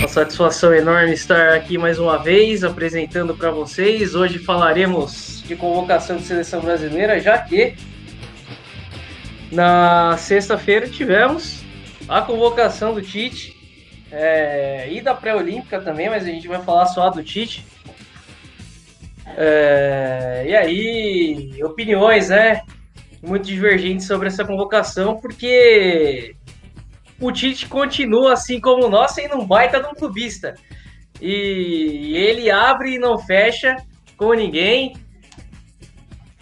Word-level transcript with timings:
Uma 0.00 0.08
satisfação 0.08 0.72
enorme 0.72 1.12
estar 1.12 1.52
aqui 1.52 1.76
mais 1.76 1.98
uma 1.98 2.16
vez 2.16 2.64
apresentando 2.64 3.36
para 3.36 3.50
vocês. 3.50 4.14
Hoje 4.14 4.38
falaremos 4.38 5.44
de 5.46 5.54
convocação 5.54 6.16
de 6.16 6.22
seleção 6.22 6.62
brasileira, 6.62 7.20
já 7.20 7.36
que 7.36 7.74
na 9.52 10.16
sexta-feira 10.16 10.88
tivemos 10.88 11.62
a 12.08 12.22
convocação 12.22 12.94
do 12.94 13.02
Tite 13.02 13.54
é, 14.10 14.88
e 14.90 15.02
da 15.02 15.14
pré-olímpica 15.14 15.78
também, 15.82 16.08
mas 16.08 16.22
a 16.22 16.28
gente 16.28 16.48
vai 16.48 16.62
falar 16.62 16.86
só 16.86 17.10
do 17.10 17.22
Tite. 17.22 17.62
É, 19.36 20.46
e 20.48 20.56
aí, 20.56 21.62
opiniões, 21.62 22.30
né? 22.30 22.62
Muito 23.22 23.44
divergentes 23.44 24.06
sobre 24.06 24.28
essa 24.28 24.46
convocação, 24.46 25.20
porque 25.20 26.34
o 27.20 27.30
Tite 27.30 27.66
continua, 27.66 28.32
assim 28.32 28.58
como 28.60 28.88
nós, 28.88 29.12
sendo 29.12 29.36
um 29.36 29.46
baita 29.46 29.80
de 29.80 29.86
um 29.86 29.94
clubista. 29.94 30.54
E 31.20 32.14
ele 32.16 32.50
abre 32.50 32.94
e 32.94 32.98
não 32.98 33.18
fecha 33.18 33.76
com 34.16 34.32
ninguém. 34.32 34.96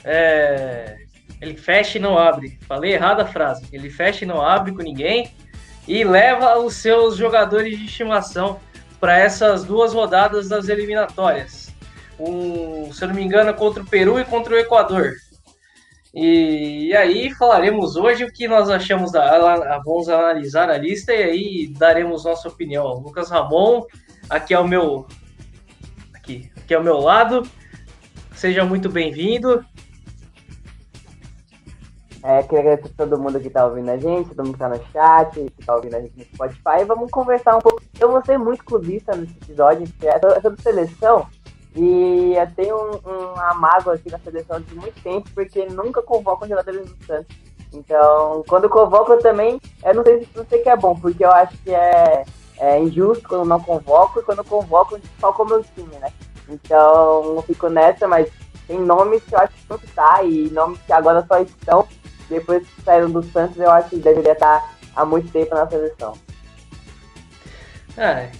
É... 0.05 0.97
Ele 1.41 1.57
fecha 1.57 1.99
e 1.99 2.01
não 2.01 2.17
abre. 2.17 2.59
Falei 2.67 2.93
errada 2.93 3.23
a 3.23 3.27
frase. 3.27 3.67
Ele 3.73 3.91
fecha 3.91 4.25
e 4.25 4.29
não 4.29 4.41
abre 4.41 4.73
com 4.73 4.83
ninguém. 4.83 5.33
E 5.87 6.05
leva 6.05 6.59
os 6.59 6.75
seus 6.75 7.17
jogadores 7.17 7.79
de 7.79 7.87
estimação 7.87 8.61
para 9.01 9.19
essas 9.19 9.65
duas 9.65 9.93
rodadas 9.93 10.49
das 10.49 10.69
eliminatórias. 10.69 11.75
Um, 12.19 12.93
se 12.93 13.03
eu 13.03 13.09
não 13.09 13.15
me 13.15 13.23
engano, 13.23 13.55
contra 13.55 13.83
o 13.83 13.87
Peru 13.87 14.19
e 14.19 14.25
contra 14.25 14.55
o 14.55 14.59
Equador. 14.59 15.15
E, 16.15 16.89
e, 16.89 16.97
aí 16.97 17.33
falaremos 17.35 17.97
hoje 17.97 18.25
o 18.25 18.33
que 18.33 18.49
nós 18.49 18.71
achamos 18.71 19.13
da. 19.13 19.79
Vamos 19.85 20.09
analisar 20.09 20.71
a 20.71 20.79
lista 20.79 21.13
e 21.13 21.23
aí 21.23 21.69
daremos 21.69 22.25
nossa 22.25 22.49
opinião. 22.49 22.95
Lucas 22.95 23.31
Ramon, 23.31 23.85
aqui 24.29 24.55
é 24.55 24.59
o 24.59 24.67
meu. 24.67 25.07
Aqui, 26.15 26.51
aqui 26.57 26.75
é 26.75 26.79
o 26.79 26.85
meu 26.85 26.99
lado. 26.99 27.43
Seja 28.35 28.65
muito 28.65 28.89
bem-vindo. 28.89 29.65
É, 32.23 32.43
queria 32.43 32.61
agradecer 32.61 32.95
todo 32.97 33.19
mundo 33.19 33.39
que 33.41 33.47
está 33.47 33.65
ouvindo 33.65 33.91
a 33.91 33.97
gente, 33.97 34.31
todo 34.31 34.45
mundo 34.45 34.55
que 34.55 34.59
tá 34.59 34.69
no 34.69 34.81
chat, 34.93 35.33
que 35.33 35.61
está 35.61 35.77
ouvindo 35.77 35.95
a 35.95 36.01
gente 36.01 36.19
no 36.19 36.25
Spotify. 36.25 36.85
Vamos 36.87 37.11
conversar 37.11 37.57
um 37.57 37.61
pouco. 37.61 37.83
Eu 37.99 38.11
vou 38.11 38.25
ser 38.25 38.39
muito 38.39 38.65
clubista 38.65 39.15
nesse 39.15 39.35
episódio, 39.43 39.87
é 40.03 40.41
sobre 40.41 40.61
seleção. 40.61 41.27
E 41.77 42.35
eu 42.37 42.55
tenho 42.55 42.77
um, 42.77 43.33
uma 43.33 43.55
mágoa 43.55 43.95
aqui 43.95 44.11
na 44.11 44.19
seleção 44.19 44.61
de 44.61 44.75
muito 44.75 45.01
tempo, 45.03 45.29
porque 45.35 45.67
nunca 45.67 46.03
convocam 46.03 46.49
jogadores 46.49 46.91
do 46.91 47.07
Santos. 47.07 47.37
Então, 47.73 48.43
quando 48.49 48.69
convoco 48.69 49.13
eu 49.13 49.19
também, 49.21 49.61
eu 49.85 49.95
não 49.95 50.03
sei 50.03 50.21
se 50.25 50.47
sei 50.49 50.63
que 50.63 50.69
é 50.69 50.77
bom, 50.77 50.95
porque 50.99 51.25
eu 51.25 51.31
acho 51.31 51.57
que 51.59 51.71
é, 51.71 52.25
é 52.59 52.81
injusto 52.81 53.29
quando 53.29 53.47
não 53.47 53.61
convoco, 53.61 54.21
e 54.21 54.23
quando 54.23 54.43
convoco 54.43 54.99
só 55.21 55.33
com 55.33 55.43
o 55.43 55.47
meu 55.47 55.63
time, 55.63 55.95
né? 55.99 56.11
Então, 56.49 57.37
eu 57.37 57.45
fico 57.47 57.69
nessa, 57.69 58.09
mas 58.09 58.31
tem 58.67 58.81
nomes 58.81 59.23
que 59.25 59.35
eu 59.35 59.39
acho 59.39 59.53
que 59.53 59.65
não 59.69 59.77
está, 59.77 60.23
e 60.23 60.49
nomes 60.51 60.81
que 60.81 60.93
agora 60.93 61.25
só 61.29 61.39
estão, 61.41 61.87
depois 62.29 62.67
que 62.67 62.83
saíram 62.83 63.11
do 63.11 63.23
Santos, 63.23 63.59
eu 63.59 63.71
acho 63.71 63.91
que 63.91 63.97
deveria 63.97 64.33
estar 64.33 64.75
há 64.97 65.05
muito 65.05 65.31
tempo 65.31 65.55
na 65.55 65.69
seleção. 65.69 66.15
É, 67.97 68.31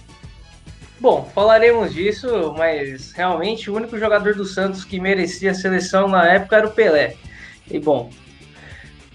Bom, 0.99 1.29
falaremos 1.33 1.93
disso, 1.93 2.53
mas 2.57 3.13
realmente 3.13 3.71
o 3.71 3.75
único 3.75 3.97
jogador 3.97 4.35
do 4.35 4.43
Santos 4.43 4.83
que 4.83 4.99
merecia 4.99 5.51
a 5.51 5.53
seleção 5.53 6.09
na 6.09 6.27
época 6.27 6.57
era 6.57 6.67
o 6.67 6.71
Pelé. 6.71 7.15
E 7.71 7.79
bom, 7.79 8.09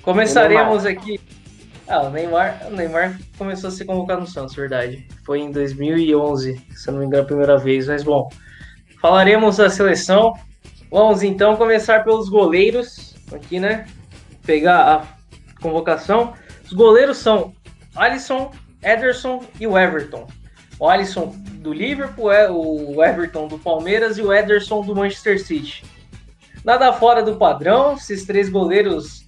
começaremos 0.01 0.87
aqui. 0.87 1.21
Ah, 1.87 2.05
o 2.05 2.11
Neymar, 2.11 2.69
o 2.69 2.71
Neymar 2.71 3.19
começou 3.37 3.69
a 3.69 3.71
ser 3.71 3.85
convocado 3.85 4.23
no 4.23 4.27
Santos, 4.27 4.55
verdade. 4.55 5.07
Foi 5.27 5.41
em 5.41 5.51
2011, 5.51 6.59
se 6.75 6.91
não 6.91 7.01
me 7.01 7.05
engano, 7.05 7.25
a 7.25 7.27
primeira 7.27 7.59
vez. 7.59 7.87
Mas 7.87 8.03
bom, 8.03 8.31
falaremos 9.03 9.59
da 9.59 9.69
seleção. 9.69 10.33
Vamos 10.91 11.23
então 11.23 11.55
começar 11.57 12.03
pelos 12.03 12.31
goleiros 12.31 13.15
aqui, 13.31 13.61
né? 13.61 13.87
Pegar 14.47 14.81
a 14.81 15.61
convocação. 15.61 16.33
Os 16.65 16.73
goleiros 16.73 17.19
são 17.19 17.53
Alisson, 17.95 18.51
Ederson 18.83 19.45
e 19.61 19.67
o 19.67 19.77
Everton. 19.77 20.27
O 20.79 20.89
Alisson 20.89 21.35
do 21.65 21.73
Liverpool, 21.73 22.31
é 22.31 22.51
o 22.51 23.03
Everton 23.03 23.49
do 23.49 23.59
Palmeiras 23.59 24.19
e 24.19 24.23
o 24.23 24.33
Ederson 24.33 24.83
do 24.83 24.95
Manchester 24.95 25.43
City. 25.43 25.85
Nada 26.65 26.93
fora 26.93 27.23
do 27.23 27.37
padrão, 27.37 27.95
esses 27.95 28.25
três 28.25 28.49
goleiros 28.49 29.25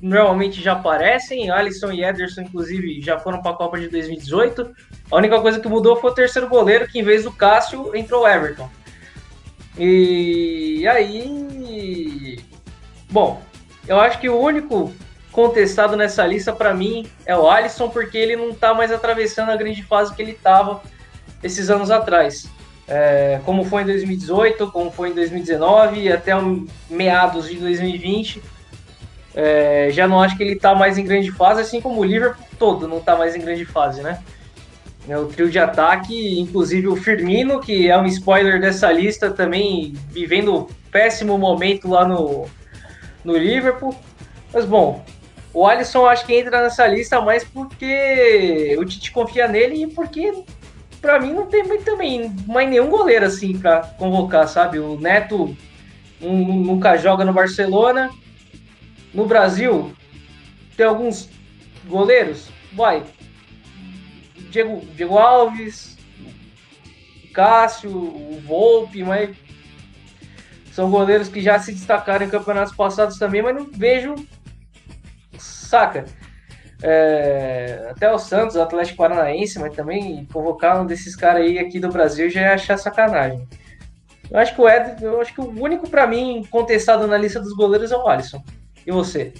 normalmente 0.00 0.60
já 0.60 0.72
aparecem. 0.72 1.50
Alisson 1.50 1.92
e 1.92 2.04
Ederson, 2.04 2.42
inclusive, 2.42 3.00
já 3.00 3.18
foram 3.18 3.40
para 3.40 3.52
a 3.52 3.56
Copa 3.56 3.78
de 3.78 3.88
2018. 3.88 4.72
A 5.10 5.16
única 5.16 5.40
coisa 5.40 5.60
que 5.60 5.68
mudou 5.68 5.96
foi 5.96 6.10
o 6.10 6.14
terceiro 6.14 6.48
goleiro, 6.48 6.88
que 6.88 6.98
em 6.98 7.04
vez 7.04 7.22
do 7.22 7.32
Cássio 7.32 7.94
entrou 7.94 8.22
o 8.22 8.28
Everton. 8.28 8.68
E 9.78 10.86
aí. 10.88 12.40
Bom, 13.10 13.40
eu 13.86 14.00
acho 14.00 14.18
que 14.18 14.28
o 14.28 14.38
único 14.38 14.92
contestado 15.32 15.96
nessa 15.96 16.24
lista 16.26 16.52
para 16.52 16.72
mim 16.74 17.06
é 17.26 17.34
o 17.36 17.48
Alisson, 17.48 17.88
porque 17.88 18.16
ele 18.16 18.36
não 18.36 18.50
está 18.50 18.74
mais 18.74 18.92
atravessando 18.92 19.50
a 19.50 19.56
grande 19.56 19.82
fase 19.82 20.14
que 20.14 20.22
ele 20.22 20.32
estava 20.32 20.82
esses 21.42 21.70
anos 21.70 21.90
atrás. 21.90 22.48
É, 22.86 23.40
como 23.44 23.64
foi 23.64 23.82
em 23.82 23.86
2018, 23.86 24.70
como 24.70 24.90
foi 24.90 25.08
em 25.08 25.14
2019 25.14 26.00
e 26.00 26.12
até 26.12 26.32
meados 26.90 27.48
de 27.48 27.56
2020. 27.56 28.42
É, 29.34 29.88
já 29.90 30.06
não 30.06 30.20
acho 30.20 30.36
que 30.36 30.42
ele 30.42 30.52
está 30.52 30.74
mais 30.74 30.98
em 30.98 31.04
grande 31.04 31.32
fase, 31.32 31.62
assim 31.62 31.80
como 31.80 32.00
o 32.00 32.04
Liverpool 32.04 32.44
todo 32.58 32.86
não 32.86 32.98
está 32.98 33.16
mais 33.16 33.34
em 33.34 33.40
grande 33.40 33.64
fase, 33.64 34.02
né? 34.02 34.22
É 35.08 35.18
o 35.18 35.26
trio 35.26 35.50
de 35.50 35.58
ataque, 35.58 36.38
inclusive 36.38 36.86
o 36.86 36.94
Firmino, 36.94 37.58
que 37.58 37.88
é 37.88 37.98
um 37.98 38.06
spoiler 38.06 38.60
dessa 38.60 38.92
lista, 38.92 39.30
também 39.30 39.94
vivendo 40.10 40.54
um 40.54 40.66
péssimo 40.92 41.36
momento 41.38 41.88
lá 41.88 42.06
no, 42.06 42.46
no 43.24 43.36
Liverpool. 43.36 43.96
Mas 44.52 44.64
bom, 44.64 45.02
o 45.54 45.66
Alisson 45.66 46.06
acho 46.06 46.24
que 46.24 46.34
entra 46.34 46.62
nessa 46.62 46.86
lista 46.86 47.20
mais 47.20 47.44
porque 47.44 48.74
o 48.78 48.84
Tite 48.84 49.12
confia 49.12 49.46
nele 49.46 49.82
e 49.82 49.86
porque 49.86 50.32
para 51.00 51.20
mim 51.20 51.32
não 51.32 51.46
tem 51.46 51.64
também 51.82 52.34
mais 52.46 52.68
nenhum 52.68 52.88
goleiro 52.88 53.26
assim 53.26 53.58
para 53.58 53.80
convocar, 53.98 54.48
sabe? 54.48 54.78
O 54.78 54.98
Neto 54.98 55.56
nunca 56.20 56.96
joga 56.96 57.24
no 57.24 57.32
Barcelona. 57.32 58.10
No 59.12 59.26
Brasil 59.26 59.92
tem 60.76 60.86
alguns 60.86 61.28
goleiros, 61.86 62.48
vai. 62.72 63.02
Diego, 64.50 64.80
Diego 64.94 65.18
Alves, 65.18 65.98
Cássio, 67.34 67.90
o 67.90 68.40
Volpe, 68.46 69.02
mas 69.02 69.36
são 70.72 70.90
goleiros 70.90 71.28
que 71.28 71.40
já 71.42 71.58
se 71.58 71.72
destacaram 71.72 72.24
em 72.24 72.30
campeonatos 72.30 72.74
passados 72.74 73.18
também, 73.18 73.42
mas 73.42 73.54
não 73.54 73.68
vejo 73.70 74.14
saca? 75.72 76.04
É, 76.82 77.88
até 77.90 78.12
o 78.12 78.18
Santos, 78.18 78.56
o 78.56 78.60
Atlético 78.60 78.98
Paranaense, 78.98 79.58
mas 79.58 79.74
também 79.74 80.26
convocar 80.30 80.80
um 80.80 80.86
desses 80.86 81.16
caras 81.16 81.42
aí 81.42 81.58
aqui 81.58 81.80
do 81.80 81.88
Brasil 81.88 82.28
já 82.28 82.42
é 82.42 82.52
achar 82.52 82.76
sacanagem. 82.76 83.48
Eu 84.30 84.38
acho 84.38 84.54
que 84.54 84.60
o 84.60 84.68
Ed, 84.68 85.02
eu 85.02 85.20
acho 85.20 85.32
que 85.32 85.40
o 85.40 85.62
único 85.62 85.88
para 85.88 86.06
mim 86.06 86.46
contestado 86.50 87.06
na 87.06 87.16
lista 87.16 87.40
dos 87.40 87.54
goleiros 87.54 87.90
é 87.90 87.96
o 87.96 88.06
Alisson. 88.06 88.42
E 88.86 88.90
você? 88.90 89.32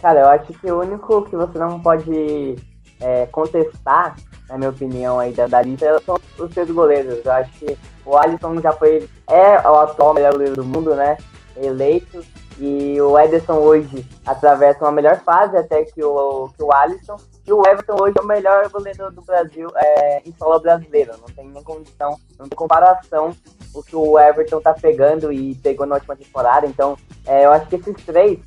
Cara, 0.00 0.20
eu 0.20 0.28
acho 0.28 0.52
que 0.52 0.70
o 0.70 0.80
único 0.80 1.22
que 1.22 1.36
você 1.36 1.58
não 1.58 1.80
pode 1.80 2.56
é, 3.00 3.26
contestar, 3.26 4.16
na 4.48 4.58
minha 4.58 4.70
opinião, 4.70 5.18
aí 5.18 5.32
da, 5.32 5.46
da 5.46 5.62
lista, 5.62 6.00
são 6.04 6.18
os 6.38 6.54
seus 6.54 6.70
goleiros. 6.70 7.24
Eu 7.24 7.32
acho 7.32 7.50
que 7.52 7.76
o 8.04 8.16
Alisson 8.16 8.60
já 8.60 8.72
foi, 8.72 9.08
é 9.28 9.68
o 9.68 9.74
atual 9.76 10.14
melhor 10.14 10.32
goleiro 10.32 10.56
do 10.56 10.64
mundo, 10.64 10.94
né? 10.94 11.16
Eleito. 11.56 12.24
E 12.58 13.00
o 13.00 13.18
Ederson 13.18 13.54
hoje 13.54 14.06
atravessa 14.24 14.84
uma 14.84 14.92
melhor 14.92 15.18
fase 15.20 15.56
até 15.56 15.84
que 15.84 16.02
o, 16.02 16.48
que 16.56 16.62
o 16.62 16.72
Alisson. 16.72 17.16
E 17.46 17.52
o 17.52 17.66
Everton 17.66 17.96
hoje 18.00 18.14
é 18.18 18.22
o 18.22 18.26
melhor 18.26 18.68
goleiro 18.70 19.10
do 19.10 19.22
Brasil 19.22 19.68
é, 19.76 20.22
em 20.24 20.32
solo 20.38 20.60
brasileiro. 20.60 21.12
Não 21.18 21.34
tem 21.34 21.48
nem 21.48 21.62
condição, 21.62 22.18
não 22.38 22.48
tem 22.48 22.56
comparação 22.56 23.32
o 23.74 23.82
que 23.82 23.96
o 23.96 24.18
Everton 24.18 24.60
tá 24.60 24.72
pegando 24.72 25.32
e 25.32 25.54
pegou 25.56 25.84
na 25.84 25.96
última 25.96 26.16
temporada. 26.16 26.66
Então, 26.66 26.96
é, 27.26 27.44
eu 27.44 27.52
acho 27.52 27.66
que 27.66 27.76
esses 27.76 27.96
três 28.04 28.38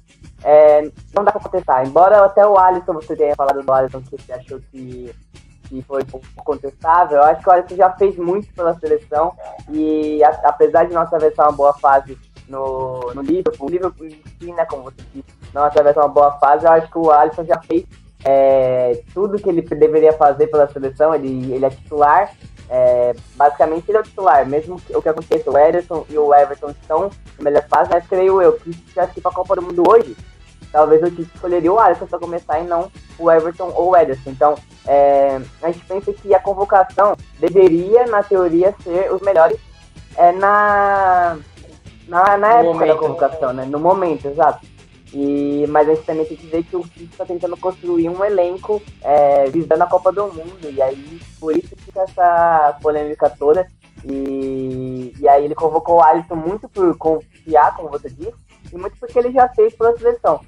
é, 0.44 0.84
não 1.14 1.24
dá 1.24 1.32
pra 1.32 1.42
contestar. 1.42 1.86
Embora 1.86 2.24
até 2.24 2.48
o 2.48 2.58
Alisson, 2.58 2.94
você 2.94 3.16
tenha 3.16 3.36
falado 3.36 3.62
do 3.62 3.74
Alisson 3.74 4.02
que 4.02 4.12
você 4.12 4.32
achou 4.32 4.60
que, 4.72 5.14
que 5.66 5.82
foi 5.82 6.02
contestável, 6.44 7.18
eu 7.18 7.24
acho 7.24 7.44
que 7.44 7.50
o 7.50 7.52
Alisson 7.52 7.76
já 7.76 7.92
fez 7.92 8.16
muito 8.18 8.54
pela 8.54 8.74
seleção. 8.80 9.36
E 9.70 10.24
a, 10.24 10.30
apesar 10.46 10.86
de 10.86 10.94
não 10.94 11.02
atravessar 11.02 11.44
uma 11.44 11.58
boa 11.58 11.74
fase 11.74 12.18
no, 12.48 13.14
no 13.14 13.22
Liverpool. 13.22 13.68
O 13.68 13.72
Liverpool 13.72 14.08
em 14.08 14.22
si, 14.40 14.52
né, 14.52 14.66
como 14.66 14.84
você 14.84 15.02
disse, 15.14 15.28
não 15.54 15.64
atravessa 15.64 16.00
uma 16.00 16.08
boa 16.08 16.32
fase. 16.40 16.66
Eu 16.66 16.72
acho 16.72 16.92
que 16.92 16.98
o 16.98 17.12
Alisson 17.12 17.46
já 17.46 17.60
fez 17.62 17.86
é, 18.24 19.02
tudo 19.14 19.38
que 19.38 19.50
ele 19.50 19.62
deveria 19.62 20.14
fazer 20.14 20.48
pela 20.48 20.68
seleção. 20.68 21.14
Ele, 21.14 21.54
ele 21.54 21.66
é 21.66 21.70
titular. 21.70 22.32
É, 22.70 23.16
basicamente 23.36 23.90
ele 23.90 23.98
é 23.98 24.02
o 24.02 24.04
titular, 24.04 24.46
mesmo 24.46 24.80
que, 24.82 24.96
o 24.96 25.02
que 25.02 25.08
aconteça, 25.08 25.50
o 25.50 25.58
Ederson 25.58 26.06
e 26.10 26.18
o 26.18 26.36
Everton 26.36 26.72
estão 26.72 27.10
na 27.38 27.44
melhor 27.46 27.66
fase, 27.70 27.90
mas 27.90 28.06
creio 28.06 28.42
eu 28.42 28.54
que 28.60 28.74
se 28.74 29.00
assistir 29.00 29.22
para 29.22 29.32
a 29.32 29.34
Copa 29.34 29.56
do 29.56 29.62
Mundo 29.62 29.90
hoje, 29.90 30.18
talvez 30.70 31.02
Tite 31.16 31.32
escolheria 31.34 31.72
o 31.72 31.80
Alisson 31.80 32.08
para 32.08 32.20
começar 32.20 32.60
e 32.60 32.66
não 32.66 32.92
o 33.18 33.32
Everton 33.32 33.72
ou 33.74 33.92
o 33.92 33.96
Ederson. 33.96 34.32
Então, 34.32 34.56
é, 34.86 35.40
a 35.62 35.72
gente 35.72 35.86
pensa 35.86 36.12
que 36.12 36.36
a 36.36 36.42
convocação 36.42 37.16
deveria, 37.40 38.06
na 38.08 38.22
teoria, 38.22 38.76
ser 38.84 39.14
os 39.14 39.22
melhores 39.22 39.58
é, 40.18 40.32
na, 40.34 41.38
na, 42.08 42.38
na 42.38 42.54
época 42.54 42.74
momento. 42.74 42.88
da 42.88 42.96
convocação, 42.96 43.54
né? 43.54 43.66
No 43.66 43.80
momento, 43.80 44.28
exato. 44.28 44.66
E, 45.14 45.66
mas 45.70 45.88
a 45.88 45.96
gente 45.96 46.06
também 46.06 46.26
tem 46.26 46.38
que 46.38 46.48
ver 46.48 46.64
que 46.64 46.76
o 46.76 46.82
Tite 46.82 47.06
está 47.06 47.26
tentando 47.26 47.56
construir 47.58 48.10
um 48.10 48.24
elenco 48.24 48.82
é, 49.02 49.50
visando 49.50 49.84
a 49.84 49.88
Copa 49.88 50.12
do 50.12 50.28
Mundo. 50.28 50.70
E 50.70 50.82
aí, 50.82 51.20
por 51.40 51.56
isso 51.56 51.76
fica 51.78 52.02
essa 52.02 52.78
polêmica 52.82 53.30
toda. 53.30 53.68
E, 54.06 55.14
e 55.20 55.28
aí 55.28 55.46
ele 55.46 55.56
convocou 55.56 55.96
o 55.96 56.04
Alisson 56.04 56.36
muito 56.36 56.68
por 56.70 56.96
confiar, 56.98 57.76
como 57.76 57.90
você 57.90 58.10
disse, 58.10 58.36
e 58.72 58.78
muito 58.78 58.98
porque 59.00 59.18
ele 59.18 59.32
já 59.32 59.48
fez 59.50 59.74
pela 59.76 59.98
seleção. 59.98 60.42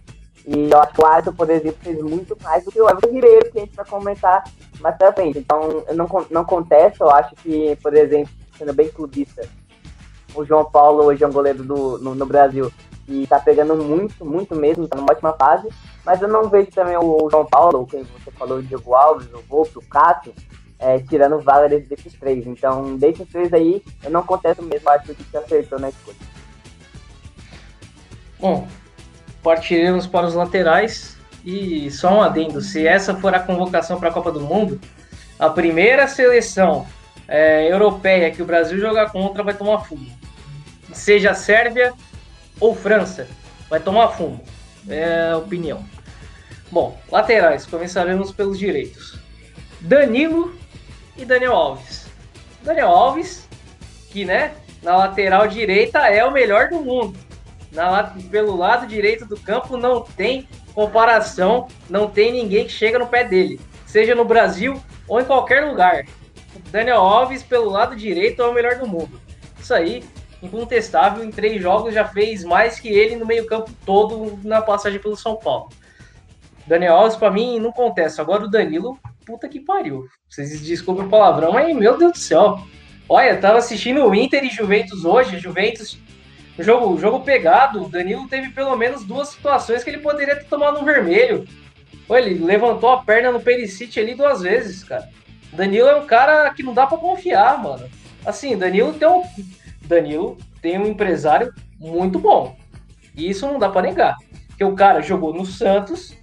E 0.45 0.69
eu 0.71 0.79
acho 0.79 0.93
que 0.93 1.01
o 1.01 1.05
Alisson, 1.05 1.33
por 1.33 1.49
exemplo, 1.49 1.77
fez 1.81 2.01
muito 2.01 2.37
mais 2.43 2.63
do 2.63 2.71
que 2.71 2.81
o 2.81 2.89
Everton 2.89 3.13
Ribeiro, 3.13 3.51
que 3.51 3.57
a 3.57 3.61
gente 3.61 3.75
vai 3.75 3.85
comentar 3.85 4.43
mais 4.79 4.95
pra 4.97 5.13
frente. 5.13 5.39
Então, 5.39 5.83
eu 5.87 5.95
não, 5.95 6.07
não 6.29 6.45
contesto, 6.45 7.03
eu 7.03 7.09
acho 7.09 7.35
que, 7.35 7.75
por 7.77 7.93
exemplo, 7.93 8.31
sendo 8.57 8.73
bem 8.73 8.89
clubista, 8.89 9.41
o 10.35 10.45
João 10.45 10.65
Paulo 10.65 11.05
hoje 11.05 11.23
é 11.23 11.27
um 11.27 11.31
goleiro 11.31 11.63
do, 11.63 11.97
no, 11.99 12.15
no 12.15 12.25
Brasil 12.25 12.71
e 13.07 13.25
tá 13.25 13.39
pegando 13.39 13.75
muito, 13.75 14.23
muito 14.23 14.55
mesmo, 14.55 14.87
tá 14.87 14.95
numa 14.95 15.11
ótima 15.11 15.33
fase. 15.33 15.67
Mas 16.05 16.21
eu 16.21 16.27
não 16.27 16.49
vejo 16.49 16.71
também 16.71 16.95
o, 16.95 17.25
o 17.25 17.29
João 17.29 17.45
Paulo, 17.45 17.87
quem 17.87 18.03
você 18.03 18.31
falou, 18.31 18.59
o 18.59 18.63
Diego 18.63 18.93
Alves, 18.93 19.27
o 19.33 19.41
Volpe, 19.47 19.77
o 19.77 19.81
Cássio, 19.81 20.33
é, 20.77 20.99
tirando 20.99 21.39
vaga 21.39 21.67
desses 21.67 22.13
três. 22.13 22.45
Então, 22.45 22.95
desses 22.97 23.27
três 23.27 23.51
aí, 23.53 23.83
eu 24.03 24.11
não 24.11 24.23
contesto 24.23 24.63
mesmo, 24.63 24.89
acho 24.89 25.13
que 25.13 25.37
acertou 25.37 25.79
na 25.79 25.89
escolha. 25.89 26.17
Bom, 28.39 28.67
partiremos 29.43 30.07
para 30.07 30.27
os 30.27 30.35
laterais. 30.35 31.17
E 31.43 31.89
só 31.91 32.13
um 32.13 32.21
adendo: 32.21 32.61
se 32.61 32.85
essa 32.85 33.15
for 33.15 33.33
a 33.33 33.39
convocação 33.39 33.99
para 33.99 34.09
a 34.09 34.13
Copa 34.13 34.31
do 34.31 34.41
Mundo, 34.41 34.79
a 35.37 35.49
primeira 35.49 36.07
seleção 36.07 36.85
é, 37.27 37.71
europeia 37.71 38.31
que 38.31 38.41
o 38.41 38.45
Brasil 38.45 38.79
jogar 38.79 39.11
contra 39.11 39.43
vai 39.43 39.53
tomar 39.53 39.79
fumo. 39.79 40.18
Seja 40.93 41.33
Sérvia 41.33 41.93
ou 42.59 42.75
França, 42.75 43.27
vai 43.69 43.79
tomar 43.79 44.09
fumo. 44.09 44.43
É 44.87 45.31
a 45.31 45.37
opinião. 45.37 45.85
Bom, 46.71 46.99
laterais, 47.11 47.65
começaremos 47.65 48.31
pelos 48.31 48.57
direitos. 48.57 49.19
Danilo 49.81 50.55
e 51.17 51.25
Daniel 51.25 51.53
Alves. 51.53 52.07
Daniel 52.63 52.89
Alves, 52.89 53.47
que 54.11 54.25
né, 54.25 54.53
na 54.83 54.95
lateral 54.95 55.47
direita 55.47 55.99
é 56.07 56.23
o 56.25 56.31
melhor 56.31 56.69
do 56.69 56.81
mundo 56.81 57.17
na, 57.71 58.03
pelo 58.29 58.55
lado 58.55 58.87
direito 58.87 59.25
do 59.25 59.37
campo 59.37 59.77
não 59.77 60.01
tem 60.01 60.47
comparação, 60.73 61.67
não 61.89 62.09
tem 62.09 62.31
ninguém 62.31 62.65
que 62.65 62.71
chega 62.71 62.99
no 62.99 63.07
pé 63.07 63.23
dele, 63.23 63.59
seja 63.85 64.15
no 64.15 64.25
Brasil 64.25 64.81
ou 65.07 65.19
em 65.19 65.25
qualquer 65.25 65.65
lugar. 65.65 66.05
Daniel 66.71 67.01
Alves, 67.01 67.43
pelo 67.43 67.69
lado 67.69 67.95
direito, 67.95 68.41
é 68.41 68.47
o 68.47 68.53
melhor 68.53 68.75
do 68.75 68.87
mundo. 68.87 69.19
Isso 69.59 69.73
aí, 69.73 70.03
incontestável, 70.41 71.23
em 71.23 71.31
três 71.31 71.61
jogos 71.61 71.93
já 71.93 72.05
fez 72.05 72.43
mais 72.43 72.79
que 72.79 72.87
ele 72.89 73.15
no 73.15 73.25
meio-campo 73.25 73.71
todo 73.85 74.39
na 74.43 74.61
passagem 74.61 74.99
pelo 74.99 75.15
São 75.15 75.35
Paulo. 75.35 75.69
Daniel 76.65 76.95
Alves, 76.95 77.17
para 77.17 77.31
mim, 77.31 77.59
não 77.59 77.71
contesta. 77.71 78.21
Agora 78.21 78.45
o 78.45 78.49
Danilo, 78.49 78.99
puta 79.25 79.49
que 79.49 79.59
pariu. 79.59 80.05
Vocês 80.29 80.61
desculpem 80.61 81.05
o 81.05 81.09
palavrão, 81.09 81.51
mas 81.51 81.75
meu 81.75 81.97
Deus 81.97 82.11
do 82.13 82.17
céu. 82.17 82.59
Olha, 83.07 83.37
tava 83.37 83.57
assistindo 83.57 84.05
o 84.05 84.13
Inter 84.13 84.43
e 84.43 84.49
Juventus 84.49 85.03
hoje. 85.03 85.39
Juventus 85.39 85.99
jogo, 86.59 86.97
jogo 86.99 87.21
pegado, 87.21 87.83
o 87.83 87.89
Danilo 87.89 88.27
teve 88.27 88.49
pelo 88.49 88.75
menos 88.75 89.03
duas 89.03 89.29
situações 89.29 89.83
que 89.83 89.89
ele 89.89 89.99
poderia 89.99 90.35
ter 90.35 90.45
tomado 90.45 90.79
um 90.79 90.85
vermelho. 90.85 91.47
ele 92.09 92.35
levantou 92.35 92.91
a 92.91 93.03
perna 93.03 93.31
no 93.31 93.39
Perisic 93.39 93.99
ali 93.99 94.13
duas 94.13 94.41
vezes, 94.41 94.83
cara. 94.83 95.09
Danilo 95.53 95.87
é 95.87 95.95
um 95.95 96.05
cara 96.05 96.53
que 96.53 96.61
não 96.61 96.73
dá 96.73 96.85
para 96.85 96.97
confiar, 96.97 97.61
mano. 97.61 97.89
Assim, 98.25 98.57
Danilo 98.57 98.93
tem 98.93 99.07
um 99.07 99.23
Danilo 99.89 100.37
tem 100.61 100.77
um 100.77 100.85
empresário 100.85 101.53
muito 101.79 102.19
bom. 102.19 102.55
E 103.15 103.29
isso 103.29 103.45
não 103.47 103.59
dá 103.59 103.67
para 103.67 103.87
negar. 103.87 104.15
Que 104.55 104.63
o 104.63 104.75
cara 104.75 105.01
jogou 105.01 105.33
no 105.33 105.45
Santos, 105.45 106.15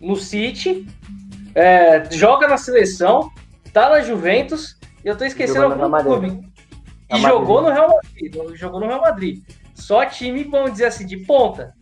no 0.00 0.14
City, 0.14 0.86
é, 1.54 2.04
joga 2.10 2.46
na 2.46 2.56
seleção, 2.56 3.30
tá 3.72 3.88
na 3.88 4.02
Juventus, 4.02 4.78
e 5.04 5.08
eu 5.08 5.16
tô 5.16 5.24
esquecendo 5.24 5.64
algum 5.64 6.02
clube. 6.02 6.40
E 7.10 7.18
jogou 7.20 7.62
no 7.62 7.70
Real 7.70 7.88
Madrid. 7.88 8.34
Jogou 8.54 8.80
no 8.80 8.86
Real 8.86 9.00
Madrid. 9.00 9.42
Só 9.74 10.04
time, 10.04 10.44
vamos 10.44 10.72
dizer 10.72 10.86
assim, 10.86 11.06
de 11.06 11.18
ponta. 11.18 11.74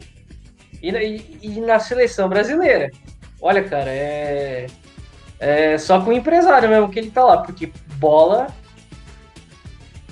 E, 0.83 0.91
e, 0.91 1.39
e 1.43 1.61
na 1.61 1.79
seleção 1.79 2.29
brasileira. 2.29 2.91
Olha, 3.41 3.63
cara, 3.65 3.91
é. 3.91 4.67
É 5.39 5.79
só 5.79 5.99
com 6.03 6.11
o 6.11 6.13
empresário 6.13 6.69
mesmo 6.69 6.91
que 6.91 6.99
ele 6.99 7.11
tá 7.11 7.25
lá, 7.25 7.39
porque 7.39 7.73
bola. 7.97 8.49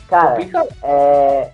Cara, 0.09 0.39
é... 0.83 1.53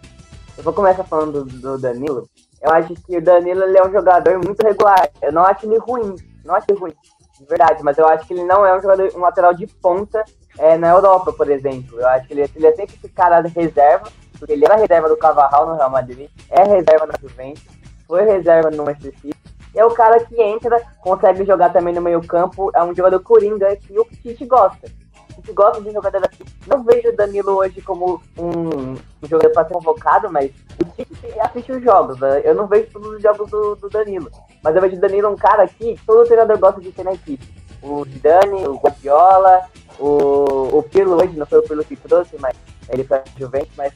eu 0.56 0.62
vou 0.62 0.72
começar 0.72 1.04
falando 1.04 1.44
do, 1.44 1.60
do, 1.60 1.78
Danilo. 1.78 2.28
Eu 2.62 2.70
acho 2.70 2.94
que 2.94 3.16
o 3.16 3.22
Danilo 3.22 3.64
ele 3.64 3.76
é 3.76 3.84
um 3.84 3.92
jogador 3.92 4.38
muito 4.42 4.62
regular. 4.62 5.08
Eu 5.20 5.32
não 5.32 5.42
acho 5.42 5.66
ele 5.66 5.78
ruim. 5.78 6.14
Não 6.44 6.54
acho 6.54 6.66
ele 6.68 6.78
ruim, 6.78 6.92
de 7.38 7.46
verdade, 7.46 7.82
mas 7.82 7.98
eu 7.98 8.06
acho 8.06 8.26
que 8.26 8.34
ele 8.34 8.44
não 8.44 8.64
é 8.64 8.76
um 8.76 8.80
jogador, 8.80 9.10
um 9.14 9.20
lateral 9.20 9.54
de 9.54 9.66
ponta 9.66 10.24
é, 10.58 10.76
na 10.76 10.90
Europa, 10.90 11.32
por 11.32 11.50
exemplo. 11.50 11.98
Eu 11.98 12.06
acho 12.08 12.26
que 12.26 12.34
ele, 12.34 12.50
ele 12.54 12.66
é 12.66 12.72
sempre 12.74 12.94
esse 12.96 13.08
cara 13.08 13.40
de 13.40 13.48
reserva, 13.48 14.08
porque 14.38 14.52
ele 14.52 14.64
era 14.64 14.76
reserva 14.76 15.08
do 15.08 15.16
Cavarral 15.16 15.66
no 15.66 15.76
Real 15.76 15.90
Madrid, 15.90 16.28
é 16.50 16.62
reserva 16.62 17.06
na 17.06 17.14
Juventus, 17.20 17.64
foi 18.06 18.24
reserva 18.24 18.70
no 18.70 18.84
Manchester 18.84 19.14
City. 19.20 19.38
É 19.74 19.84
o 19.84 19.90
cara 19.90 20.22
que 20.24 20.40
entra, 20.40 20.80
consegue 21.00 21.44
jogar 21.44 21.70
também 21.70 21.94
no 21.94 22.02
meio 22.02 22.22
campo, 22.24 22.70
é 22.74 22.82
um 22.84 22.94
jogador 22.94 23.18
coringa 23.20 23.74
que 23.76 23.98
o 23.98 24.04
Tite 24.04 24.44
gosta. 24.44 24.88
Tite 25.34 25.52
gosta 25.52 25.81
de 25.81 25.92
jogador 25.92 26.22
assim. 26.25 26.44
Não 26.66 26.82
vejo 26.82 27.08
o 27.08 27.16
Danilo 27.16 27.52
hoje 27.56 27.81
como 27.82 28.22
um, 28.38 28.94
jogador 29.22 29.52
para 29.52 29.66
ser 29.66 29.75
convocado, 29.75 30.31
mas 30.31 30.50
o 30.81 30.84
Tite 30.84 31.40
assiste 31.40 31.72
os 31.72 31.82
jogos. 31.82 32.19
Né? 32.19 32.42
Eu 32.44 32.54
não 32.54 32.66
vejo 32.66 32.88
todos 32.92 33.08
os 33.08 33.22
jogos 33.22 33.50
do, 33.50 33.75
do 33.76 33.88
Danilo. 33.88 34.31
Mas 34.62 34.75
eu 34.75 34.82
vejo 34.82 34.96
o 34.96 35.00
Danilo 35.00 35.31
um 35.31 35.36
cara 35.36 35.66
que 35.66 35.98
todo 36.06 36.26
treinador 36.26 36.58
gosta 36.58 36.81
de 36.81 36.92
ter 36.92 37.04
na 37.04 37.14
equipe. 37.14 37.46
O 37.82 38.04
Dani, 38.04 38.66
o 38.66 38.76
Guardiola, 38.76 39.64
o, 39.98 40.78
o 40.78 40.82
Pirlo 40.84 41.22
hoje, 41.22 41.37
não 41.37 41.46
foi 41.46 41.58
o 41.58 41.62
Pirlo 41.62 41.84
que 41.84 41.96
trouxe, 41.96 42.37
mas 42.38 42.56
ele 42.88 43.04
foi 43.04 43.20
Juventus, 43.38 43.72
mas 43.76 43.92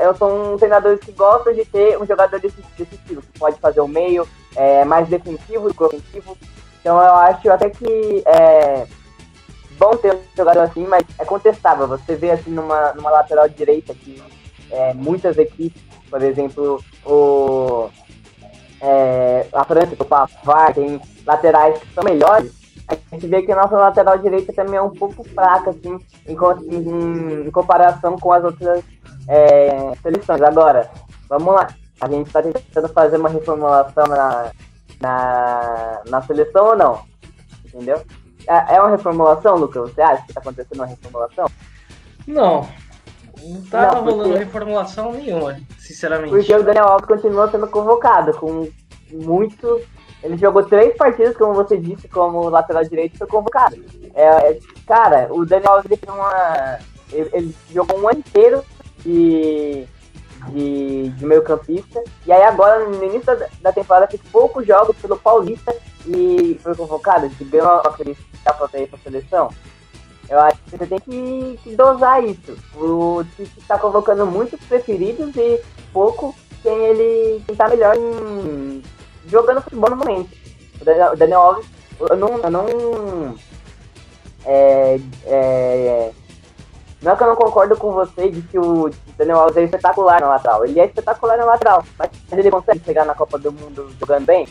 eu 0.00 0.14
sou 0.16 0.54
um 0.54 0.56
treinador 0.56 0.96
que 0.98 1.12
gosta 1.12 1.52
de 1.52 1.64
ter 1.64 2.00
um 2.00 2.06
jogador 2.06 2.40
desse, 2.40 2.60
desse 2.78 2.94
estilo, 2.94 3.20
que 3.20 3.38
pode 3.38 3.58
fazer 3.60 3.80
o 3.80 3.88
meio 3.88 4.26
é, 4.54 4.84
mais 4.84 5.08
defensivo 5.08 5.72
que 5.72 5.82
ofensivo. 5.82 6.36
Então 6.80 6.96
eu 6.96 7.14
acho 7.14 7.50
até 7.50 7.68
que 7.68 8.22
é 8.26 8.86
bom 9.78 9.96
ter 9.96 10.14
um 10.14 10.20
jogador 10.36 10.60
assim, 10.62 10.86
mas 10.86 11.04
é 11.18 11.24
contestável. 11.24 11.86
Você 11.88 12.14
vê 12.16 12.30
assim 12.30 12.50
numa, 12.50 12.92
numa 12.94 13.10
lateral 13.10 13.48
direita 13.48 13.94
que 13.94 14.22
é, 14.70 14.92
muitas 14.94 15.36
equipes, 15.38 15.82
por 16.10 16.22
exemplo, 16.22 16.82
o, 17.04 17.88
é, 18.80 19.46
a 19.52 19.64
França, 19.64 19.94
o 19.98 20.04
Pavard, 20.04 20.74
tem 20.74 21.00
laterais 21.24 21.78
que 21.78 21.94
são 21.94 22.04
melhores, 22.04 22.52
a 22.88 23.14
gente 23.14 23.26
vê 23.26 23.42
que 23.42 23.50
a 23.50 23.56
nossa 23.56 23.76
lateral 23.76 24.18
direita 24.18 24.52
também 24.52 24.76
é 24.76 24.82
um 24.82 24.90
pouco 24.90 25.24
fraca, 25.24 25.70
assim, 25.70 25.98
em, 26.26 26.34
em, 26.34 27.46
em 27.46 27.50
comparação 27.50 28.16
com 28.16 28.32
as 28.32 28.44
outras 28.44 28.84
é, 29.28 29.92
seleções. 30.02 30.40
Agora, 30.40 30.88
vamos 31.28 31.52
lá. 31.52 31.68
A 32.00 32.08
gente 32.08 32.26
está 32.26 32.42
tentando 32.42 32.88
fazer 32.90 33.16
uma 33.16 33.28
reformulação 33.28 34.06
na, 34.06 34.52
na, 35.00 36.02
na 36.08 36.22
seleção 36.22 36.66
ou 36.66 36.76
não? 36.76 37.00
Entendeu? 37.64 38.00
É, 38.46 38.76
é 38.76 38.80
uma 38.80 38.90
reformulação, 38.90 39.56
Lucas? 39.56 39.90
Você 39.90 40.00
acha 40.00 40.22
que 40.22 40.30
está 40.30 40.40
acontecendo 40.40 40.78
uma 40.78 40.86
reformulação? 40.86 41.46
Não. 42.26 42.68
Não 43.42 43.62
tá 43.66 43.92
não, 43.92 44.04
rolando 44.04 44.22
porque... 44.24 44.38
reformulação 44.38 45.12
nenhuma, 45.12 45.60
sinceramente. 45.78 46.30
Porque 46.30 46.54
o 46.54 46.62
Daniel 46.62 46.88
Alves 46.88 47.06
continua 47.06 47.50
sendo 47.50 47.66
convocado 47.68 48.32
com 48.34 48.68
muito 49.12 49.80
ele 50.22 50.36
jogou 50.38 50.64
três 50.64 50.96
partidas, 50.96 51.36
como 51.36 51.54
você 51.54 51.76
disse, 51.76 52.08
como 52.08 52.48
lateral 52.48 52.82
direito 52.84 53.14
e 53.14 53.18
foi 53.18 53.26
convocado. 53.26 53.76
É, 54.14 54.50
é, 54.50 54.58
cara, 54.86 55.28
o 55.30 55.44
Daniel 55.44 55.74
Alves 55.74 55.90
ele, 55.90 56.00
uma, 56.08 56.78
ele, 57.12 57.30
ele, 57.32 57.56
jogou 57.70 58.00
um 58.00 58.08
ano 58.08 58.18
inteiro 58.18 58.64
de, 59.04 59.86
de, 60.48 61.10
de 61.10 61.26
meio 61.26 61.42
campista. 61.42 62.02
E 62.26 62.32
aí 62.32 62.42
agora, 62.42 62.88
no 62.88 63.04
início 63.04 63.24
da, 63.26 63.46
da 63.60 63.72
temporada, 63.72 64.08
fez 64.08 64.20
poucos 64.32 64.66
jogos 64.66 64.96
pelo 64.96 65.16
Paulista 65.16 65.74
e 66.06 66.58
foi 66.62 66.74
convocado. 66.74 67.26
Ele 67.26 67.50
ganhou 67.50 67.80
uma 67.80 67.92
felicitação 67.92 68.68
para 68.68 68.84
a 68.92 68.98
seleção. 69.02 69.50
Eu 70.28 70.40
acho 70.40 70.58
que 70.62 70.70
você 70.76 70.86
tem 70.86 70.98
que, 70.98 71.60
que 71.62 71.76
dosar 71.76 72.24
isso. 72.24 72.56
O 72.74 73.24
Tite 73.36 73.58
está 73.58 73.78
convocando 73.78 74.26
muitos 74.26 74.58
preferidos 74.60 75.34
e 75.36 75.60
pouco 75.92 76.34
quem 76.62 76.76
ele 76.84 77.42
quem 77.46 77.54
tá 77.54 77.68
melhor 77.68 77.96
em 77.96 78.82
jogando 79.28 79.62
futebol 79.62 79.90
no 79.90 79.96
momento. 79.96 80.30
O 80.80 81.16
Daniel 81.16 81.40
Alves, 81.40 81.66
eu 82.00 82.16
não. 82.16 82.38
Eu 82.38 82.50
não 82.50 83.36
é, 84.44 85.00
é, 85.24 86.12
não 87.02 87.12
é 87.12 87.16
que 87.16 87.22
eu 87.22 87.26
não 87.26 87.36
concordo 87.36 87.76
com 87.76 87.92
você 87.92 88.30
de 88.30 88.42
que 88.42 88.58
o 88.58 88.90
Daniel 89.16 89.40
Alves 89.40 89.56
é 89.56 89.64
espetacular 89.64 90.20
na 90.20 90.28
lateral. 90.28 90.64
Ele 90.64 90.80
é 90.80 90.86
espetacular 90.86 91.36
na 91.36 91.44
lateral, 91.44 91.84
mas 91.98 92.10
ele 92.32 92.50
consegue 92.50 92.84
chegar 92.84 93.04
na 93.04 93.14
Copa 93.14 93.38
do 93.38 93.52
Mundo 93.52 93.90
jogando 93.98 94.26
bem? 94.26 94.48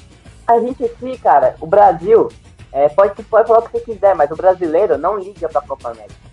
A 0.48 0.60
gente 0.60 0.84
aqui, 0.84 1.18
cara, 1.18 1.56
o 1.60 1.68
Brasil, 1.68 2.30
é, 2.72 2.90
pode, 2.90 3.22
pode 3.24 3.48
falar 3.48 3.60
o 3.60 3.64
que 3.64 3.72
você 3.72 3.80
quiser, 3.80 4.16
mas 4.16 4.30
o 4.32 4.36
brasileiro 4.36 4.98
não 4.98 5.18
liga 5.18 5.48
pra 5.50 5.62
Copa 5.62 5.92
América. 5.92 6.26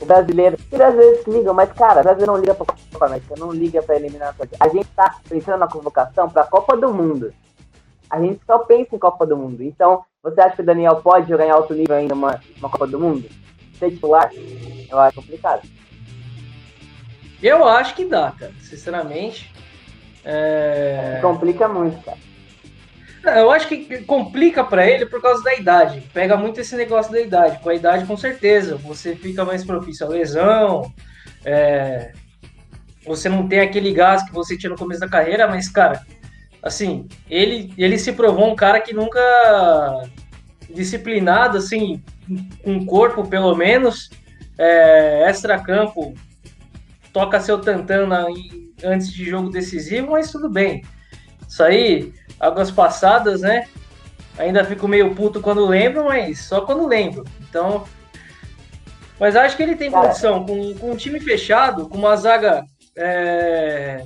O 0.00 0.06
brasileiro, 0.06 0.56
os 0.56 0.78
brasileiros 0.78 1.26
ligam, 1.26 1.54
mas 1.54 1.72
cara, 1.72 2.00
o 2.00 2.02
brasileiro 2.02 2.32
não 2.32 2.40
liga 2.40 2.54
pra 2.54 2.66
Copa 2.66 3.06
América, 3.06 3.34
não 3.38 3.50
liga 3.50 3.82
pra 3.82 3.96
eliminatória. 3.96 4.52
A 4.60 4.68
gente 4.68 4.88
tá 4.88 5.16
pensando 5.28 5.58
na 5.58 5.68
convocação 5.68 6.28
pra 6.28 6.44
Copa 6.44 6.76
do 6.76 6.92
Mundo. 6.92 7.32
A 8.10 8.20
gente 8.20 8.40
só 8.46 8.58
pensa 8.58 8.94
em 8.94 8.98
Copa 8.98 9.26
do 9.26 9.36
Mundo. 9.36 9.62
Então, 9.62 10.04
você 10.22 10.40
acha 10.40 10.56
que 10.56 10.62
o 10.62 10.66
Daniel 10.66 10.96
pode 10.96 11.28
jogar 11.28 11.46
em 11.46 11.50
alto 11.50 11.74
nível 11.74 11.96
ainda 11.96 12.14
uma, 12.14 12.40
uma 12.58 12.68
Copa 12.68 12.86
do 12.86 13.00
Mundo? 13.00 13.28
Ser 13.78 13.90
titular? 13.90 14.30
Eu 14.90 14.98
acho 14.98 15.16
complicado. 15.16 15.62
Eu 17.42 17.66
acho 17.66 17.94
que 17.94 18.04
dá, 18.04 18.32
cara, 18.38 18.52
sinceramente. 18.60 19.52
É... 20.24 21.18
Complica 21.20 21.68
muito, 21.68 22.02
cara. 22.04 22.18
Eu 23.26 23.50
acho 23.50 23.68
que 23.68 24.02
complica 24.02 24.62
para 24.62 24.86
ele 24.86 25.06
por 25.06 25.20
causa 25.20 25.42
da 25.42 25.54
idade. 25.54 26.02
Pega 26.12 26.36
muito 26.36 26.60
esse 26.60 26.76
negócio 26.76 27.10
da 27.12 27.20
idade. 27.20 27.58
Com 27.60 27.70
a 27.70 27.74
idade, 27.74 28.06
com 28.06 28.16
certeza, 28.16 28.76
você 28.76 29.16
fica 29.16 29.44
mais 29.44 29.64
propício 29.64 30.06
a 30.06 30.08
lesão. 30.10 30.92
É... 31.44 32.12
Você 33.06 33.28
não 33.28 33.46
tem 33.48 33.60
aquele 33.60 33.92
gás 33.92 34.22
que 34.22 34.32
você 34.32 34.56
tinha 34.56 34.70
no 34.70 34.78
começo 34.78 35.00
da 35.00 35.08
carreira, 35.08 35.46
mas, 35.46 35.68
cara, 35.68 36.02
assim, 36.62 37.06
ele, 37.28 37.72
ele 37.76 37.98
se 37.98 38.12
provou 38.12 38.50
um 38.50 38.56
cara 38.56 38.80
que 38.80 38.94
nunca 38.94 39.20
disciplinado, 40.70 41.58
assim, 41.58 42.02
com 42.62 42.84
corpo 42.86 43.26
pelo 43.28 43.54
menos, 43.54 44.10
é, 44.58 45.28
extra-campo, 45.28 46.14
toca 47.12 47.40
seu 47.40 47.60
tantana 47.60 48.26
antes 48.82 49.12
de 49.12 49.24
jogo 49.24 49.50
decisivo, 49.50 50.12
mas 50.12 50.32
tudo 50.32 50.48
bem. 50.48 50.82
Isso 51.46 51.62
aí, 51.62 52.12
águas 52.38 52.70
passadas, 52.70 53.40
né? 53.40 53.66
Ainda 54.38 54.64
fico 54.64 54.88
meio 54.88 55.14
puto 55.14 55.40
quando 55.40 55.66
lembro, 55.66 56.04
mas 56.04 56.40
só 56.40 56.62
quando 56.62 56.86
lembro. 56.86 57.24
Então. 57.48 57.84
Mas 59.18 59.36
acho 59.36 59.56
que 59.56 59.62
ele 59.62 59.76
tem 59.76 59.90
condição, 59.90 60.44
com, 60.44 60.74
com 60.74 60.90
um 60.90 60.96
time 60.96 61.20
fechado, 61.20 61.88
com 61.88 61.98
uma 61.98 62.16
zaga. 62.16 62.64
É, 62.96 64.04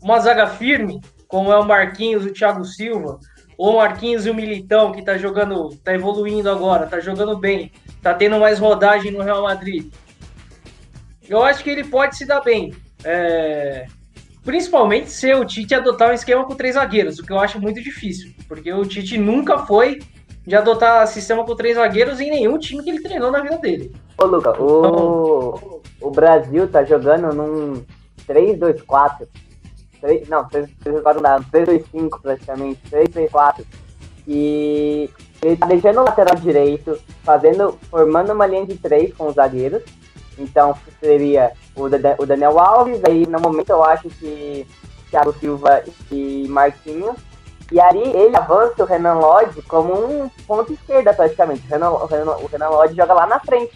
uma 0.00 0.20
zaga 0.20 0.46
firme, 0.46 1.00
como 1.26 1.50
é 1.50 1.58
o 1.58 1.64
Marquinhos, 1.64 2.24
o 2.24 2.32
Thiago 2.32 2.64
Silva, 2.64 3.18
ou 3.56 3.74
o 3.74 3.76
Marquinhos 3.78 4.26
e 4.26 4.30
o 4.30 4.34
Militão, 4.34 4.92
que 4.92 5.02
tá 5.02 5.16
jogando, 5.16 5.70
tá 5.82 5.94
evoluindo 5.94 6.50
agora, 6.50 6.86
tá 6.86 7.00
jogando 7.00 7.38
bem, 7.38 7.72
tá 8.02 8.12
tendo 8.14 8.38
mais 8.38 8.58
rodagem 8.58 9.10
no 9.10 9.22
Real 9.22 9.42
Madrid. 9.42 9.92
Eu 11.28 11.42
acho 11.42 11.64
que 11.64 11.70
ele 11.70 11.84
pode 11.84 12.16
se 12.16 12.26
dar 12.26 12.40
bem. 12.42 12.74
É, 13.02 13.86
principalmente 14.44 15.10
se 15.10 15.32
o 15.32 15.44
Tite 15.44 15.74
adotar 15.74 16.10
um 16.10 16.14
esquema 16.14 16.44
com 16.44 16.54
três 16.54 16.74
zagueiros, 16.74 17.18
o 17.18 17.24
que 17.24 17.32
eu 17.32 17.38
acho 17.38 17.60
muito 17.60 17.82
difícil, 17.82 18.32
porque 18.46 18.72
o 18.72 18.84
Tite 18.84 19.16
nunca 19.16 19.58
foi 19.58 20.00
de 20.46 20.54
adotar 20.54 21.06
sistema 21.06 21.44
com 21.44 21.56
três 21.56 21.76
zagueiros 21.76 22.20
em 22.20 22.30
nenhum 22.30 22.58
time 22.58 22.82
que 22.82 22.90
ele 22.90 23.02
treinou 23.02 23.30
na 23.30 23.40
vida 23.40 23.56
dele. 23.56 23.94
Ô, 24.18 24.26
Luca, 24.26 24.50
o, 24.62 24.78
então, 24.86 25.80
o 26.02 26.10
Brasil 26.10 26.68
tá 26.68 26.84
jogando 26.84 27.34
num 27.34 27.82
3-2-4. 28.28 29.26
Não, 30.28 30.46
3-2-4 30.46 31.20
não, 31.22 31.42
3-2-5 31.44 32.20
praticamente, 32.20 32.80
3-3-4. 32.90 33.64
E 34.28 35.08
ele 35.42 35.56
tá 35.56 35.66
deixando 35.66 36.00
o 36.00 36.04
lateral 36.04 36.36
direito, 36.36 36.98
fazendo, 37.22 37.78
formando 37.90 38.32
uma 38.34 38.46
linha 38.46 38.66
de 38.66 38.76
três 38.76 39.14
com 39.14 39.28
os 39.28 39.34
zagueiros 39.34 39.82
então 40.38 40.74
seria 41.00 41.52
o, 41.76 41.84
o 41.84 42.26
Daniel 42.26 42.58
Alves, 42.58 43.02
aí 43.04 43.26
no 43.26 43.40
momento 43.40 43.70
eu 43.70 43.82
acho 43.84 44.08
que 44.08 44.66
Thiago 45.10 45.32
Silva 45.38 45.82
e 46.10 46.46
Marquinhos. 46.48 47.16
E 47.72 47.80
aí 47.80 48.12
ele 48.14 48.36
avança 48.36 48.82
o 48.82 48.86
Renan 48.86 49.14
Lodge 49.14 49.62
como 49.62 49.94
um 49.94 50.28
ponto 50.46 50.72
esquerda 50.72 51.14
praticamente. 51.14 51.66
O 51.66 51.70
Renan, 51.70 51.90
o 51.90 52.06
Renan, 52.06 52.32
o 52.32 52.46
Renan 52.46 52.68
Lodge 52.68 52.94
joga 52.94 53.14
lá 53.14 53.26
na 53.26 53.40
frente. 53.40 53.72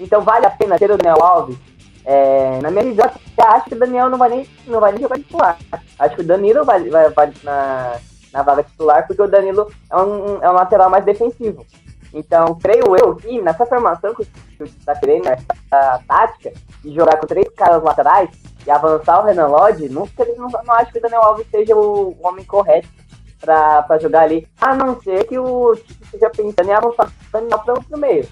Então 0.00 0.22
vale 0.22 0.46
a 0.46 0.50
pena 0.50 0.78
ter 0.78 0.90
o 0.90 0.98
Daniel 0.98 1.22
Alves. 1.22 1.56
É, 2.04 2.58
na 2.60 2.70
minha 2.70 2.84
visão, 2.84 3.08
acho 3.38 3.66
que 3.66 3.74
o 3.74 3.78
Daniel 3.78 4.10
não 4.10 4.18
vai 4.18 4.28
nem, 4.28 4.48
não 4.66 4.80
vai 4.80 4.92
nem 4.92 5.02
jogar 5.02 5.16
titular. 5.16 5.58
Acho 5.98 6.16
que 6.16 6.22
o 6.22 6.26
Danilo 6.26 6.64
vai, 6.64 6.88
vai, 6.90 7.10
vai 7.10 7.32
na, 7.44 7.96
na 8.32 8.42
vaga 8.42 8.64
titular, 8.64 9.06
porque 9.06 9.22
o 9.22 9.28
Danilo 9.28 9.70
é 9.88 9.96
um, 9.96 10.42
é 10.42 10.50
um 10.50 10.54
lateral 10.54 10.90
mais 10.90 11.04
defensivo. 11.04 11.64
Então, 12.12 12.58
creio 12.60 12.96
eu 12.96 13.16
que 13.16 13.40
nessa 13.40 13.64
formação 13.64 14.14
que 14.14 14.22
o 14.60 14.64
está 14.64 14.94
querendo, 14.94 15.24
nessa 15.24 16.02
tática, 16.06 16.52
de 16.82 16.94
jogar 16.94 17.16
com 17.16 17.26
três 17.26 17.48
caras 17.54 17.82
laterais 17.82 18.30
e 18.66 18.70
avançar 18.70 19.20
o 19.20 19.24
Renan 19.24 19.46
Lodge, 19.46 19.88
não, 19.88 20.06
não, 20.36 20.48
não 20.64 20.74
acho 20.74 20.92
que 20.92 20.98
o 20.98 21.02
Daniel 21.02 21.22
Alves 21.22 21.46
seja 21.50 21.74
o 21.74 22.16
homem 22.22 22.44
correto 22.44 22.88
para 23.40 23.98
jogar 24.00 24.22
ali, 24.22 24.46
a 24.60 24.74
não 24.74 25.00
ser 25.00 25.24
que 25.26 25.38
o 25.38 25.74
Tite 25.74 26.02
esteja 26.04 26.30
pensando 26.30 26.68
em 26.68 26.74
avançar 26.74 27.06
o 27.06 27.32
Daniel 27.32 27.58
para 27.58 27.96
o 27.96 27.98
meio. 27.98 28.28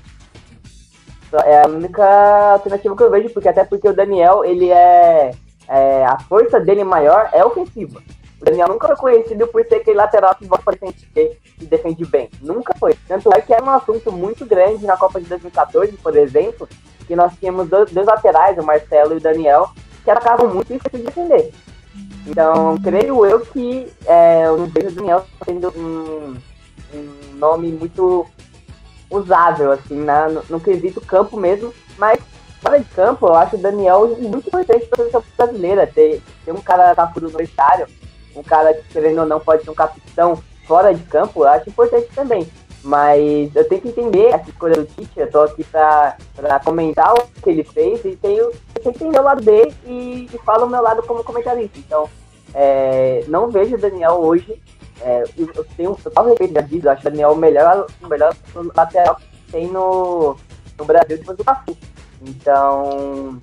É 1.44 1.62
a 1.62 1.68
única 1.68 2.52
alternativa 2.52 2.96
que 2.96 3.02
eu 3.02 3.10
vejo, 3.10 3.30
porque 3.30 3.48
até 3.48 3.64
porque 3.64 3.88
o 3.88 3.94
Daniel, 3.94 4.44
ele 4.44 4.70
é, 4.70 5.32
é 5.68 6.04
a 6.04 6.18
força 6.28 6.60
dele 6.60 6.84
maior 6.84 7.28
é 7.32 7.44
ofensiva. 7.44 8.00
O 8.40 8.44
Daniel 8.44 8.68
nunca 8.68 8.88
foi 8.88 8.96
conhecido 8.96 9.46
por 9.48 9.64
ser 9.66 9.76
aquele 9.76 9.96
lateral 9.96 10.34
que 10.34 10.46
volta 10.46 10.64
para 10.64 10.76
que 10.76 11.36
defende 11.60 12.04
bem. 12.06 12.30
Nunca 12.40 12.74
foi. 12.78 12.94
Tanto 13.06 13.30
é 13.34 13.40
que 13.40 13.52
era 13.52 13.62
um 13.62 13.70
assunto 13.70 14.10
muito 14.10 14.46
grande 14.46 14.86
na 14.86 14.96
Copa 14.96 15.20
de 15.20 15.26
2014, 15.26 15.92
por 15.98 16.16
exemplo, 16.16 16.66
que 17.06 17.14
nós 17.14 17.32
tínhamos 17.38 17.68
dois, 17.68 17.90
dois 17.90 18.06
laterais, 18.06 18.56
o 18.56 18.62
Marcelo 18.62 19.14
e 19.14 19.16
o 19.18 19.20
Daniel, 19.20 19.70
que 20.02 20.10
atacavam 20.10 20.54
muito 20.54 20.72
e 20.72 20.78
de 20.78 21.04
defender. 21.04 21.52
Então, 22.26 22.78
creio 22.82 23.26
eu 23.26 23.40
que 23.40 23.92
é, 24.06 24.46
eu 24.46 24.56
não 24.56 24.66
vejo 24.66 24.88
o 24.88 24.92
Daniel 24.92 25.26
sendo 25.44 25.68
um, 25.76 26.36
um 26.94 27.34
nome 27.34 27.72
muito 27.72 28.26
usável, 29.10 29.72
assim, 29.72 29.96
na, 29.96 30.28
no, 30.28 30.42
no 30.48 30.60
quesito 30.60 31.00
campo 31.00 31.36
mesmo, 31.36 31.74
mas 31.98 32.20
fora 32.62 32.78
de 32.78 32.84
campo, 32.90 33.26
eu 33.26 33.34
acho 33.34 33.56
o 33.56 33.58
Daniel 33.58 34.16
muito 34.18 34.48
importante 34.48 34.86
para 34.86 35.02
a 35.02 35.10
seleção 35.10 35.24
brasileira, 35.36 35.86
ter, 35.86 36.22
ter 36.44 36.52
um 36.52 36.60
cara 36.60 36.94
tapudo 36.94 37.30
no 37.30 37.40
estádio, 37.40 37.86
um 38.34 38.42
cara 38.42 38.74
que, 38.74 38.82
querendo 38.88 39.20
ou 39.20 39.26
não, 39.26 39.40
pode 39.40 39.64
ser 39.64 39.70
um 39.70 39.74
capitão 39.74 40.42
fora 40.66 40.94
de 40.94 41.02
campo, 41.04 41.40
eu 41.40 41.48
acho 41.48 41.68
importante 41.68 42.08
também. 42.14 42.48
Mas 42.82 43.54
eu 43.54 43.68
tenho 43.68 43.82
que 43.82 43.88
entender 43.88 44.26
essa 44.26 44.48
escolha 44.48 44.76
do 44.76 44.86
Tite, 44.86 45.20
eu 45.20 45.30
tô 45.30 45.40
aqui 45.40 45.62
pra, 45.64 46.16
pra 46.34 46.60
comentar 46.60 47.12
o 47.12 47.26
que 47.42 47.50
ele 47.50 47.64
fez 47.64 48.02
e 48.04 48.16
tenho, 48.16 48.50
tenho 48.74 48.94
que 48.94 49.04
entender 49.04 49.20
o 49.20 49.24
lado 49.24 49.42
dele 49.42 49.74
e, 49.84 50.28
e 50.32 50.38
falo 50.38 50.64
o 50.64 50.70
meu 50.70 50.80
lado 50.80 51.02
como 51.02 51.22
comentarista. 51.22 51.78
Então, 51.78 52.08
é, 52.54 53.22
não 53.28 53.50
vejo 53.50 53.76
o 53.76 53.80
Daniel 53.80 54.14
hoje, 54.20 54.60
é, 55.02 55.24
eu 55.36 55.64
tenho 55.76 55.94
total 55.94 56.26
respeito 56.26 56.54
da 56.54 56.60
vida, 56.62 56.88
eu 56.88 56.92
acho 56.92 57.02
o 57.02 57.10
Daniel 57.10 57.32
o 57.32 57.36
melhor, 57.36 57.86
o 58.02 58.06
melhor 58.06 58.34
lateral 58.74 59.16
que 59.16 59.52
tem 59.52 59.66
no, 59.68 60.36
no 60.78 60.84
Brasil 60.84 61.18
depois 61.18 61.36
do 61.36 61.44
Cafu. 61.44 61.76
Então, 62.22 63.40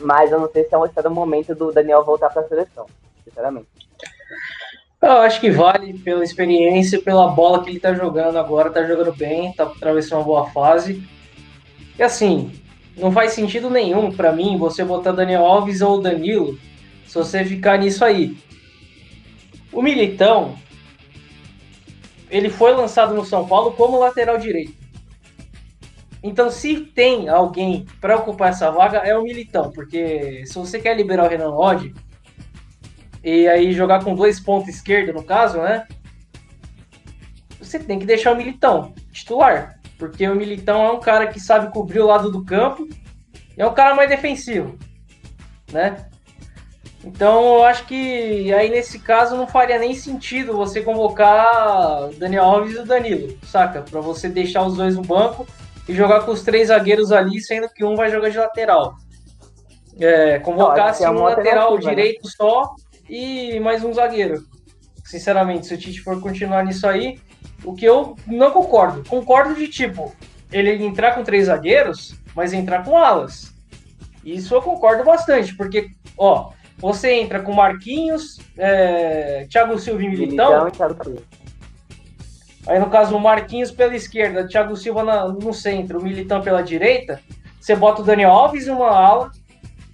mas 0.00 0.30
eu 0.30 0.40
não 0.40 0.50
sei 0.50 0.64
se 0.64 0.74
é 0.74 0.78
um, 0.78 1.10
momento 1.10 1.54
do 1.54 1.72
Daniel 1.72 2.04
voltar 2.04 2.30
para 2.30 2.42
a 2.42 2.48
seleção, 2.48 2.86
sinceramente. 3.24 3.85
Eu 5.00 5.18
acho 5.18 5.40
que 5.40 5.50
vale 5.50 5.98
pela 5.98 6.24
experiência, 6.24 7.00
pela 7.00 7.28
bola 7.28 7.62
que 7.62 7.70
ele 7.70 7.80
tá 7.80 7.92
jogando 7.92 8.38
agora, 8.38 8.70
tá 8.70 8.84
jogando 8.84 9.14
bem, 9.14 9.52
tá 9.52 9.64
atravessando 9.64 10.20
uma 10.20 10.24
boa 10.24 10.50
fase. 10.50 11.06
E 11.98 12.02
assim, 12.02 12.52
não 12.96 13.12
faz 13.12 13.32
sentido 13.32 13.68
nenhum 13.68 14.10
para 14.10 14.32
mim 14.32 14.56
você 14.56 14.84
botar 14.84 15.12
Daniel 15.12 15.44
Alves 15.44 15.82
ou 15.82 16.00
Danilo 16.00 16.58
se 17.06 17.14
você 17.14 17.44
ficar 17.44 17.78
nisso 17.78 18.04
aí. 18.04 18.36
O 19.72 19.82
Militão, 19.82 20.56
ele 22.30 22.48
foi 22.48 22.72
lançado 22.72 23.14
no 23.14 23.24
São 23.24 23.46
Paulo 23.46 23.72
como 23.72 23.98
lateral 23.98 24.38
direito. 24.38 24.74
Então, 26.22 26.50
se 26.50 26.80
tem 26.80 27.28
alguém 27.28 27.86
para 28.00 28.16
ocupar 28.16 28.50
essa 28.50 28.70
vaga, 28.70 28.98
é 28.98 29.16
o 29.16 29.22
Militão, 29.22 29.70
porque 29.70 30.44
se 30.46 30.54
você 30.54 30.80
quer 30.80 30.96
liberar 30.96 31.26
o 31.26 31.28
Renan 31.28 31.50
Lodge, 31.50 31.94
e 33.26 33.48
aí 33.48 33.72
jogar 33.72 34.04
com 34.04 34.14
dois 34.14 34.38
pontos 34.38 34.68
esquerda, 34.68 35.12
no 35.12 35.24
caso, 35.24 35.58
né? 35.58 35.84
Você 37.58 37.76
tem 37.76 37.98
que 37.98 38.06
deixar 38.06 38.32
o 38.32 38.36
Militão 38.36 38.94
titular, 39.10 39.80
porque 39.98 40.28
o 40.28 40.36
Militão 40.36 40.84
é 40.84 40.92
um 40.92 41.00
cara 41.00 41.26
que 41.26 41.40
sabe 41.40 41.72
cobrir 41.72 41.98
o 41.98 42.06
lado 42.06 42.30
do 42.30 42.44
campo 42.44 42.86
e 43.58 43.60
é 43.60 43.66
um 43.66 43.74
cara 43.74 43.96
mais 43.96 44.08
defensivo, 44.08 44.78
né? 45.72 46.06
Então 47.04 47.56
eu 47.56 47.64
acho 47.64 47.84
que 47.86 48.54
aí 48.54 48.70
nesse 48.70 49.00
caso 49.00 49.36
não 49.36 49.48
faria 49.48 49.78
nem 49.80 49.92
sentido 49.92 50.56
você 50.56 50.80
convocar 50.80 52.08
Daniel 52.18 52.44
Alves 52.44 52.76
e 52.76 52.78
o 52.78 52.86
Danilo, 52.86 53.36
saca? 53.42 53.82
Para 53.82 54.00
você 54.00 54.28
deixar 54.28 54.64
os 54.64 54.76
dois 54.76 54.94
no 54.94 55.02
banco 55.02 55.44
e 55.88 55.92
jogar 55.92 56.20
com 56.20 56.30
os 56.30 56.42
três 56.42 56.68
zagueiros 56.68 57.10
ali, 57.10 57.40
sendo 57.40 57.68
que 57.70 57.84
um 57.84 57.96
vai 57.96 58.08
jogar 58.08 58.28
de 58.28 58.38
lateral. 58.38 58.94
É, 59.98 60.38
convocar 60.38 60.90
assim, 60.90 61.06
um 61.06 61.22
lateral 61.22 61.74
né? 61.74 61.80
direito 61.80 62.24
né? 62.24 62.30
só 62.36 62.74
e 63.08 63.58
mais 63.60 63.84
um 63.84 63.92
zagueiro. 63.92 64.44
Sinceramente, 65.04 65.66
se 65.66 65.74
o 65.74 65.78
Tite 65.78 66.00
for 66.00 66.20
continuar 66.20 66.64
nisso 66.64 66.86
aí, 66.86 67.18
o 67.64 67.74
que 67.74 67.84
eu 67.84 68.16
não 68.26 68.50
concordo. 68.50 69.08
Concordo 69.08 69.54
de 69.54 69.68
tipo, 69.68 70.14
ele 70.52 70.84
entrar 70.84 71.14
com 71.14 71.22
três 71.22 71.46
zagueiros, 71.46 72.16
mas 72.34 72.52
entrar 72.52 72.84
com 72.84 72.96
alas. 72.96 73.54
Isso 74.24 74.54
eu 74.54 74.60
concordo 74.60 75.04
bastante, 75.04 75.54
porque, 75.54 75.90
ó, 76.18 76.50
você 76.78 77.12
entra 77.14 77.40
com 77.40 77.52
Marquinhos, 77.52 78.38
é, 78.58 79.46
Thiago 79.48 79.78
Silva 79.78 80.02
e 80.02 80.08
Militão. 80.08 80.64
Militão. 80.64 81.16
Aí, 82.66 82.80
no 82.80 82.90
caso, 82.90 83.16
o 83.16 83.20
Marquinhos 83.20 83.70
pela 83.70 83.94
esquerda, 83.94 84.48
Thiago 84.48 84.76
Silva 84.76 85.04
na, 85.04 85.28
no 85.28 85.54
centro, 85.54 86.00
o 86.00 86.02
Militão 86.02 86.42
pela 86.42 86.62
direita. 86.62 87.20
Você 87.60 87.76
bota 87.76 88.02
o 88.02 88.04
Daniel 88.04 88.32
Alves 88.32 88.66
em 88.66 88.72
uma 88.72 88.90
ala, 88.90 89.30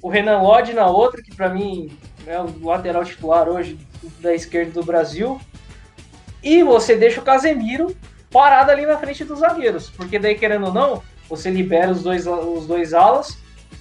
o 0.01 0.09
Renan 0.09 0.41
Lodge 0.41 0.73
na 0.73 0.87
outra, 0.87 1.23
que 1.23 1.35
para 1.35 1.51
mim 1.51 1.91
é 2.27 2.41
o 2.41 2.67
lateral 2.67 3.05
titular 3.05 3.49
hoje 3.49 3.79
da 4.21 4.35
esquerda 4.35 4.73
do 4.73 4.85
Brasil. 4.85 5.41
E 6.43 6.63
você 6.63 6.97
deixa 6.97 7.21
o 7.21 7.25
Casemiro 7.25 7.97
parado 8.31 8.71
ali 8.71 8.87
na 8.87 8.99
frente 8.99 9.25
dos 9.25 9.41
zagueiros. 9.41 9.91
Porque 9.91 10.19
daí, 10.19 10.35
querendo 10.35 10.67
ou 10.67 10.75
não, 10.75 11.03
você 11.29 11.51
libera 11.51 11.91
os 11.91 12.03
dois, 12.03 12.27
os 12.27 12.67
dois 12.67 12.93
alas 12.95 13.39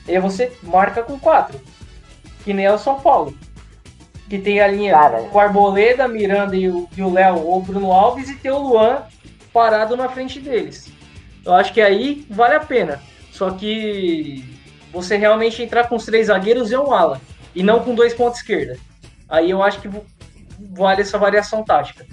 e 0.07 0.19
você 0.19 0.51
marca 0.63 1.03
com 1.03 1.19
quatro. 1.19 1.59
Que 2.43 2.53
nem 2.53 2.65
é 2.65 2.73
o 2.73 2.77
São 2.77 2.99
Paulo. 2.99 3.35
Que 4.29 4.37
tem 4.37 4.61
a 4.61 4.67
linha 4.67 4.93
Cara. 4.93 5.23
com 5.23 5.39
Arboleda, 5.39 6.07
Miranda 6.07 6.55
e 6.55 6.69
o 6.69 6.87
Léo 7.11 7.39
ou 7.45 7.61
Bruno 7.61 7.91
Alves 7.91 8.29
e 8.29 8.35
tem 8.35 8.51
o 8.51 8.59
Luan 8.59 9.03
parado 9.51 9.97
na 9.97 10.07
frente 10.07 10.39
deles. 10.39 10.89
Eu 11.45 11.53
acho 11.53 11.73
que 11.73 11.81
aí 11.81 12.25
vale 12.29 12.55
a 12.55 12.59
pena. 12.59 13.01
Só 13.31 13.51
que 13.51 14.43
você 14.91 15.17
realmente 15.17 15.61
entrar 15.61 15.87
com 15.87 15.95
os 15.95 16.05
três 16.05 16.27
zagueiros 16.27 16.71
e 16.71 16.77
um 16.77 16.93
ala. 16.93 17.19
E 17.53 17.63
não 17.63 17.83
com 17.83 17.95
dois 17.95 18.13
pontos 18.13 18.39
esquerda. 18.39 18.77
Aí 19.27 19.49
eu 19.49 19.61
acho 19.61 19.81
que 19.81 19.89
vale 20.73 21.01
essa 21.01 21.17
variação 21.17 21.63
tática. 21.63 22.05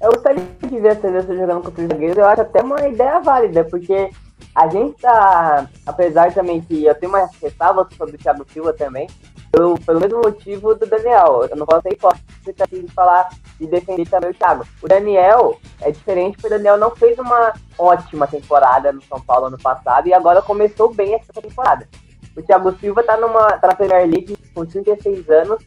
Eu 0.00 0.12
gostaria 0.12 0.42
de 0.62 0.80
ver 0.80 0.90
a 0.90 1.00
seleção 1.00 1.36
jogando 1.36 1.62
com 1.62 1.70
três 1.70 1.88
zagueiros, 1.88 2.16
eu 2.16 2.26
acho 2.26 2.40
até 2.40 2.62
uma 2.62 2.88
ideia 2.88 3.20
válida, 3.20 3.64
porque 3.64 4.10
a 4.54 4.68
gente 4.68 5.00
tá, 5.00 5.68
apesar 5.86 6.32
também 6.32 6.60
que 6.60 6.84
eu 6.84 6.94
tenho 6.94 7.12
uma 7.12 7.28
ressalva 7.40 7.86
sobre 7.96 8.16
o 8.16 8.18
Thiago 8.18 8.46
Silva 8.50 8.72
também, 8.72 9.08
pelo, 9.52 9.78
pelo 9.80 10.00
mesmo 10.00 10.20
motivo 10.22 10.74
do 10.74 10.86
Daniel. 10.86 11.46
Eu 11.50 11.56
não 11.56 11.66
posso 11.66 11.82
ser 11.82 11.92
hipócrita 11.92 12.66
de 12.66 12.88
falar 12.92 13.28
e 13.60 13.66
defender 13.66 14.08
também 14.08 14.30
o 14.30 14.34
Thiago. 14.34 14.66
O 14.82 14.88
Daniel 14.88 15.60
é 15.80 15.90
diferente 15.90 16.34
porque 16.34 16.46
o 16.46 16.50
Daniel 16.50 16.78
não 16.78 16.90
fez 16.96 17.18
uma 17.18 17.52
ótima 17.78 18.26
temporada 18.26 18.92
no 18.92 19.02
São 19.02 19.20
Paulo 19.20 19.46
ano 19.46 19.58
passado 19.58 20.08
e 20.08 20.14
agora 20.14 20.40
começou 20.40 20.94
bem 20.94 21.14
essa 21.14 21.32
temporada. 21.32 21.88
O 22.36 22.42
Thiago 22.42 22.72
Silva 22.78 23.02
tá, 23.02 23.16
numa, 23.16 23.58
tá 23.58 23.68
na 23.68 23.74
Premier 23.74 24.06
League 24.06 24.36
com 24.54 24.64
36 24.64 25.28
anos, 25.30 25.62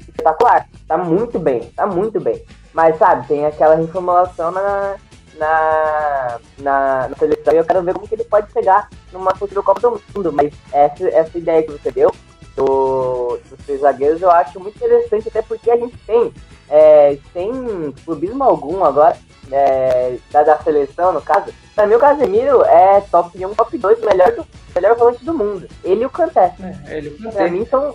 espetacular. 0.00 0.68
Tá 0.86 0.96
muito 0.96 1.38
bem, 1.38 1.70
tá 1.76 1.86
muito 1.86 2.20
bem. 2.20 2.42
Mas, 2.72 2.98
sabe, 2.98 3.26
tem 3.28 3.46
aquela 3.46 3.74
reformulação 3.74 4.50
na, 4.50 4.96
na, 5.36 6.40
na, 6.58 7.08
na 7.08 7.16
seleção 7.16 7.52
e 7.52 7.56
eu 7.56 7.64
quero 7.64 7.82
ver 7.82 7.94
como 7.94 8.08
que 8.08 8.14
ele 8.14 8.24
pode 8.24 8.52
chegar 8.52 8.88
numa 9.12 9.34
futura 9.34 9.62
Copa 9.62 9.80
do 9.80 10.02
Mundo. 10.14 10.32
Mas 10.32 10.52
essa, 10.72 11.08
essa 11.08 11.38
ideia 11.38 11.62
que 11.62 11.72
você 11.72 11.90
deu 11.90 12.12
do, 12.56 13.38
dos 13.48 13.58
três 13.64 13.80
zagueiros 13.80 14.22
eu 14.22 14.30
acho 14.30 14.60
muito 14.60 14.76
interessante, 14.76 15.28
até 15.28 15.42
porque 15.42 15.70
a 15.70 15.76
gente 15.76 15.96
tem, 16.06 16.32
é, 16.68 17.18
sem 17.32 17.92
clubismo 18.04 18.42
algum 18.42 18.84
agora, 18.84 19.16
é, 19.50 20.16
da, 20.30 20.42
da, 20.42 20.58
seleção, 20.58 21.12
no 21.12 21.20
caso, 21.20 21.52
pra 21.74 21.86
mim 21.86 21.94
o 21.94 21.98
Casemiro 21.98 22.62
é 22.64 23.00
top 23.10 23.44
1, 23.44 23.54
top 23.54 23.76
2, 23.76 24.00
melhor, 24.00 24.32
do, 24.32 24.46
melhor 24.74 24.96
volante 24.96 25.24
do 25.24 25.34
mundo. 25.34 25.68
Ele 25.82 26.02
e 26.02 26.06
o 26.06 26.10
Kanté. 26.10 26.54
É, 26.86 26.98
ele 26.98 27.08
o 27.10 27.18
Kanté. 27.18 27.36
Pra 27.36 27.50
mim 27.50 27.66
são. 27.66 27.94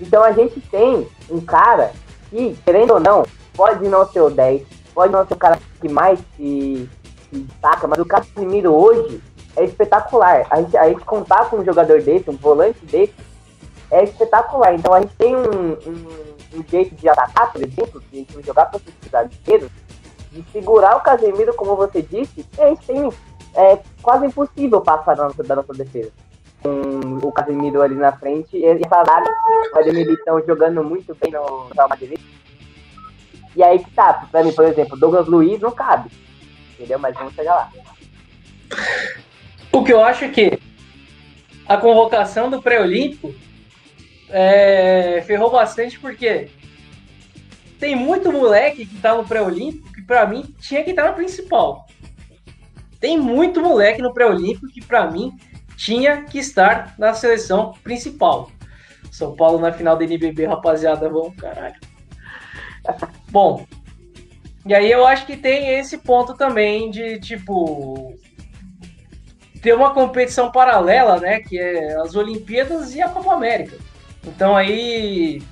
Então 0.00 0.22
a 0.22 0.32
gente 0.32 0.60
tem 0.60 1.06
um 1.30 1.40
cara 1.40 1.92
que, 2.30 2.56
querendo 2.64 2.94
ou 2.94 3.00
não, 3.00 3.24
pode 3.54 3.86
não 3.88 4.06
ser 4.10 4.20
o 4.20 4.30
10, 4.30 4.62
pode 4.94 5.12
não 5.12 5.26
ser 5.26 5.34
o 5.34 5.38
cara 5.38 5.58
que 5.80 5.88
mais 5.88 6.18
se, 6.36 6.88
se 7.30 7.40
destaca, 7.40 7.86
mas 7.86 7.98
o 7.98 8.04
Casemiro 8.04 8.72
hoje 8.72 9.20
é 9.56 9.64
espetacular. 9.64 10.46
A 10.50 10.60
gente, 10.62 10.76
a 10.76 10.88
gente 10.88 11.04
contar 11.04 11.50
com 11.50 11.58
um 11.58 11.64
jogador 11.64 12.00
desse, 12.00 12.30
um 12.30 12.36
volante 12.36 12.84
desse, 12.86 13.14
é 13.90 14.04
espetacular. 14.04 14.74
Então 14.74 14.94
a 14.94 15.00
gente 15.00 15.14
tem 15.16 15.36
um, 15.36 15.72
um, 15.72 16.06
um 16.54 16.64
jeito 16.68 16.94
de 16.94 17.08
atacar, 17.08 17.52
por 17.52 17.62
exemplo, 17.62 18.02
de 18.12 18.26
jogar 18.44 18.66
para 18.66 18.78
os 18.78 19.10
zagueiros, 19.10 19.70
de 20.32 20.44
segurar 20.52 20.96
o 20.96 21.00
Casemiro, 21.00 21.54
como 21.54 21.76
você 21.76 22.02
disse, 22.02 22.46
a 22.58 22.68
gente 22.68 22.86
tem 22.86 23.10
é 23.54 23.80
quase 24.00 24.26
impossível 24.26 24.80
passar 24.80 25.16
da 25.16 25.24
nossa, 25.24 25.42
da 25.42 25.56
nossa 25.56 25.72
defesa. 25.74 26.12
Com 26.62 27.26
o 27.26 27.32
Casemiro 27.32 27.82
ali 27.82 27.94
na 27.94 28.12
frente 28.12 28.56
e 28.56 28.64
essa 28.64 29.04
zaga, 29.04 29.30
o 29.74 29.78
Ademir 29.78 30.08
estão 30.10 30.40
jogando 30.46 30.84
muito 30.84 31.16
bem 31.16 31.32
no 31.32 31.68
Real 31.74 31.88
Madrid. 31.88 32.20
E 33.56 33.62
aí 33.62 33.78
que 33.78 33.90
tá, 33.92 34.26
pra 34.30 34.44
mim, 34.44 34.52
por 34.52 34.64
exemplo, 34.64 34.98
Douglas 34.98 35.26
Luiz 35.26 35.60
não 35.60 35.70
cabe. 35.70 36.10
Entendeu? 36.74 36.98
Mas 36.98 37.14
vamos 37.14 37.34
chegar 37.34 37.54
lá. 37.54 37.70
O 39.72 39.82
que 39.82 39.92
eu 39.92 40.04
acho 40.04 40.24
é 40.24 40.28
que 40.28 40.60
a 41.66 41.76
convocação 41.76 42.50
do 42.50 42.62
pré-olímpico 42.62 43.34
é, 44.30 45.22
ferrou 45.26 45.50
bastante 45.50 45.98
porque 45.98 46.48
tem 47.78 47.96
muito 47.96 48.32
moleque 48.32 48.86
que 48.86 48.98
tá 48.98 49.14
no 49.14 49.24
pré-olímpico 49.24 49.92
que 49.92 50.02
para 50.02 50.26
mim 50.26 50.54
tinha 50.60 50.84
que 50.84 50.90
estar 50.90 51.04
tá 51.04 51.08
no 51.10 51.14
principal. 51.14 51.86
Tem 53.00 53.18
muito 53.18 53.62
moleque 53.62 54.02
no 54.02 54.12
pré-olímpico 54.12 54.68
que 54.68 54.84
para 54.84 55.10
mim 55.10 55.32
tinha 55.76 56.24
que 56.24 56.38
estar 56.38 56.94
na 56.98 57.14
seleção 57.14 57.72
principal. 57.82 58.50
São 59.10 59.34
Paulo 59.34 59.58
na 59.58 59.72
final 59.72 59.96
da 59.96 60.04
NBB, 60.04 60.46
rapaziada, 60.46 61.08
vamos 61.08 61.34
caralho. 61.36 61.76
Bom, 63.30 63.66
e 64.66 64.74
aí 64.74 64.90
eu 64.90 65.06
acho 65.06 65.24
que 65.24 65.36
tem 65.36 65.78
esse 65.78 65.98
ponto 65.98 66.34
também 66.34 66.90
de 66.90 67.18
tipo 67.18 68.14
ter 69.62 69.74
uma 69.74 69.92
competição 69.92 70.50
paralela, 70.50 71.18
né, 71.18 71.40
que 71.40 71.58
é 71.58 71.94
as 72.00 72.14
Olimpíadas 72.14 72.94
e 72.94 73.02
a 73.02 73.08
Copa 73.08 73.34
América. 73.34 73.76
Então 74.24 74.56
aí, 74.56 75.42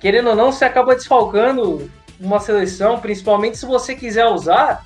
querendo 0.00 0.30
ou 0.30 0.36
não, 0.36 0.52
você 0.52 0.64
acaba 0.64 0.94
desfalcando 0.94 1.90
uma 2.18 2.40
seleção, 2.40 3.00
principalmente 3.00 3.58
se 3.58 3.66
você 3.66 3.94
quiser 3.94 4.26
usar 4.26 4.84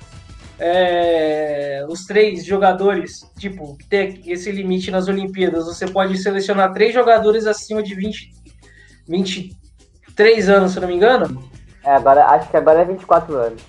é, 0.59 1.85
os 1.89 2.05
três 2.05 2.45
jogadores, 2.45 3.29
tipo, 3.37 3.77
ter 3.89 4.21
esse 4.25 4.51
limite 4.51 4.89
nas 4.89 5.07
Olimpíadas, 5.07 5.65
você 5.65 5.87
pode 5.87 6.17
selecionar 6.17 6.73
três 6.73 6.93
jogadores 6.93 7.45
acima 7.45 7.83
de 7.83 7.93
20, 7.93 8.31
23 9.07 10.49
anos, 10.49 10.71
se 10.71 10.79
não 10.79 10.87
me 10.87 10.95
engano. 10.95 11.49
É, 11.83 11.91
agora, 11.91 12.25
acho 12.27 12.49
que 12.49 12.57
agora 12.57 12.81
é 12.81 12.85
24 12.85 13.35
anos. 13.35 13.61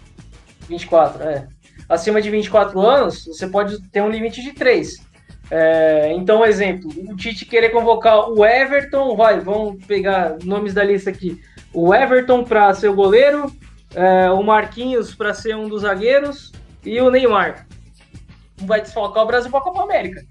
24, 0.69 1.23
é. 1.25 1.49
Acima 1.89 2.21
de 2.21 2.31
24 2.31 2.81
anos, 2.81 3.25
você 3.27 3.47
pode 3.47 3.81
ter 3.91 4.03
um 4.03 4.11
limite 4.11 4.43
de 4.43 4.53
três. 4.53 4.97
É, 5.51 6.13
então, 6.13 6.45
exemplo, 6.45 6.91
o 7.09 7.17
Tite 7.17 7.45
querer 7.45 7.71
convocar 7.71 8.29
o 8.31 8.45
Everton, 8.45 9.17
vai, 9.17 9.39
vamos 9.41 9.85
pegar 9.85 10.37
nomes 10.43 10.75
da 10.75 10.83
lista 10.83 11.11
aqui. 11.11 11.41
O 11.73 11.95
Everton 11.95 12.43
para 12.43 12.75
ser 12.75 12.89
o 12.89 12.95
goleiro, 12.95 13.53
é, 13.95 14.31
o 14.31 14.43
Marquinhos 14.43 15.15
para 15.15 15.33
ser 15.33 15.55
um 15.55 15.69
dos 15.69 15.83
zagueiros 15.83 16.53
e 16.85 17.01
o 17.01 17.11
Neymar. 17.11 17.67
Vai 18.59 18.81
desfocar 18.81 19.23
o 19.23 19.27
Brasil 19.27 19.51
para 19.51 19.61
a 19.61 19.63
Copa 19.63 19.83
América. 19.83 20.25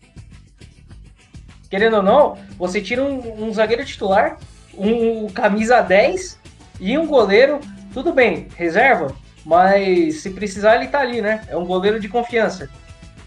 Querendo 1.69 1.97
ou 1.97 2.03
não, 2.03 2.37
você 2.57 2.81
tira 2.81 3.03
um, 3.03 3.45
um 3.45 3.53
zagueiro 3.53 3.85
titular, 3.85 4.37
um, 4.77 5.25
um 5.25 5.29
camisa 5.29 5.81
10 5.81 6.39
e 6.79 6.97
um 6.97 7.07
goleiro, 7.07 7.59
tudo 7.93 8.11
bem, 8.11 8.47
reserva, 8.55 9.15
mas 9.45 10.21
se 10.21 10.31
precisar 10.31 10.75
ele 10.75 10.87
tá 10.87 10.99
ali, 10.99 11.21
né? 11.21 11.43
É 11.47 11.55
um 11.55 11.65
goleiro 11.65 11.99
de 11.99 12.09
confiança. 12.09 12.69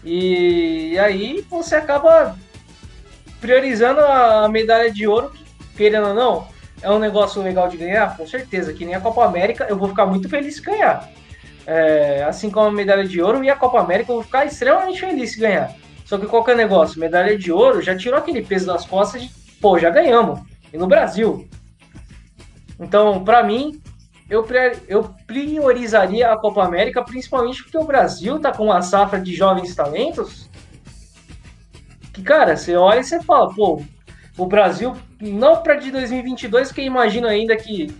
E 0.03 0.97
aí 0.99 1.45
você 1.49 1.75
acaba 1.75 2.35
priorizando 3.41 4.01
a 4.01 4.47
medalha 4.49 4.91
de 4.91 5.07
ouro, 5.07 5.31
querendo 5.75 6.07
ou 6.07 6.13
não, 6.13 6.47
é 6.81 6.89
um 6.89 6.99
negócio 6.99 7.41
legal 7.41 7.67
de 7.67 7.77
ganhar, 7.77 8.15
com 8.15 8.25
certeza, 8.27 8.73
que 8.73 8.85
nem 8.85 8.95
a 8.95 9.01
Copa 9.01 9.25
América, 9.25 9.65
eu 9.69 9.77
vou 9.77 9.89
ficar 9.89 10.05
muito 10.05 10.29
feliz 10.29 10.55
se 10.55 10.61
ganhar. 10.61 11.09
É, 11.65 12.23
assim 12.23 12.49
como 12.49 12.67
a 12.67 12.71
medalha 12.71 13.05
de 13.05 13.21
ouro 13.21 13.43
e 13.43 13.49
a 13.49 13.55
Copa 13.55 13.79
América, 13.79 14.11
eu 14.11 14.15
vou 14.15 14.23
ficar 14.23 14.45
extremamente 14.45 14.99
feliz 14.99 15.33
se 15.33 15.39
ganhar. 15.39 15.73
Só 16.05 16.17
que 16.17 16.25
qualquer 16.25 16.55
negócio, 16.55 16.99
medalha 16.99 17.37
de 17.37 17.51
ouro 17.51 17.81
já 17.81 17.95
tirou 17.95 18.17
aquele 18.17 18.41
peso 18.41 18.65
das 18.65 18.85
costas 18.85 19.21
de, 19.21 19.29
pô, 19.61 19.77
já 19.77 19.89
ganhamos. 19.89 20.39
E 20.73 20.77
no 20.77 20.87
Brasil. 20.87 21.47
Então, 22.79 23.23
para 23.23 23.43
mim, 23.43 23.79
eu, 24.29 24.45
eu 24.87 25.15
priorizaria 25.25 26.31
a 26.31 26.37
Copa 26.37 26.63
América, 26.63 27.03
principalmente 27.03 27.63
porque 27.63 27.77
o 27.77 27.83
Brasil 27.83 28.39
tá 28.39 28.51
com 28.51 28.65
uma 28.65 28.81
safra 28.81 29.19
de 29.19 29.35
jovens 29.35 29.73
talentos. 29.73 30.49
Que, 32.13 32.21
cara, 32.21 32.55
você 32.55 32.75
olha 32.75 32.99
e 32.99 33.03
você 33.03 33.21
fala, 33.23 33.53
pô, 33.53 33.81
o 34.37 34.45
Brasil, 34.45 34.95
não 35.19 35.63
para 35.63 35.75
de 35.75 35.91
2022, 35.91 36.67
porque 36.67 36.81
imagino 36.81 37.27
ainda 37.27 37.55
que 37.57 37.93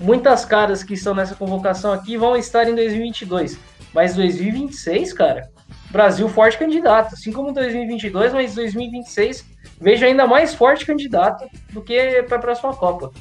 muitas 0.00 0.44
caras 0.44 0.82
que 0.82 0.94
estão 0.94 1.14
nessa 1.14 1.34
convocação 1.34 1.92
aqui 1.92 2.16
vão 2.16 2.34
estar 2.36 2.68
em 2.68 2.74
2022. 2.74 3.58
Mas 3.92 4.16
2026, 4.16 5.12
cara, 5.12 5.50
Brasil 5.90 6.28
forte 6.28 6.58
candidato. 6.58 7.14
Assim 7.14 7.30
como 7.30 7.52
2022, 7.52 8.32
mas 8.32 8.54
2026 8.54 9.44
vejo 9.80 10.04
ainda 10.04 10.26
mais 10.26 10.54
forte 10.54 10.86
candidato 10.86 11.44
do 11.70 11.82
que 11.82 12.22
para 12.22 12.38
a 12.38 12.40
próxima 12.40 12.74
Copa. 12.74 13.12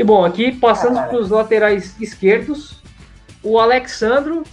E 0.00 0.02
bom, 0.02 0.24
aqui 0.24 0.50
passando 0.50 0.94
para 0.94 1.18
os 1.18 1.28
laterais 1.28 1.94
esquerdos, 2.00 2.80
o 3.42 3.58
Alexandro, 3.58 4.44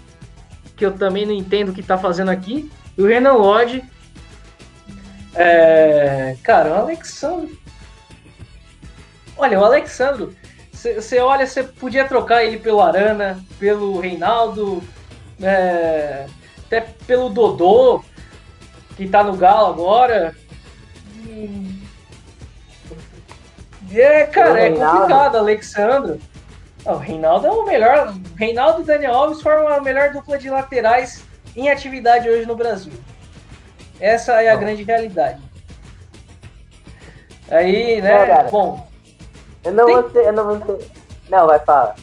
que 0.75 0.85
eu 0.85 0.91
também 0.91 1.25
não 1.25 1.31
entendo 1.31 1.69
o 1.69 1.73
que 1.73 1.79
está 1.79 1.97
fazendo 1.97 2.31
aqui, 2.31 2.69
e 2.97 3.01
o 3.01 3.07
Renan 3.07 3.31
Lodge. 3.31 3.81
É... 5.33 6.35
Cara, 6.43 6.71
o 6.71 6.73
Alexandro. 6.79 7.57
Olha, 9.37 9.57
o 9.57 9.63
Alexandro, 9.63 10.35
você 10.73 11.17
olha, 11.21 11.47
você 11.47 11.63
podia 11.63 12.05
trocar 12.05 12.43
ele 12.43 12.57
pelo 12.57 12.81
Arana, 12.81 13.41
pelo 13.57 14.01
Reinaldo, 14.01 14.83
é, 15.41 16.25
até 16.65 16.81
pelo 16.81 17.29
Dodô, 17.29 18.03
que 18.97 19.07
tá 19.07 19.23
no 19.23 19.37
Galo 19.37 19.67
agora. 19.67 20.35
É, 23.91 24.25
cara, 24.25 24.59
é 24.59 24.69
complicado, 24.71 25.37
Alexandro. 25.37 26.19
o 26.85 26.95
Reinaldo 26.95 27.47
é 27.47 27.51
o 27.51 27.65
melhor. 27.65 28.13
Reinaldo 28.35 28.81
e 28.81 28.85
Daniel 28.85 29.13
Alves 29.13 29.41
formam 29.41 29.67
a 29.69 29.81
melhor 29.81 30.11
dupla 30.11 30.37
de 30.37 30.49
laterais 30.49 31.23
em 31.55 31.69
atividade 31.69 32.29
hoje 32.29 32.45
no 32.45 32.55
Brasil. 32.55 32.93
Essa 33.99 34.41
é 34.41 34.49
a 34.49 34.55
grande 34.55 34.83
realidade. 34.83 35.41
Aí, 37.49 38.01
né? 38.01 38.29
É, 38.29 38.43
bom. 38.49 38.87
Eu 39.63 39.73
não 39.73 39.85
tem... 39.85 39.95
vou 39.95 40.09
ser, 40.11 40.25
eu 40.25 40.33
não 40.33 40.45
vou 40.45 40.79
ser. 40.79 40.91
Não, 41.29 41.47
vai 41.47 41.59
falar. 41.59 41.95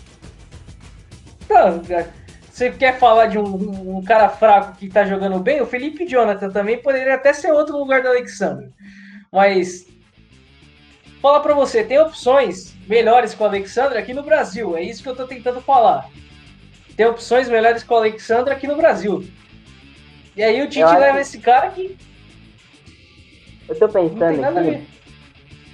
Não, 1.48 1.82
você 2.50 2.70
quer 2.70 2.98
falar 2.98 3.26
de 3.26 3.38
um, 3.38 3.96
um, 3.96 4.02
cara 4.02 4.28
fraco 4.28 4.76
que 4.76 4.88
tá 4.88 5.04
jogando 5.04 5.38
bem? 5.38 5.60
O 5.60 5.66
Felipe 5.66 6.06
Jonathan 6.06 6.50
também 6.50 6.80
poderia 6.80 7.14
até 7.14 7.32
ser 7.32 7.52
outro 7.52 7.76
lugar 7.76 8.02
do 8.02 8.08
Alexandre. 8.08 8.72
Mas 9.30 9.86
fala 11.24 11.40
para 11.40 11.54
você, 11.54 11.82
tem 11.82 11.98
opções 11.98 12.74
melhores 12.86 13.34
com 13.34 13.44
o 13.44 13.46
Alexandre 13.46 13.96
aqui 13.96 14.12
no 14.12 14.22
Brasil. 14.22 14.76
É 14.76 14.82
isso 14.82 15.02
que 15.02 15.08
eu 15.08 15.16
tô 15.16 15.26
tentando 15.26 15.58
falar. 15.58 16.10
Tem 16.98 17.06
opções 17.06 17.48
melhores 17.48 17.82
com 17.82 17.94
o 17.94 17.96
Alexandre 17.96 18.52
aqui 18.52 18.66
no 18.66 18.76
Brasil. 18.76 19.24
E 20.36 20.42
aí 20.42 20.60
o 20.60 20.68
Tite 20.68 20.84
leva 20.84 21.18
esse 21.18 21.38
cara 21.38 21.70
que. 21.70 21.96
Eu 23.66 23.78
tô 23.78 23.88
pensando 23.88 24.44
aqui. 24.44 24.86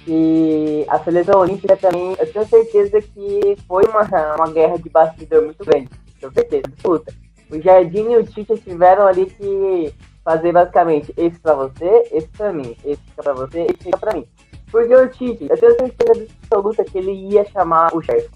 E 0.07 0.85
a 0.87 0.97
seleção 0.99 1.41
olímpica 1.41 1.75
também, 1.75 2.15
eu 2.17 2.31
tenho 2.31 2.47
certeza 2.47 3.01
que 3.01 3.57
foi 3.67 3.83
uma, 3.83 4.03
uma 4.37 4.53
guerra 4.53 4.77
de 4.77 4.89
bastidor 4.89 5.43
muito 5.43 5.65
grande. 5.65 5.89
Tenho 6.17 6.31
certeza, 6.31 6.63
absoluta. 6.67 7.13
O 7.49 7.59
Jardim 7.59 8.09
e 8.09 8.15
o 8.15 8.25
Tite 8.25 8.57
tiveram 8.57 9.05
ali 9.05 9.25
que 9.25 9.93
fazer 10.23 10.53
basicamente 10.53 11.13
esse 11.17 11.37
pra 11.41 11.55
você, 11.55 12.07
esse 12.13 12.27
pra 12.29 12.53
mim, 12.53 12.73
esse 12.85 13.01
fica 13.01 13.21
pra 13.21 13.33
você, 13.33 13.63
esse 13.63 13.83
fica 13.83 13.97
pra 13.97 14.13
mim. 14.13 14.25
Porque 14.71 14.95
o 14.95 15.07
Tite, 15.09 15.47
eu 15.49 15.57
tenho 15.57 15.75
certeza 15.75 16.27
absoluta 16.43 16.83
que 16.85 16.97
ele 16.97 17.11
ia 17.11 17.43
chamar 17.45 17.93
o 17.93 18.01
Gerson. 18.01 18.29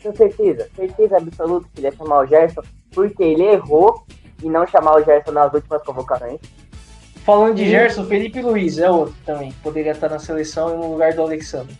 Tenho 0.00 0.16
certeza, 0.16 0.70
certeza 0.76 1.16
absoluta 1.16 1.66
que 1.74 1.80
ele 1.80 1.88
ia 1.88 1.96
chamar 1.96 2.20
o 2.20 2.26
Gerson, 2.26 2.62
porque 2.92 3.22
ele 3.22 3.42
errou 3.42 4.06
e 4.42 4.48
não 4.48 4.66
chamar 4.66 4.96
o 4.96 5.04
Gerson 5.04 5.32
nas 5.32 5.52
últimas 5.52 5.82
convocações. 5.82 6.40
Falando 7.24 7.56
de 7.56 7.68
Gerson, 7.68 8.04
Felipe 8.04 8.40
Luiz 8.40 8.78
é 8.78 8.88
outro 8.88 9.14
também. 9.24 9.52
Poderia 9.60 9.90
estar 9.90 10.08
na 10.08 10.20
seleção 10.20 10.78
no 10.78 10.92
lugar 10.92 11.12
do 11.12 11.22
Alexandre. 11.22 11.76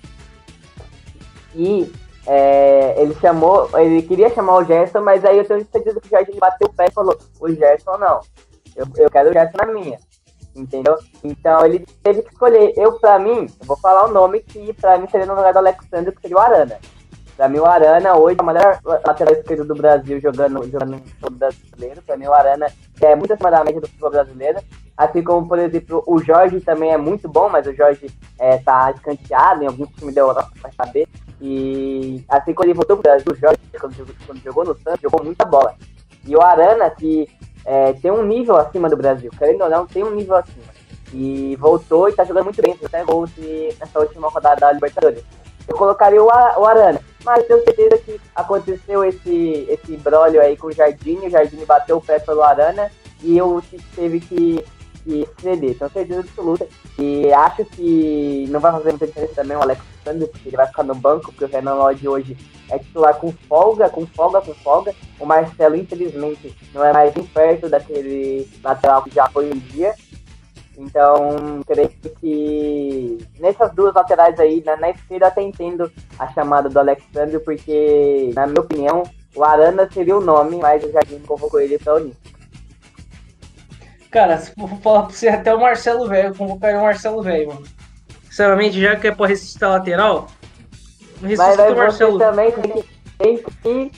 E 1.55 1.91
é, 2.27 3.01
ele 3.01 3.15
chamou, 3.21 3.71
ele 3.79 4.03
queria 4.03 4.29
chamar 4.31 4.57
o 4.57 4.65
Gerson, 4.65 5.01
mas 5.03 5.25
aí 5.25 5.39
eu 5.39 5.45
tenho 5.45 5.65
certeza 5.71 6.01
que 6.01 6.09
o 6.09 6.11
Jorge 6.11 6.33
bateu 6.41 6.67
o 6.67 6.73
pé 6.73 6.87
e 6.89 6.93
falou: 6.93 7.17
o 7.41 7.49
Gerson 7.49 7.97
não. 7.97 8.21
Eu, 8.75 8.87
eu 8.97 9.09
quero 9.09 9.31
o 9.31 9.33
Gerson 9.33 9.57
na 9.59 9.73
minha. 9.73 9.99
Entendeu? 10.57 10.97
Então 11.23 11.65
ele 11.65 11.87
teve 12.03 12.23
que 12.23 12.33
escolher. 12.33 12.73
Eu, 12.77 12.99
pra 12.99 13.19
mim, 13.19 13.47
eu 13.61 13.67
vou 13.67 13.77
falar 13.77 14.07
o 14.07 14.13
nome 14.13 14.41
que 14.41 14.73
pra 14.73 14.99
mim 14.99 15.07
seria 15.09 15.27
no 15.27 15.35
lugar 15.35 15.53
do 15.53 15.59
Alexandre, 15.59 16.15
que 16.15 16.23
seria 16.23 16.37
o 16.37 16.41
Arana. 16.41 16.79
Pra 17.37 17.51
mim, 17.51 17.59
o 17.59 17.67
Arana 17.67 18.17
hoje 18.17 18.39
é 18.39 18.43
o 18.43 18.47
melhor 18.47 18.81
lateral 18.83 19.35
esquerdo 19.35 19.67
do 19.67 19.75
Brasil 19.75 20.19
jogando, 20.19 20.65
jogando 20.71 20.93
no 20.93 20.99
futebol 20.99 21.31
brasileiro. 21.33 22.03
Pra 22.03 22.17
mim, 22.17 22.27
o 22.27 22.33
Arana 22.33 22.67
é 23.01 23.15
muito 23.15 23.35
acima 23.35 23.51
da 23.51 23.63
média 23.63 23.81
do 23.81 23.87
futebol 23.87 24.11
brasileiro. 24.11 24.59
Assim 24.97 25.23
como, 25.23 25.47
por 25.47 25.59
exemplo, 25.59 26.03
o 26.07 26.19
Jorge 26.19 26.59
também 26.63 26.93
é 26.93 26.97
muito 26.97 27.29
bom, 27.29 27.51
mas 27.51 27.67
o 27.67 27.75
Jorge 27.75 28.11
é, 28.39 28.57
tá 28.57 28.91
escanteado 28.93 29.63
em 29.63 29.67
alguns 29.67 29.91
times 29.91 30.15
da 30.15 30.23
Europa 30.23 30.51
pra 30.63 30.73
saber. 30.73 31.07
E 31.39 32.25
assim, 32.31 32.55
quando 32.55 32.69
ele 32.69 32.79
voltou 32.79 32.97
pro 32.97 33.03
Brasil, 33.03 33.31
o 33.31 33.37
Jorge, 33.37 33.59
quando 33.79 33.95
jogou, 33.95 34.15
quando 34.27 34.43
jogou 34.43 34.65
no 34.65 34.79
Santos, 34.79 35.03
jogou 35.03 35.23
muita 35.23 35.45
bola. 35.45 35.75
E 36.27 36.35
o 36.35 36.41
Arana, 36.41 36.89
que 36.89 37.29
é, 37.67 37.93
tem 37.95 38.11
um 38.11 38.25
nível 38.25 38.57
acima 38.57 38.89
do 38.89 38.97
Brasil, 38.97 39.31
querendo 39.37 39.63
ou 39.63 39.71
não, 39.71 39.87
tem 39.87 40.03
um 40.03 40.15
nível 40.15 40.37
acima. 40.37 40.77
E 41.13 41.57
voltou 41.57 42.09
e 42.09 42.13
tá 42.13 42.25
jogando 42.25 42.45
muito 42.45 42.63
bem, 42.63 42.77
até 42.85 43.05
gols 43.05 43.31
nessa 43.79 44.01
última 44.01 44.29
rodada 44.29 44.61
da 44.61 44.73
Libertadores 44.73 45.23
eu 45.69 45.77
colocaria 45.77 46.23
o, 46.23 46.31
Arana. 46.31 47.01
Mas 47.25 47.47
tenho 47.47 47.63
certeza 47.65 47.99
que 47.99 48.21
aconteceu 48.35 49.05
esse, 49.05 49.67
esse 49.69 49.97
brolho 49.97 50.41
aí 50.41 50.57
com 50.57 50.69
o 50.69 50.73
Jardim, 50.73 51.19
o 51.19 51.31
Jardim 51.31 51.65
bateu 51.65 51.97
o 51.97 52.01
pé 52.01 52.19
pelo 52.21 52.43
Arana 52.43 52.91
e 53.23 53.37
eu 53.37 53.61
teve 53.95 54.21
que, 54.21 54.65
que 55.03 55.29
ceder, 55.41 55.77
tenho 55.77 55.91
certeza 55.91 56.21
absoluta. 56.21 56.69
E 56.99 57.33
acho 57.33 57.65
que 57.65 58.47
não 58.49 58.61
vai 58.61 58.73
fazer 58.73 58.91
muita 58.91 59.07
diferença 59.07 59.35
também 59.35 59.57
o 59.57 59.63
Alex 59.63 59.81
Sandro, 60.07 60.29
porque 60.29 60.49
ele 60.49 60.57
vai 60.57 60.67
ficar 60.69 60.85
no 60.85 60.95
banco, 60.95 61.33
porque 61.33 61.45
o 61.45 61.49
Renan 61.49 61.75
Lodge 61.75 62.07
hoje 62.07 62.37
é 62.71 62.79
titular 62.79 63.15
com 63.17 63.33
folga, 63.33 63.91
com 63.91 64.07
folga, 64.07 64.41
com 64.41 64.55
folga. 64.55 64.95
O 65.19 65.27
Marcelo, 65.27 65.75
infelizmente, 65.75 66.57
não 66.73 66.85
é 66.85 66.93
mais 66.93 67.13
nem 67.15 67.27
perto 67.27 67.69
daquele 67.69 68.49
lateral 68.63 69.03
que 69.03 69.11
já 69.11 69.29
foi 69.29 69.51
um 69.53 69.59
dia. 69.59 69.95
Então, 70.79 71.63
creio 71.67 71.91
que 72.21 73.19
nessas 73.41 73.75
duas 73.75 73.95
laterais 73.95 74.39
aí, 74.39 74.63
na, 74.65 74.77
na 74.77 74.91
esquerda 74.91 75.27
até 75.27 75.43
entendo 75.43 75.91
a 76.19 76.31
chamada 76.33 76.69
do 76.69 76.79
Alexandre, 76.79 77.41
porque, 77.41 78.31
na 78.35 78.47
minha 78.47 78.61
opinião, 78.61 79.03
o 79.35 79.43
Arana 79.43 79.89
seria 79.91 80.17
o 80.17 80.21
nome, 80.21 80.57
mas 80.57 80.85
o 80.85 80.93
Jardim 80.93 81.19
convocou 81.21 81.61
ele 81.61 81.79
para 81.79 81.97
o 81.97 82.13
Cara, 84.11 84.39
se 84.39 84.55
for 84.55 84.69
falar 84.81 85.03
pra 85.03 85.15
você, 85.15 85.29
até 85.29 85.55
o 85.55 85.61
Marcelo 85.61 86.09
Velho, 86.09 86.35
convocaria 86.35 86.79
o 86.79 86.83
Marcelo 86.83 87.23
Velho, 87.23 87.49
mano. 87.49 87.76
Sinceramente, 88.37 88.79
já 88.79 88.95
que 88.97 89.09
é 89.09 89.13
pra 89.13 89.29
ressuscitar 89.29 89.71
lateral, 89.71 90.27
ressuscita 91.23 91.73
o 91.73 91.77
Marcelo. 91.77 92.19
também 92.19 92.53
tem 92.53 92.71
que, 92.71 92.85
tem 93.19 93.39
que, 93.39 93.93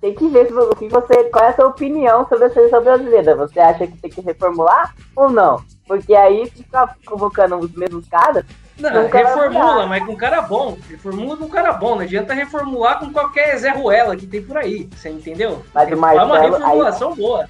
tem 0.00 0.12
que 0.12 0.28
ver 0.28 0.52
o 0.52 0.74
que 0.74 0.88
você, 0.88 1.22
qual 1.30 1.44
é 1.44 1.48
a 1.50 1.54
sua 1.54 1.66
opinião 1.68 2.26
sobre 2.28 2.46
a 2.46 2.50
seleção 2.50 2.82
brasileira. 2.82 3.36
Você 3.36 3.60
acha 3.60 3.86
que 3.86 3.96
tem 3.98 4.10
que 4.10 4.20
reformular 4.22 4.92
ou 5.14 5.30
não? 5.30 5.62
Porque 5.86 6.16
aí 6.16 6.50
fica 6.50 6.96
convocando 7.06 7.58
os 7.58 7.70
mesmos 7.76 8.08
caras. 8.08 8.44
Não, 8.76 9.06
reformula, 9.06 9.86
mas 9.86 10.04
com 10.04 10.16
cara 10.16 10.42
bom. 10.42 10.76
Reformula 10.90 11.36
com 11.36 11.48
cara 11.48 11.72
bom. 11.74 11.94
Não 11.94 12.02
adianta 12.02 12.34
reformular 12.34 12.98
com 12.98 13.12
qualquer 13.12 13.56
Zé 13.56 13.70
Ruela 13.70 14.16
que 14.16 14.26
tem 14.26 14.42
por 14.42 14.56
aí. 14.56 14.90
Você 14.96 15.10
entendeu? 15.10 15.62
Mas 15.72 15.92
o 15.92 15.96
Marcelo, 15.96 16.22
é 16.22 16.24
uma 16.24 16.40
reformulação 16.40 17.10
aí, 17.10 17.16
boa. 17.16 17.48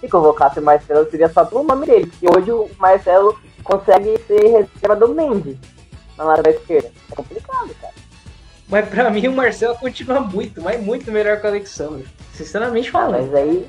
Se 0.00 0.08
convocasse 0.08 0.60
o 0.60 0.62
Marcelo, 0.62 1.10
seria 1.10 1.28
só 1.28 1.44
pelo 1.44 1.62
nome 1.62 1.84
dele. 1.84 2.06
Porque 2.06 2.38
hoje 2.38 2.50
o 2.50 2.70
Marcelo 2.78 3.38
consegue 3.62 4.18
ser 4.26 4.40
reserva 4.40 4.96
do 4.96 5.08
Mendes 5.14 5.56
na 6.16 6.24
lateral 6.24 6.52
esquerda. 6.52 6.90
É 7.10 7.14
complicado, 7.14 7.70
cara. 7.80 7.94
Mas 8.68 8.88
pra 8.88 9.10
mim 9.10 9.28
o 9.28 9.32
Marcelo 9.32 9.76
continua 9.76 10.20
muito, 10.20 10.62
mas 10.62 10.82
muito 10.82 11.10
melhor 11.12 11.40
que 11.40 11.46
o 11.46 11.50
Alexandre. 11.50 12.06
Sinceramente 12.32 12.90
falando. 12.90 13.20
mas 13.20 13.34
aí 13.34 13.68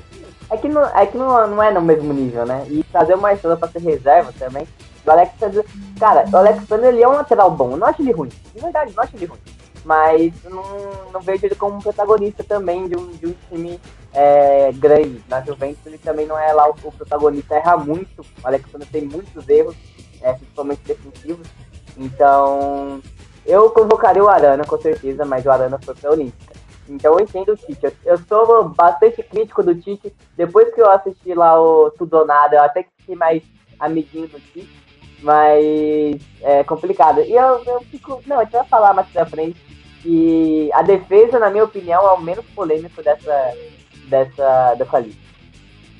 é 0.50 0.56
que, 0.56 0.68
não, 0.68 0.84
é 0.84 1.06
que 1.06 1.16
não, 1.16 1.46
não 1.48 1.62
é 1.62 1.72
no 1.72 1.80
mesmo 1.80 2.12
nível, 2.12 2.46
né? 2.46 2.64
E 2.68 2.82
trazer 2.84 3.14
o 3.14 3.20
Marcelo 3.20 3.56
pra 3.56 3.68
ser 3.68 3.80
reserva 3.80 4.32
também. 4.38 4.66
O 5.04 5.10
Alexandre. 5.10 5.64
Cara, 5.98 6.24
o 6.30 6.36
Alexandre 6.36 6.88
ele 6.88 7.02
é 7.02 7.08
um 7.08 7.12
lateral 7.12 7.50
bom. 7.50 7.72
Eu 7.72 7.76
não 7.76 7.86
acho 7.86 8.02
ele 8.02 8.12
ruim. 8.12 8.30
De 8.54 8.60
verdade, 8.60 8.92
não 8.94 9.02
acho 9.02 9.16
ele 9.16 9.26
ruim. 9.26 9.40
Mas 9.84 10.32
não, 10.44 10.62
não 11.12 11.20
vejo 11.20 11.44
ele 11.44 11.54
como 11.54 11.82
protagonista 11.82 12.42
também 12.42 12.88
de 12.88 12.96
um, 12.96 13.08
de 13.12 13.26
um 13.26 13.34
time 13.48 13.78
é, 14.12 14.72
grande. 14.72 15.22
Na 15.28 15.40
Juventus 15.42 15.84
ele 15.84 15.98
também 15.98 16.26
não 16.26 16.38
é 16.38 16.52
lá 16.52 16.68
o, 16.68 16.74
o 16.82 16.92
protagonista, 16.92 17.54
erra 17.54 17.76
muito. 17.76 18.22
O 18.22 18.46
Alexandre 18.46 18.88
tem 18.88 19.02
muitos 19.02 19.48
erros, 19.48 19.76
é, 20.22 20.32
principalmente 20.32 20.80
defensivos. 20.84 21.46
Então, 21.96 23.00
eu 23.46 23.70
convocaria 23.70 24.24
o 24.24 24.28
Arana, 24.28 24.64
com 24.64 24.80
certeza, 24.80 25.24
mas 25.24 25.44
o 25.44 25.50
Arana 25.50 25.78
foi 25.84 25.94
pra 25.94 26.10
Olímpica. 26.10 26.54
Então 26.88 27.14
eu 27.14 27.20
entendo 27.20 27.52
o 27.52 27.56
Tite. 27.56 27.84
Eu, 27.84 27.92
eu 28.04 28.18
sou 28.18 28.68
bastante 28.68 29.22
crítico 29.22 29.62
do 29.62 29.74
Tite. 29.74 30.14
Depois 30.36 30.72
que 30.74 30.80
eu 30.80 30.90
assisti 30.90 31.34
lá 31.34 31.60
o 31.60 31.90
Tudo 31.90 32.18
ou 32.18 32.26
Nada, 32.26 32.56
eu 32.56 32.62
até 32.62 32.82
que 32.82 32.90
fiquei 32.98 33.16
mais 33.16 33.42
amiguinho 33.78 34.28
do 34.28 34.38
Tite. 34.38 34.83
Mas 35.24 36.20
é 36.42 36.62
complicado. 36.64 37.22
E 37.22 37.32
eu, 37.32 37.64
eu 37.64 37.80
fico. 37.90 38.22
Não, 38.26 38.40
a 38.40 38.44
gente 38.44 38.52
vai 38.52 38.66
falar 38.66 38.92
mais 38.92 39.08
pra 39.08 39.24
frente 39.24 39.58
que 40.02 40.70
a 40.74 40.82
defesa, 40.82 41.38
na 41.38 41.48
minha 41.50 41.64
opinião, 41.64 42.06
é 42.06 42.12
o 42.12 42.20
menos 42.20 42.44
polêmico 42.54 43.02
dessa, 43.02 43.54
dessa, 44.06 44.74
dessa 44.74 44.98
lista. 44.98 45.24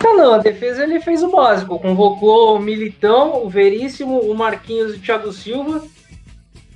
Não, 0.03 0.15
não, 0.15 0.35
a 0.35 0.39
defesa 0.39 0.83
ele 0.83 1.01
fez 1.01 1.23
o 1.23 1.31
básico. 1.31 1.79
Convocou 1.79 2.57
o 2.57 2.61
Militão, 2.61 3.43
o 3.43 3.49
Veríssimo, 3.49 4.21
o 4.21 4.35
Marquinhos 4.35 4.93
e 4.93 4.99
o 4.99 5.01
Thiago 5.01 5.33
Silva. 5.33 5.83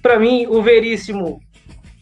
Para 0.01 0.19
mim, 0.19 0.47
o 0.47 0.63
Veríssimo 0.63 1.43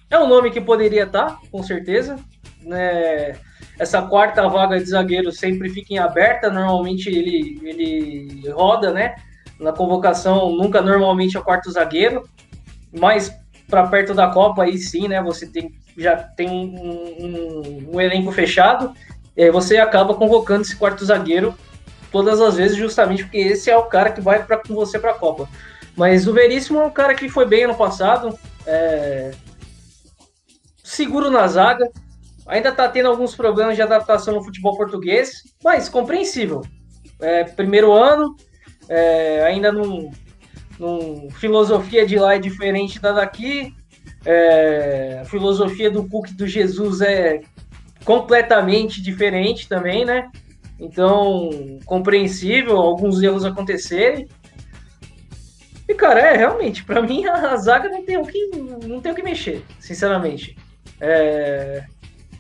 é 0.09 0.17
um 0.17 0.29
nome 0.29 0.53
que 0.53 0.61
poderia 0.61 1.03
estar, 1.03 1.31
tá, 1.31 1.39
com 1.51 1.61
certeza. 1.65 2.15
Né? 2.63 3.37
Essa 3.81 4.01
quarta 4.01 4.49
vaga 4.49 4.79
de 4.79 4.89
zagueiro 4.89 5.33
sempre 5.33 5.69
fica 5.69 5.93
em 5.93 5.99
aberta, 5.99 6.49
normalmente 6.49 7.09
ele, 7.09 7.61
ele 7.65 8.49
roda, 8.51 8.93
né? 8.93 9.17
Na 9.59 9.73
convocação, 9.73 10.51
nunca 10.57 10.81
normalmente 10.83 11.37
é 11.37 11.41
o 11.41 11.45
quarto 11.45 11.71
zagueiro, 11.71 12.29
mas 12.93 13.35
para 13.69 13.87
perto 13.87 14.15
da 14.15 14.29
Copa, 14.29 14.65
aí 14.65 14.79
sim, 14.79 15.09
né? 15.09 15.23
Você 15.23 15.47
tem, 15.47 15.75
já 15.97 16.17
tem 16.17 16.49
um, 16.49 17.17
um, 17.25 17.91
um 17.95 18.01
elenco 18.01 18.31
fechado, 18.33 18.93
e 19.37 19.45
aí 19.45 19.51
você 19.51 19.79
acaba 19.79 20.15
convocando 20.15 20.63
esse 20.63 20.77
quarto 20.77 21.05
zagueiro 21.05 21.55
todas 22.13 22.41
as 22.41 22.57
vezes, 22.57 22.77
justamente 22.77 23.25
porque 23.25 23.39
esse 23.39 23.71
é 23.71 23.77
o 23.77 23.85
cara 23.85 24.11
que 24.11 24.21
vai 24.21 24.45
pra, 24.45 24.59
com 24.59 24.75
você 24.75 24.99
para 24.99 25.13
a 25.13 25.19
Copa. 25.19 25.49
Mas 25.97 26.29
o 26.29 26.33
Veríssimo 26.33 26.81
é 26.81 26.85
um 26.85 26.91
cara 26.91 27.15
que 27.15 27.29
foi 27.29 27.47
bem 27.47 27.65
ano 27.65 27.75
passado, 27.75 28.39
É, 28.67 29.33
seguro 30.83 31.31
na 31.31 31.47
zaga. 31.47 31.89
Ainda 32.47 32.69
está 32.69 32.89
tendo 32.89 33.09
alguns 33.09 33.35
problemas 33.35 33.75
de 33.75 33.83
adaptação 33.83 34.35
no 34.35 34.45
futebol 34.45 34.77
português, 34.77 35.43
mas 35.63 35.89
compreensível. 35.89 36.63
É, 37.21 37.45
primeiro 37.45 37.93
ano, 37.93 38.37
é, 38.89 39.45
ainda 39.45 39.73
não, 39.73 40.11
num, 40.79 41.31
filosofia 41.31 42.07
de 42.07 42.19
lá 42.19 42.35
é 42.35 42.39
diferente 42.39 43.01
da 43.01 43.13
daqui. 43.13 43.75
É, 44.25 45.21
a 45.23 45.25
filosofia 45.25 45.91
do 45.91 46.09
Cook 46.09 46.31
do 46.33 46.47
Jesus 46.47 47.01
é 47.01 47.41
completamente 48.05 49.03
diferente 49.03 49.69
também, 49.69 50.05
né? 50.05 50.31
Então, 50.79 51.79
compreensível 51.85 52.77
alguns 52.77 53.23
erros 53.23 53.45
acontecerem. 53.45 54.29
E, 55.89 55.95
cara, 55.95 56.21
é 56.21 56.37
realmente, 56.37 56.85
para 56.85 57.01
mim 57.01 57.25
a 57.27 57.57
zaga 57.57 57.89
não 57.89 58.05
tem 58.05 58.17
o 58.17 58.27
que, 58.27 58.51
não 58.87 59.01
tem 59.01 59.13
o 59.13 59.15
que 59.15 59.23
mexer, 59.23 59.65
sinceramente. 59.79 60.57
É, 61.01 61.85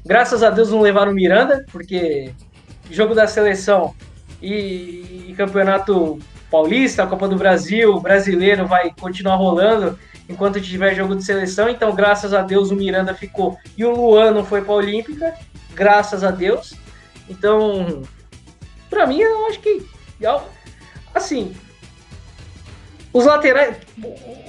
graças 0.04 0.42
a 0.42 0.50
Deus 0.50 0.70
não 0.70 0.80
levaram 0.80 1.12
Miranda, 1.12 1.64
porque 1.70 2.32
jogo 2.90 3.14
da 3.14 3.26
seleção 3.26 3.94
e, 4.42 5.26
e 5.28 5.34
campeonato 5.36 6.18
paulista, 6.50 7.06
Copa 7.06 7.28
do 7.28 7.36
Brasil, 7.36 8.00
brasileiro 8.00 8.66
vai 8.66 8.92
continuar 8.98 9.36
rolando 9.36 9.98
enquanto 10.28 10.60
tiver 10.60 10.94
jogo 10.94 11.14
de 11.14 11.24
seleção. 11.24 11.68
Então, 11.68 11.94
graças 11.94 12.34
a 12.34 12.42
Deus, 12.42 12.70
o 12.70 12.76
Miranda 12.76 13.14
ficou 13.14 13.58
e 13.76 13.84
o 13.84 13.94
Luan 13.94 14.32
não 14.32 14.44
foi 14.44 14.62
para 14.62 14.72
a 14.72 14.76
Olímpica, 14.76 15.34
graças 15.74 16.24
a 16.24 16.30
Deus. 16.30 16.74
Então, 17.28 18.02
para 18.88 19.06
mim, 19.06 19.20
eu 19.20 19.46
acho 19.46 19.60
que 19.60 19.86
assim, 21.14 21.54
os 23.12 23.24
laterais, 23.24 23.76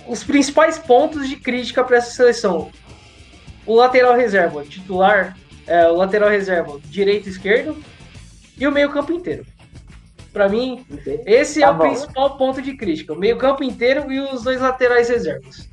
os 0.07 0.23
principais 0.23 0.77
pontos 0.77 1.27
de 1.27 1.36
crítica 1.38 1.83
para 1.83 1.97
essa 1.97 2.12
seleção. 2.12 2.71
O 3.65 3.75
lateral 3.75 4.15
reserva 4.15 4.63
titular, 4.63 5.38
é, 5.65 5.88
o 5.88 5.95
lateral 5.95 6.29
reserva 6.29 6.79
direito 6.86 7.27
e 7.27 7.31
esquerdo 7.31 7.81
e 8.57 8.67
o 8.67 8.71
meio-campo 8.71 9.12
inteiro. 9.12 9.45
Para 10.38 10.50
mim, 10.50 10.86
esse 11.26 11.62
tá 11.62 11.67
é 11.67 11.73
bom. 11.73 11.78
o 11.84 11.88
principal 11.88 12.38
ponto 12.38 12.62
de 12.62 12.78
crítica. 12.78 13.12
O 13.12 13.17
meio-campo 13.17 13.63
inteiro 13.63 14.12
e 14.12 14.19
os 14.19 14.43
dois 14.43 14.62
laterais 14.62 15.10
reservas. 15.10 15.67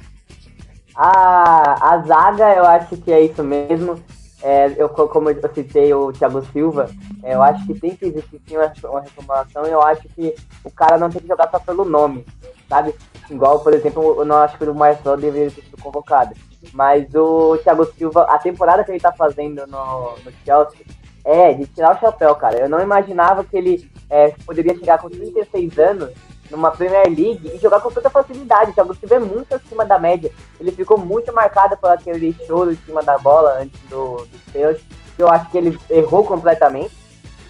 A, 0.97 1.93
a 1.93 1.99
zaga, 1.99 2.55
eu 2.55 2.65
acho 2.65 2.97
que 2.97 3.13
é 3.13 3.21
isso 3.21 3.45
mesmo. 3.45 4.03
É, 4.43 4.73
eu, 4.79 4.89
como 4.89 5.29
eu 5.29 5.55
citei 5.55 5.93
o 5.93 6.13
Thiago 6.15 6.43
Silva, 6.47 6.89
é, 7.23 7.35
eu 7.35 7.43
acho 7.43 7.67
que 7.67 7.79
tem 7.79 7.95
que 7.95 8.07
existir 8.07 8.41
sim 8.49 8.57
uma, 8.57 8.73
uma 8.85 9.03
reformulação. 9.03 9.67
Eu 9.67 9.83
acho 9.83 10.09
que 10.09 10.35
o 10.65 10.71
cara 10.71 10.97
não 10.97 11.11
tem 11.11 11.21
que 11.21 11.29
jogar 11.29 11.51
só 11.51 11.59
pelo 11.59 11.85
nome, 11.85 12.25
sabe? 12.67 12.95
Igual, 13.29 13.61
por 13.61 13.75
exemplo, 13.75 14.17
eu 14.19 14.25
não 14.25 14.37
acho 14.37 14.57
que 14.57 14.65
o 14.65 14.75
Marcelo 14.75 15.19
deveria 15.19 15.51
ter 15.51 15.61
sido 15.61 15.77
convocado. 15.77 16.35
Mas 16.73 17.15
o 17.15 17.59
Thiago 17.59 17.85
Silva, 17.99 18.23
a 18.31 18.39
temporada 18.39 18.83
que 18.83 18.91
ele 18.91 19.01
tá 19.01 19.13
fazendo 19.13 19.67
no, 19.67 20.15
no 20.25 20.33
Chelsea 20.43 20.87
é 21.25 21.55
de 21.55 21.67
tirar 21.67 21.97
o 21.97 22.01
chapéu, 22.01 22.35
cara. 22.35 22.59
Eu 22.59 22.69
não 22.69 22.81
imaginava 22.81 23.45
que 23.45 23.57
ele 23.57 23.91
é, 24.11 24.35
poderia 24.45 24.77
chegar 24.77 24.99
com 24.99 25.09
36 25.09 25.79
anos 25.79 26.11
numa 26.51 26.71
Premier 26.71 27.07
League 27.07 27.51
e 27.55 27.59
jogar 27.59 27.81
com 27.81 27.91
tanta 27.91 28.11
facilidade. 28.11 28.71
O 28.71 28.75
Thiago 28.75 28.95
Silva 28.95 29.15
é 29.17 29.19
muito 29.19 29.55
acima 29.55 29.85
da 29.85 29.99
média. 29.99 30.31
Ele 30.61 30.71
ficou 30.71 30.99
muito 30.99 31.33
marcado 31.33 31.77
por 31.77 31.91
aquele 31.91 32.37
choro 32.47 32.73
em 32.73 32.77
cima 32.77 33.03
da 33.03 33.17
bola 33.19 33.59
antes 33.61 33.81
do, 33.89 34.17
do 34.17 34.53
pênalti. 34.53 34.85
Eu 35.19 35.29
acho 35.29 35.51
que 35.51 35.59
ele 35.59 35.79
errou 35.89 36.25
completamente. 36.25 36.93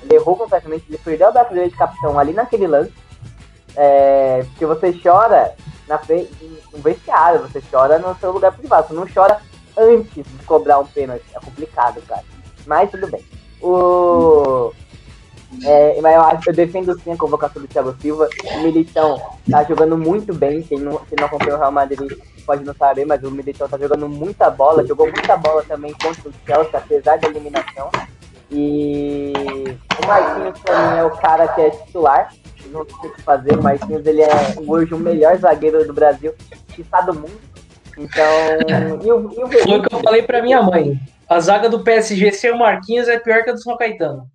Ele 0.03 0.15
errou 0.15 0.37
completamente. 0.37 0.85
Ele 0.89 0.99
perdeu 0.99 1.29
a 1.29 1.33
brasileira 1.33 1.69
de 1.69 1.77
capitão 1.77 2.19
ali 2.19 2.33
naquele 2.33 2.67
lance. 2.67 2.93
É, 3.77 4.45
porque 4.51 4.67
você 4.67 4.93
chora 5.03 5.55
na 5.89 5.99
frente, 5.99 6.31
no 6.73 6.79
vestiário, 6.79 7.41
você 7.41 7.61
chora 7.71 7.99
no 7.99 8.15
seu 8.17 8.31
lugar 8.31 8.53
privado. 8.53 8.89
Você 8.89 8.95
não 8.95 9.07
chora 9.13 9.41
antes 9.77 10.25
de 10.25 10.45
cobrar 10.45 10.79
um 10.79 10.87
pênalti. 10.87 11.25
É 11.35 11.41
complicado, 11.41 12.01
cara. 12.03 12.23
Mas 12.67 12.91
tudo 12.91 13.09
bem. 13.09 13.25
O 13.65 14.73
é, 15.63 16.01
mas 16.01 16.15
eu, 16.15 16.21
acho, 16.23 16.51
eu 16.51 16.55
defendo 16.55 16.99
sim 17.01 17.13
a 17.13 17.17
convocação 17.17 17.63
do 17.63 17.69
Thiago 17.69 17.95
Silva. 18.01 18.29
O 18.45 18.63
Militão 18.63 19.21
tá 19.51 19.63
jogando 19.65 19.97
muito 19.97 20.35
bem. 20.35 20.63
Quem 20.63 20.79
não, 20.79 20.99
quem 20.99 21.17
não 21.19 21.27
acompanha 21.27 21.55
o 21.55 21.59
Real 21.59 21.73
Madrid 21.73 22.13
pode 22.45 22.65
não 22.65 22.75
saber, 22.75 23.05
mas 23.05 23.23
o 23.23 23.31
Militão 23.31 23.69
tá 23.69 23.79
jogando 23.79 24.09
muita 24.09 24.51
bola. 24.51 24.87
Jogou 24.87 25.07
muita 25.07 25.37
bola 25.37 25.63
também 25.67 25.93
contra 25.93 26.29
o 26.29 26.33
Chelsea, 26.47 26.79
apesar 26.79 27.19
da 27.19 27.29
eliminação. 27.29 27.91
E 28.51 29.33
o 30.03 30.07
Marquinhos, 30.07 30.59
pra 30.61 30.91
mim, 30.91 30.99
é 30.99 31.05
o 31.05 31.11
cara 31.11 31.49
que 31.49 31.61
é 31.61 31.71
titular. 31.71 32.33
Não 32.71 32.85
sei 32.85 33.11
o 33.11 33.13
que 33.15 33.23
fazer. 33.23 33.59
O 33.59 33.63
Marquinhos, 33.63 34.05
ele 34.07 34.23
é 34.23 34.31
hoje 34.67 34.95
o 34.95 34.99
melhor 34.99 35.37
zagueiro 35.39 35.87
do 35.87 35.93
Brasil, 35.93 36.35
que 36.69 36.83
está 36.83 37.01
do 37.01 37.15
mundo. 37.15 37.41
Então, 37.97 38.25
e 39.03 39.13
o, 39.13 39.33
e 39.33 39.45
o 39.45 39.49
Foi 39.49 39.79
o 39.79 39.83
que 39.83 39.95
eu 39.95 40.01
falei 40.01 40.23
pra 40.23 40.43
minha 40.43 40.63
mãe. 40.63 41.01
A 41.29 41.41
zaga 41.41 41.69
do 41.69 41.83
PSG 41.83 42.33
sem 42.33 42.53
o 42.53 42.59
Marquinhos 42.59 43.09
é 43.09 43.19
pior 43.19 43.43
que 43.45 43.51
a 43.51 43.53
do 43.53 43.63
São 43.63 43.77
Caetano. 43.77 44.29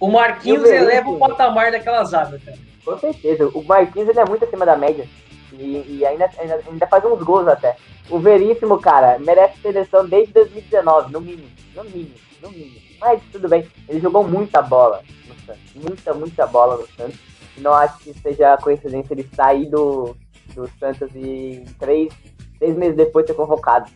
O 0.00 0.08
Marquinhos 0.08 0.68
eleva 0.68 1.08
o 1.08 1.18
patamar 1.18 1.70
daquela 1.70 2.04
zaga, 2.04 2.38
cara. 2.44 2.58
Com 2.84 2.98
certeza. 2.98 3.48
O 3.54 3.62
Marquinhos 3.62 4.08
ele 4.08 4.20
é 4.20 4.24
muito 4.24 4.44
acima 4.44 4.66
da 4.66 4.76
média. 4.76 5.08
E, 5.52 5.98
e 5.98 6.06
ainda, 6.06 6.28
ainda, 6.38 6.60
ainda, 6.68 6.86
faz 6.86 7.04
uns 7.04 7.22
gols 7.22 7.46
até. 7.46 7.76
O 8.10 8.18
Veríssimo, 8.18 8.78
cara, 8.80 9.18
merece 9.18 9.60
seleção 9.60 10.06
desde 10.06 10.32
2019, 10.32 11.12
no 11.12 11.20
mínimo. 11.20 11.48
No 11.74 11.84
mínimo, 11.84 12.14
no 12.42 12.50
mínimo. 12.50 12.80
Mas 13.00 13.22
tudo 13.30 13.48
bem. 13.48 13.66
Ele 13.88 14.00
jogou 14.00 14.26
muita 14.26 14.60
bola 14.60 15.02
no 15.26 15.34
Santos. 15.46 15.74
Muita, 15.74 16.14
muita 16.14 16.46
bola 16.46 16.76
no 16.76 16.86
Santos. 16.88 17.18
Não 17.56 17.72
acho 17.72 17.98
que 17.98 18.12
seja 18.14 18.56
coincidência 18.58 19.14
ele 19.14 19.28
sair 19.34 19.66
do, 19.70 20.16
do 20.54 20.68
Santos 20.78 21.08
e 21.14 21.64
três, 21.78 22.12
três 22.58 22.76
meses 22.76 22.96
depois 22.96 23.26
ser 23.26 23.34
convocado. 23.34 23.90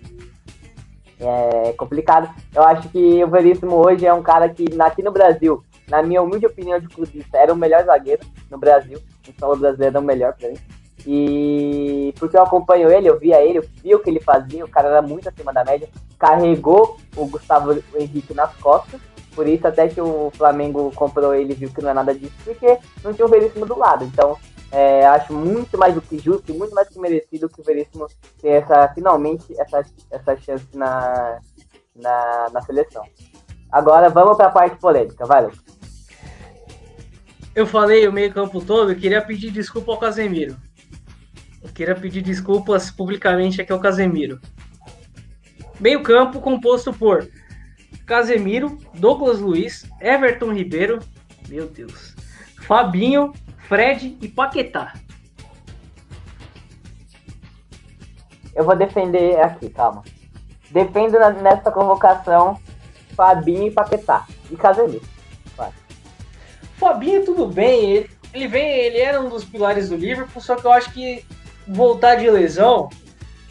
É 1.21 1.73
complicado. 1.73 2.33
Eu 2.55 2.63
acho 2.63 2.89
que 2.91 3.25
o 3.25 3.29
Veríssimo 3.29 3.75
hoje 3.75 4.07
é 4.07 4.15
um 4.15 4.23
cara 4.23 4.49
que, 4.49 4.67
aqui 4.81 5.03
no 5.03 5.11
Brasil, 5.11 5.63
na 5.89 6.03
minha 6.03 6.23
humilde 6.23 6.47
opinião 6.47 6.79
de 6.79 6.89
clubista, 6.89 7.39
era 7.39 7.53
o 7.53 7.57
melhor 7.57 7.85
zagueiro 7.85 8.23
no 8.51 8.59
Brasil. 8.59 8.99
O 9.29 9.33
solo 9.39 9.57
brasileiro 9.57 9.97
é 9.97 10.01
o 10.01 10.05
melhor 10.05 10.35
pra 10.35 10.49
mim. 10.49 10.59
E 11.07 12.15
porque 12.19 12.37
eu 12.37 12.43
acompanho 12.43 12.91
ele, 12.91 13.09
eu 13.09 13.19
via 13.19 13.41
ele, 13.43 13.59
eu 13.59 13.65
vi 13.83 13.95
o 13.95 14.01
que 14.01 14.11
ele 14.11 14.21
fazia, 14.21 14.65
o 14.65 14.69
cara 14.69 14.89
era 14.89 15.03
muito 15.03 15.29
acima 15.29 15.53
da 15.53 15.65
média. 15.65 15.89
Carregou 16.19 16.99
o 17.17 17.27
Gustavo 17.27 17.83
Henrique 17.95 18.35
nas 18.35 18.55
costas. 18.57 19.01
Por 19.35 19.47
isso 19.47 19.67
até 19.67 19.87
que 19.89 20.01
o 20.01 20.33
Flamengo 20.37 20.93
comprou 20.95 21.35
ele 21.35 21.55
viu 21.55 21.71
que 21.71 21.81
não 21.81 21.91
é 21.91 21.95
nada 21.95 22.13
disso, 22.13 22.35
porque 22.45 22.79
não 23.05 23.15
tinha 23.15 23.25
o 23.25 23.31
Veríssimo 23.31 23.65
do 23.65 23.79
lado. 23.79 24.05
Então, 24.05 24.37
é, 24.71 25.07
acho 25.07 25.33
muito 25.33 25.79
mais 25.79 25.95
do 25.95 26.03
que 26.03 26.19
justo 26.19 26.53
muito 26.55 26.75
mais 26.75 26.89
do 26.89 26.95
que 26.95 27.01
merecido 27.01 27.49
que 27.49 27.61
o 27.61 27.65
Veríssimo 27.65 28.07
tenha 28.41 28.57
essa, 28.57 28.89
finalmente 28.95 29.45
essa, 29.59 29.85
essa 30.11 30.37
chance 30.37 30.67
na, 30.75 31.39
na, 31.97 32.47
na 32.53 32.63
seleção. 32.63 33.05
Agora 33.71 34.09
vamos 34.09 34.37
para 34.37 34.47
a 34.47 34.51
parte 34.51 34.79
polêmica, 34.79 35.25
Lucas 35.25 35.79
eu 37.59 37.67
falei 37.67 38.07
o 38.07 38.13
meio-campo 38.13 38.65
todo, 38.65 38.93
eu 38.93 38.97
queria 38.97 39.21
pedir 39.21 39.51
desculpa 39.51 39.91
ao 39.91 39.99
Casemiro. 39.99 40.57
Eu 41.61 41.69
queria 41.71 41.97
pedir 41.97 42.23
desculpas 42.23 42.89
publicamente 42.89 43.61
aqui 43.61 43.73
ao 43.73 43.81
Casemiro. 43.81 44.41
Meio-campo 45.81 46.41
composto 46.41 46.93
por 46.93 47.29
Casemiro, 48.07 48.79
Douglas 48.95 49.41
Luiz, 49.41 49.85
Everton 50.01 50.53
Ribeiro, 50.53 51.01
meu 51.49 51.67
Deus, 51.67 52.15
Fabinho, 52.63 53.33
Fred 53.69 54.17
e 54.21 54.29
Paquetá. 54.29 54.95
Eu 58.55 58.65
vou 58.65 58.75
defender 58.75 59.39
aqui, 59.41 59.69
calma. 59.69 60.03
Defendo 60.71 61.19
nessa 61.43 61.71
convocação 61.71 62.59
Fabinho 63.15 63.69
e 63.69 63.71
Paquetá. 63.71 64.27
E 64.51 64.57
Casemiro. 64.57 65.07
Fabinho, 66.79 67.25
tudo 67.25 67.47
bem, 67.47 67.91
ele, 67.91 68.11
ele 68.33 68.47
vem, 68.47 68.71
ele 68.71 68.99
era 68.99 69.21
um 69.21 69.29
dos 69.29 69.45
pilares 69.45 69.89
do 69.89 69.97
Liverpool, 69.97 70.41
só 70.41 70.55
que 70.55 70.65
eu 70.65 70.73
acho 70.73 70.93
que 70.93 71.25
voltar 71.67 72.15
de 72.15 72.31
lesão 72.31 72.89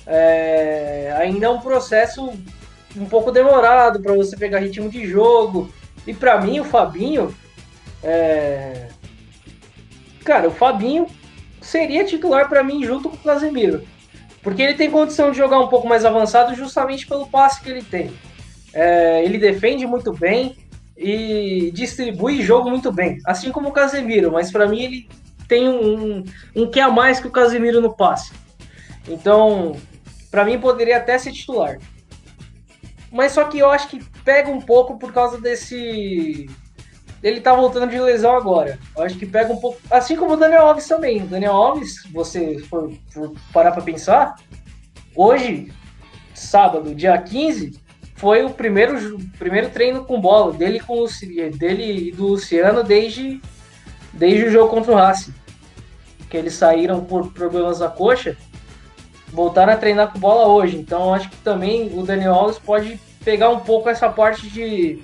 é, 0.06 1.14
ainda 1.18 1.48
é 1.48 1.50
um 1.50 1.60
processo 1.60 2.34
um 2.96 3.06
pouco 3.06 3.30
demorado 3.30 4.02
para 4.02 4.14
você 4.14 4.38
pegar 4.38 4.60
ritmo 4.60 4.90
de 4.90 5.06
jogo. 5.06 5.70
E 6.06 6.14
para 6.14 6.40
mim, 6.40 6.62
o 6.62 6.64
Fabinho, 6.64 7.36
é... 8.02 8.88
cara, 10.28 10.50
o 10.50 10.52
Fabinho 10.52 11.08
seria 11.62 12.04
titular 12.04 12.50
para 12.50 12.62
mim 12.62 12.84
junto 12.84 13.10
com 13.10 13.16
o 13.16 13.20
Casemiro, 13.20 13.82
porque 14.44 14.62
ele 14.62 14.74
tem 14.74 14.92
condição 14.92 15.32
de 15.32 15.38
jogar 15.38 15.60
um 15.62 15.70
pouco 15.70 15.88
mais 15.88 16.04
avançado 16.04 16.54
justamente 16.54 17.08
pelo 17.08 17.28
passe 17.28 17.62
que 17.62 17.70
ele 17.70 17.82
tem. 17.82 18.12
É, 18.74 19.24
ele 19.24 19.38
defende 19.38 19.88
muito 19.88 20.12
bem, 20.12 20.58
e 20.98 21.72
distribui 21.74 22.42
jogo 22.42 22.70
muito 22.70 22.92
bem, 22.92 23.20
assim 23.24 23.52
como 23.52 23.70
o 23.70 23.72
Casemiro, 23.72 24.32
mas 24.32 24.52
para 24.52 24.68
mim 24.68 24.82
ele 24.82 25.10
tem 25.48 25.70
um, 25.70 26.18
um, 26.18 26.24
um 26.56 26.70
que 26.70 26.80
a 26.80 26.90
mais 26.90 27.20
que 27.20 27.28
o 27.28 27.32
Casemiro 27.32 27.80
no 27.80 27.96
passe. 27.96 28.34
Então, 29.08 29.78
para 30.30 30.44
mim 30.44 30.60
poderia 30.60 30.98
até 30.98 31.18
ser 31.18 31.32
titular. 31.32 31.78
Mas 33.12 33.32
só 33.32 33.46
que 33.46 33.60
eu 33.60 33.70
acho 33.70 33.88
que 33.88 34.04
pega 34.26 34.50
um 34.50 34.60
pouco 34.60 34.98
por 34.98 35.14
causa 35.14 35.40
desse 35.40 36.50
ele 37.28 37.42
tá 37.42 37.54
voltando 37.54 37.90
de 37.90 38.00
lesão 38.00 38.36
agora. 38.36 38.80
Eu 38.96 39.04
acho 39.04 39.18
que 39.18 39.26
pega 39.26 39.52
um 39.52 39.58
pouco, 39.58 39.80
assim 39.92 40.16
como 40.16 40.34
o 40.34 40.38
Daniel 40.38 40.68
Alves 40.68 40.88
também. 40.88 41.24
O 41.24 41.28
Daniel 41.28 41.54
Alves, 41.54 42.04
você 42.12 42.60
for, 42.60 42.92
for 43.12 43.34
parar 43.52 43.72
para 43.72 43.82
pensar, 43.82 44.36
Hoje, 45.18 45.74
sábado, 46.36 46.94
dia 46.94 47.18
15, 47.18 47.82
foi 48.18 48.46
o 48.46 48.52
primeiro, 48.52 49.18
primeiro 49.40 49.72
treino 49.72 50.06
com 50.06 50.22
bola 50.22 50.54
dele, 50.54 50.80
com 50.80 51.04
o, 51.04 51.08
dele 51.58 52.10
e 52.10 52.12
do 52.12 52.28
Luciano 52.28 52.84
desde, 52.84 53.42
desde 54.14 54.46
o 54.46 54.52
jogo 54.52 54.70
contra 54.70 54.92
o 54.92 54.96
Racing. 54.96 55.34
Que 56.30 56.38
eles 56.38 56.54
saíram 56.54 57.04
por 57.04 57.34
problemas 57.34 57.80
da 57.80 57.90
coxa, 57.90 58.38
voltaram 59.30 59.74
a 59.74 59.78
treinar 59.78 60.14
com 60.14 60.20
bola 60.20 60.48
hoje. 60.48 60.78
Então 60.78 61.12
acho 61.12 61.32
que 61.32 61.38
também 61.38 61.90
o 61.98 62.04
Daniel 62.04 62.36
Alves 62.36 62.60
pode 62.60 63.00
pegar 63.26 63.50
um 63.50 63.62
pouco 63.62 63.90
essa 63.90 64.10
parte 64.10 64.48
de, 64.48 65.02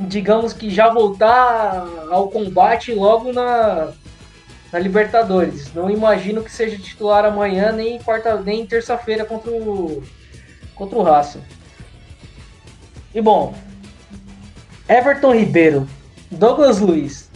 digamos 0.00 0.52
que 0.52 0.70
já 0.70 0.88
voltar 0.88 1.86
ao 2.10 2.28
combate 2.28 2.92
logo 2.92 3.32
na, 3.32 3.92
na 4.72 4.78
Libertadores. 4.78 5.72
Não 5.74 5.90
imagino 5.90 6.42
que 6.42 6.50
seja 6.50 6.78
titular 6.78 7.24
amanhã, 7.24 7.72
nem 7.72 7.98
quarta, 7.98 8.40
nem 8.40 8.66
terça-feira 8.66 9.24
contra 9.24 9.50
o 9.50 10.02
contra 10.74 10.98
o 10.98 11.02
Racing. 11.02 11.42
E 13.14 13.20
bom, 13.20 13.54
Everton 14.88 15.34
Ribeiro, 15.34 15.86
Douglas 16.30 16.78
Luiz, 16.78 17.30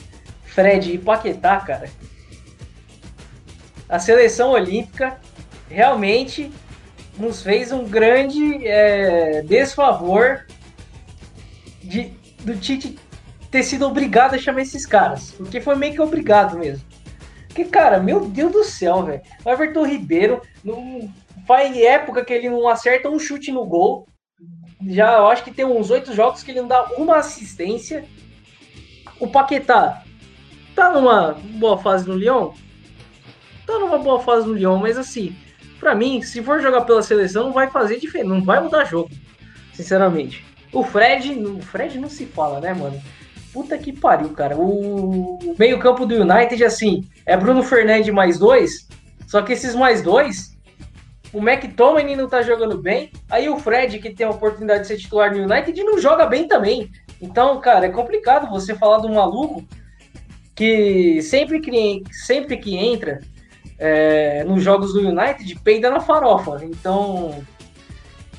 Fred 0.44 0.92
e 0.92 0.98
Paquetá, 0.98 1.58
cara. 1.58 1.90
A 3.86 3.98
seleção 3.98 4.52
olímpica 4.52 5.20
realmente 5.68 6.50
nos 7.18 7.42
fez 7.42 7.70
um 7.70 7.84
grande 7.84 8.66
é, 8.66 9.42
desfavor 9.42 10.46
de, 11.82 12.12
do 12.44 12.56
Tite 12.56 12.98
ter 13.50 13.62
sido 13.62 13.86
obrigado 13.86 14.34
a 14.34 14.38
chamar 14.38 14.62
esses 14.62 14.84
caras. 14.84 15.32
Porque 15.32 15.60
foi 15.60 15.76
meio 15.76 15.94
que 15.94 16.02
obrigado 16.02 16.58
mesmo. 16.58 16.84
Porque, 17.48 17.64
cara, 17.64 18.00
meu 18.00 18.28
Deus 18.28 18.52
do 18.52 18.64
céu, 18.64 19.04
velho. 19.04 19.22
O 19.44 19.50
Everton 19.50 19.86
Ribeiro 19.86 20.42
não, 20.64 21.08
faz 21.46 21.76
época 21.76 22.24
que 22.24 22.32
ele 22.32 22.50
não 22.50 22.68
acerta 22.68 23.08
um 23.08 23.18
chute 23.18 23.52
no 23.52 23.64
gol. 23.64 24.06
Já 24.86 25.14
eu 25.14 25.28
acho 25.28 25.44
que 25.44 25.52
tem 25.52 25.64
uns 25.64 25.90
oito 25.90 26.12
jogos 26.12 26.42
que 26.42 26.50
ele 26.50 26.60
não 26.60 26.68
dá 26.68 26.84
uma 26.96 27.16
assistência. 27.16 28.04
O 29.20 29.28
Paquetá 29.28 30.02
tá 30.74 30.90
numa 30.90 31.32
boa 31.32 31.78
fase 31.78 32.08
no 32.08 32.16
Lyon? 32.16 32.52
Tá 33.66 33.78
numa 33.78 33.98
boa 33.98 34.20
fase 34.20 34.46
no 34.46 34.54
Lyon, 34.54 34.78
mas 34.78 34.98
assim, 34.98 35.34
para 35.78 35.94
mim, 35.94 36.20
se 36.22 36.42
for 36.42 36.60
jogar 36.60 36.82
pela 36.82 37.02
seleção, 37.02 37.44
não 37.44 37.52
vai 37.52 37.70
fazer 37.70 37.98
diferença, 37.98 38.28
não 38.28 38.42
vai 38.42 38.60
mudar 38.60 38.84
jogo, 38.84 39.10
sinceramente. 39.72 40.44
O 40.74 40.82
Fred, 40.82 41.32
o 41.32 41.62
Fred 41.62 41.98
não 41.98 42.10
se 42.10 42.26
fala, 42.26 42.60
né, 42.60 42.74
mano? 42.74 43.00
Puta 43.52 43.78
que 43.78 43.92
pariu, 43.92 44.30
cara. 44.30 44.56
O 44.56 45.38
meio-campo 45.56 46.04
do 46.04 46.16
United, 46.16 46.64
assim, 46.64 47.04
é 47.24 47.36
Bruno 47.36 47.62
Fernandes 47.62 48.12
mais 48.12 48.38
dois. 48.38 48.88
Só 49.28 49.40
que 49.40 49.52
esses 49.52 49.74
mais 49.76 50.02
dois, 50.02 50.58
o 51.32 51.38
McTominay 51.38 52.16
não 52.16 52.28
tá 52.28 52.42
jogando 52.42 52.76
bem. 52.76 53.12
Aí 53.30 53.48
o 53.48 53.56
Fred, 53.56 54.00
que 54.00 54.10
tem 54.10 54.26
a 54.26 54.30
oportunidade 54.30 54.82
de 54.82 54.88
ser 54.88 54.96
titular 54.96 55.32
no 55.32 55.44
United, 55.44 55.80
não 55.84 55.98
joga 55.98 56.26
bem 56.26 56.48
também. 56.48 56.90
Então, 57.22 57.60
cara, 57.60 57.86
é 57.86 57.90
complicado 57.90 58.50
você 58.50 58.74
falar 58.74 59.00
de 59.00 59.06
um 59.06 59.14
maluco 59.14 59.64
que 60.54 61.22
sempre 61.22 61.60
que, 61.60 62.02
sempre 62.12 62.56
que 62.56 62.76
entra 62.76 63.20
é, 63.78 64.44
nos 64.44 64.62
jogos 64.62 64.92
do 64.92 65.00
United 65.00 65.60
peida 65.60 65.90
na 65.90 66.00
farofa. 66.00 66.64
Então, 66.64 67.44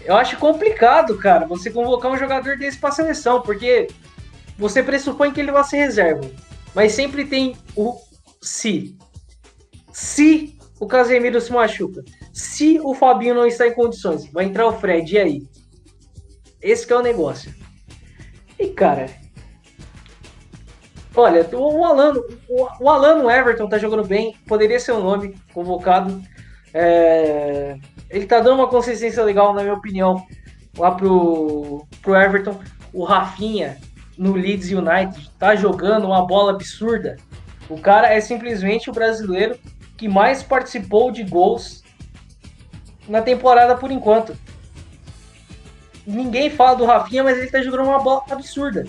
eu 0.06 0.16
acho 0.16 0.38
complicado, 0.38 1.18
cara, 1.18 1.46
você 1.46 1.72
convocar 1.72 2.12
um 2.12 2.18
jogador 2.18 2.58
desse 2.58 2.78
para 2.78 2.92
seleção, 2.92 3.42
porque 3.42 3.88
você 4.58 4.82
pressupõe 4.84 5.32
que 5.32 5.42
ele 5.42 5.52
vai 5.52 5.64
ser 5.64 5.78
reserva. 5.78 6.30
Mas 6.74 6.94
sempre 6.94 7.26
tem 7.26 7.58
o 7.76 7.98
se. 8.42 8.96
Se 9.92 10.58
o 10.80 10.86
Casemiro 10.86 11.42
se 11.42 11.52
machuca. 11.52 12.04
Se 12.34 12.80
o 12.84 12.94
Fabinho 12.94 13.34
não 13.34 13.46
está 13.46 13.68
em 13.68 13.74
condições, 13.74 14.30
vai 14.32 14.46
entrar 14.46 14.68
o 14.68 14.78
Fred, 14.80 15.16
e 15.16 15.18
aí? 15.18 15.48
Esse 16.62 16.92
é 16.92 16.96
o 16.96 17.02
negócio. 17.02 17.54
E, 18.60 18.68
cara, 18.68 19.08
olha, 21.16 21.48
o 21.54 21.86
Alano, 21.86 22.24
o 22.80 22.90
Alano 22.90 23.30
Everton 23.30 23.68
tá 23.68 23.78
jogando 23.78 24.06
bem, 24.06 24.36
poderia 24.48 24.80
ser 24.80 24.92
um 24.92 25.04
nome 25.04 25.36
convocado. 25.54 26.22
É, 26.78 27.78
ele 28.10 28.26
tá 28.26 28.42
dando 28.42 28.60
uma 28.60 28.68
consistência 28.68 29.24
legal, 29.24 29.54
na 29.54 29.62
minha 29.62 29.74
opinião, 29.74 30.28
lá 30.78 30.92
pro, 30.92 31.88
pro 32.02 32.16
Everton. 32.16 32.60
O 32.94 33.06
Rafinha 33.06 33.78
no 34.18 34.34
Leeds 34.34 34.72
United, 34.72 35.30
tá 35.38 35.56
jogando 35.56 36.06
uma 36.06 36.26
bola 36.26 36.52
absurda. 36.52 37.18
O 37.70 37.80
cara 37.80 38.14
é 38.14 38.20
simplesmente 38.22 38.90
o 38.90 38.94
brasileiro 38.94 39.58
que 39.98 40.08
mais 40.08 40.44
participou 40.44 41.12
de 41.12 41.24
gols 41.24 41.84
na 43.08 43.22
temporada 43.22 43.76
por 43.76 43.92
enquanto. 43.92 44.36
Ninguém 46.06 46.50
fala 46.50 46.76
do 46.76 46.86
Rafinha, 46.86 47.24
mas 47.24 47.38
ele 47.38 47.50
tá 47.50 47.62
jogando 47.62 47.88
uma 47.88 48.00
bola 48.00 48.24
absurda. 48.30 48.86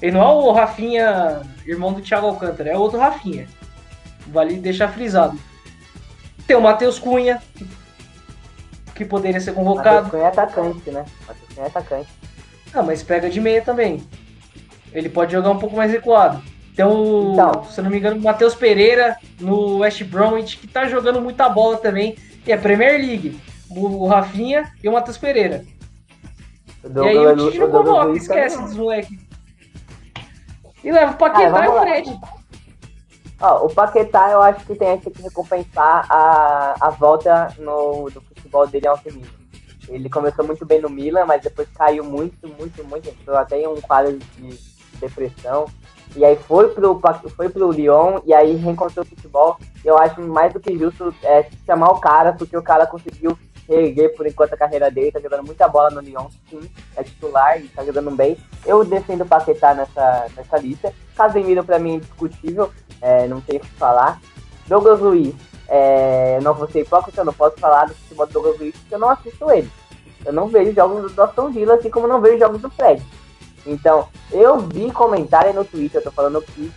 Ele 0.00 0.12
não 0.12 0.22
é 0.22 0.32
o 0.32 0.52
Rafinha, 0.52 1.42
irmão 1.64 1.92
do 1.92 2.02
Thiago 2.02 2.26
Alcântara, 2.26 2.70
é 2.70 2.76
outro 2.76 2.98
Rafinha. 2.98 3.46
Vale 4.26 4.56
deixar 4.56 4.88
frisado. 4.88 5.38
Tem 6.46 6.56
o 6.56 6.60
Matheus 6.60 6.98
Cunha, 6.98 7.42
que 8.94 9.04
poderia 9.04 9.40
ser 9.40 9.52
convocado. 9.52 10.04
Matheus 10.04 10.10
Cunha 10.10 10.24
é 10.24 10.28
atacante, 10.28 10.90
né? 10.90 11.04
Matheus 11.26 11.48
Cunha 11.54 11.64
é 11.64 11.68
atacante. 11.68 12.08
Ah, 12.74 12.82
mas 12.82 13.02
pega 13.02 13.28
de 13.28 13.40
meia 13.40 13.62
também. 13.62 14.02
Ele 14.92 15.08
pode 15.08 15.32
jogar 15.32 15.50
um 15.50 15.58
pouco 15.58 15.76
mais 15.76 15.90
recuado. 15.90 16.42
Tem 16.74 16.84
o, 16.84 17.32
então, 17.32 17.64
se 17.64 17.78
eu 17.78 17.84
não 17.84 17.90
me 17.90 17.98
engano, 17.98 18.16
o 18.16 18.22
Matheus 18.22 18.54
Pereira 18.54 19.16
no 19.38 19.78
West 19.78 20.02
Bromwich, 20.04 20.56
que 20.56 20.66
tá 20.66 20.86
jogando 20.86 21.20
muita 21.20 21.48
bola 21.48 21.76
também. 21.76 22.16
E 22.46 22.52
é 22.52 22.56
Premier 22.56 22.98
League. 22.98 23.38
O, 23.70 24.06
Rafinha 24.06 24.70
e 24.82 24.88
o 24.88 24.92
Matheus 24.92 25.16
Pereira. 25.16 25.64
e 26.84 27.08
aí 27.08 27.16
o 27.16 27.36
Tite 27.36 27.58
não 27.58 27.70
convoca, 27.70 28.16
esquece 28.16 28.60
dos 28.62 28.74
moleques. 28.74 29.18
E 30.84 30.90
leva 30.90 31.12
o 31.12 31.16
Paquetá 31.16 31.60
ah, 31.60 31.64
e 31.64 31.68
o 31.68 31.80
Fred. 31.80 32.20
Ó, 33.42 33.66
o 33.66 33.74
Paquetá 33.74 34.30
eu 34.30 34.40
acho 34.40 34.64
que 34.64 34.76
tem 34.76 34.96
que 35.00 35.10
recompensar 35.20 36.06
a, 36.08 36.76
a 36.80 36.90
volta 36.90 37.48
no, 37.58 38.08
do 38.08 38.20
futebol 38.20 38.68
dele 38.68 38.86
ao 38.86 38.96
feminino. 38.96 39.42
Ele 39.88 40.08
começou 40.08 40.46
muito 40.46 40.64
bem 40.64 40.80
no 40.80 40.88
Milan, 40.88 41.24
mas 41.26 41.42
depois 41.42 41.68
caiu 41.74 42.04
muito, 42.04 42.46
muito, 42.46 42.84
muito. 42.84 43.08
Entrou 43.08 43.36
até 43.36 43.60
em 43.60 43.66
um 43.66 43.80
quadro 43.80 44.16
de 44.16 44.58
depressão. 45.00 45.66
E 46.14 46.24
aí 46.24 46.36
foi 46.36 46.68
pro, 46.68 47.00
foi 47.34 47.48
pro 47.48 47.72
Lyon 47.72 48.20
e 48.24 48.32
aí 48.32 48.54
reencontrou 48.54 49.04
o 49.04 49.08
futebol. 49.08 49.58
Eu 49.84 49.98
acho 49.98 50.20
mais 50.22 50.52
do 50.52 50.60
que 50.60 50.78
justo 50.78 51.12
é, 51.24 51.48
chamar 51.66 51.90
o 51.90 51.98
cara, 51.98 52.32
porque 52.34 52.56
o 52.56 52.62
cara 52.62 52.86
conseguiu 52.86 53.36
reerguer 53.68 54.14
por 54.16 54.26
enquanto 54.26 54.54
a 54.54 54.56
carreira 54.56 54.90
dele, 54.90 55.12
tá 55.12 55.20
jogando 55.20 55.44
muita 55.44 55.68
bola 55.68 55.90
no 55.90 56.00
Lyon, 56.00 56.28
sim, 56.48 56.60
é 56.96 57.02
titular 57.02 57.60
e 57.60 57.68
tá 57.68 57.84
jogando 57.84 58.10
bem. 58.10 58.36
Eu 58.64 58.84
defendo 58.84 59.22
o 59.22 59.26
Paquetá 59.26 59.74
nessa, 59.74 60.26
nessa 60.36 60.58
lista. 60.58 60.92
Casemiro 61.16 61.64
pra 61.64 61.78
mim 61.78 61.92
é 61.92 61.94
indiscutível, 61.94 62.70
é, 63.00 63.26
não 63.26 63.40
tem 63.40 63.58
o 63.58 63.60
que 63.60 63.68
falar. 63.70 64.20
Douglas 64.66 65.00
Luiz, 65.00 65.34
é, 65.68 66.38
não 66.42 66.54
vou 66.54 66.68
ser 66.70 66.80
hipócrita, 66.80 67.20
eu 67.20 67.24
não 67.24 67.32
posso 67.32 67.56
falar 67.58 67.86
do 67.86 67.94
futebol 67.94 68.26
do 68.26 68.32
Douglas 68.32 68.58
Luiz 68.58 68.76
porque 68.76 68.94
eu 68.94 68.98
não 68.98 69.10
assisto 69.10 69.50
ele. 69.50 69.70
Eu 70.24 70.32
não 70.32 70.48
vejo 70.48 70.72
jogos 70.72 71.12
do 71.12 71.22
Aston 71.22 71.50
Villa, 71.50 71.74
assim 71.74 71.90
como 71.90 72.06
não 72.06 72.20
vejo 72.20 72.38
jogos 72.38 72.60
do 72.60 72.70
Fred. 72.70 73.02
Então, 73.66 74.08
eu 74.30 74.58
vi 74.58 74.90
comentário 74.90 75.52
no 75.52 75.64
Twitter, 75.64 76.00
eu 76.00 76.04
tô 76.04 76.10
falando 76.10 76.38
aqui 76.38 76.72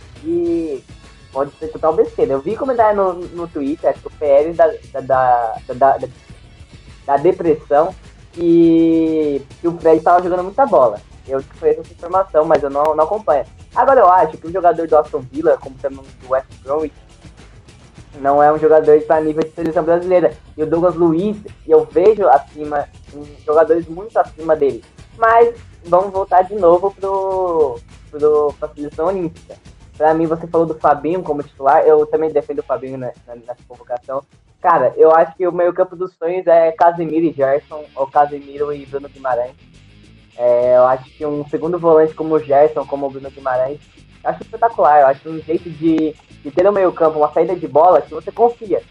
pode 1.36 1.54
ser 1.58 1.68
total 1.68 1.94
besteira. 1.94 2.32
Eu 2.32 2.40
vi 2.40 2.56
comentário 2.56 2.96
no, 2.96 3.12
no 3.12 3.46
Twitter, 3.46 3.90
acho 3.90 4.00
que 4.00 4.06
o 4.06 4.10
PR 4.10 4.54
da, 4.54 4.66
da, 5.00 5.54
da, 5.74 5.98
da, 5.98 6.08
da 7.06 7.16
depressão, 7.16 7.94
que, 8.32 9.42
que 9.60 9.68
o 9.68 9.78
Fred 9.78 10.02
tava 10.02 10.22
jogando 10.22 10.44
muita 10.44 10.66
bola. 10.66 11.00
Eu 11.26 11.42
conheço 11.58 11.80
essa 11.80 11.92
informação, 11.92 12.44
mas 12.44 12.62
eu 12.62 12.70
não, 12.70 12.94
não 12.94 13.04
acompanho. 13.04 13.44
Agora 13.74 14.00
eu 14.00 14.08
acho 14.08 14.36
que 14.36 14.46
o 14.46 14.52
jogador 14.52 14.86
do 14.86 14.96
Aston 14.96 15.20
Villa, 15.20 15.58
como 15.58 15.74
também 15.76 16.04
do 16.20 16.30
West 16.30 16.46
Bromwich, 16.62 16.94
não 18.20 18.42
é 18.42 18.52
um 18.52 18.58
jogador 18.58 19.00
para 19.02 19.20
nível 19.20 19.42
de 19.42 19.50
seleção 19.50 19.82
brasileira. 19.82 20.36
E 20.56 20.62
o 20.62 20.66
Douglas 20.66 20.94
Luiz, 20.94 21.36
eu 21.66 21.84
vejo 21.84 22.26
acima, 22.28 22.88
jogadores 23.44 23.86
muito 23.88 24.16
acima 24.18 24.56
dele. 24.56 24.84
Mas 25.18 25.54
vamos 25.84 26.12
voltar 26.12 26.42
de 26.42 26.54
novo 26.54 26.90
pro, 26.92 27.78
pro, 28.10 28.54
pra 28.58 28.68
seleção 28.68 29.06
olímpica. 29.06 29.56
Pra 29.96 30.12
mim, 30.12 30.26
você 30.26 30.46
falou 30.46 30.66
do 30.66 30.78
Fabinho 30.78 31.22
como 31.22 31.42
titular, 31.42 31.82
eu 31.86 32.04
também 32.06 32.30
defendo 32.30 32.58
o 32.58 32.64
Fabinho 32.64 32.98
nessa 32.98 33.56
convocação. 33.66 34.22
Cara, 34.60 34.92
eu 34.96 35.10
acho 35.12 35.34
que 35.36 35.46
o 35.46 35.52
meio 35.52 35.72
campo 35.72 35.96
dos 35.96 36.12
sonhos 36.14 36.46
é 36.46 36.72
Casemiro 36.72 37.24
e 37.24 37.32
Gerson, 37.32 37.84
ou 37.94 38.06
Casemiro 38.06 38.72
e 38.72 38.84
Bruno 38.84 39.08
Guimarães. 39.08 39.54
É, 40.36 40.76
eu 40.76 40.84
acho 40.84 41.04
que 41.10 41.24
um 41.24 41.46
segundo 41.48 41.78
volante 41.78 42.14
como 42.14 42.34
o 42.34 42.38
Gerson, 42.38 42.84
como 42.84 43.06
o 43.06 43.10
Bruno 43.10 43.30
Guimarães, 43.30 43.80
acho 44.22 44.42
espetacular. 44.42 45.00
Eu 45.00 45.06
acho 45.06 45.28
um 45.28 45.40
jeito 45.40 45.70
de, 45.70 46.14
de 46.42 46.50
ter 46.50 46.64
no 46.64 46.72
meio 46.72 46.92
campo 46.92 47.18
uma 47.18 47.32
saída 47.32 47.56
de 47.56 47.66
bola 47.66 48.02
que 48.02 48.12
você 48.12 48.30
confia. 48.30 48.82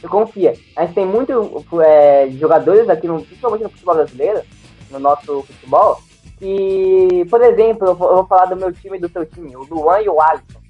Você 0.00 0.08
confia. 0.08 0.54
A 0.76 0.84
gente 0.84 0.94
tem 0.94 1.06
muitos 1.06 1.64
é, 1.84 2.28
jogadores 2.30 2.88
aqui, 2.88 3.06
no, 3.06 3.22
principalmente 3.22 3.64
no 3.64 3.70
futebol 3.70 3.94
brasileiro, 3.96 4.42
no 4.90 4.98
nosso 4.98 5.42
futebol, 5.42 6.00
que, 6.36 7.26
por 7.30 7.42
exemplo, 7.42 7.88
eu 7.88 7.94
vou, 7.94 8.26
falar 8.26 8.46
do 8.46 8.56
meu 8.56 8.72
time 8.72 8.98
e 8.98 9.00
do 9.00 9.08
seu 9.08 9.24
time, 9.24 9.56
o 9.56 9.64
Luan 9.64 10.00
e 10.00 10.08
o 10.08 10.20
Alisson. 10.20 10.60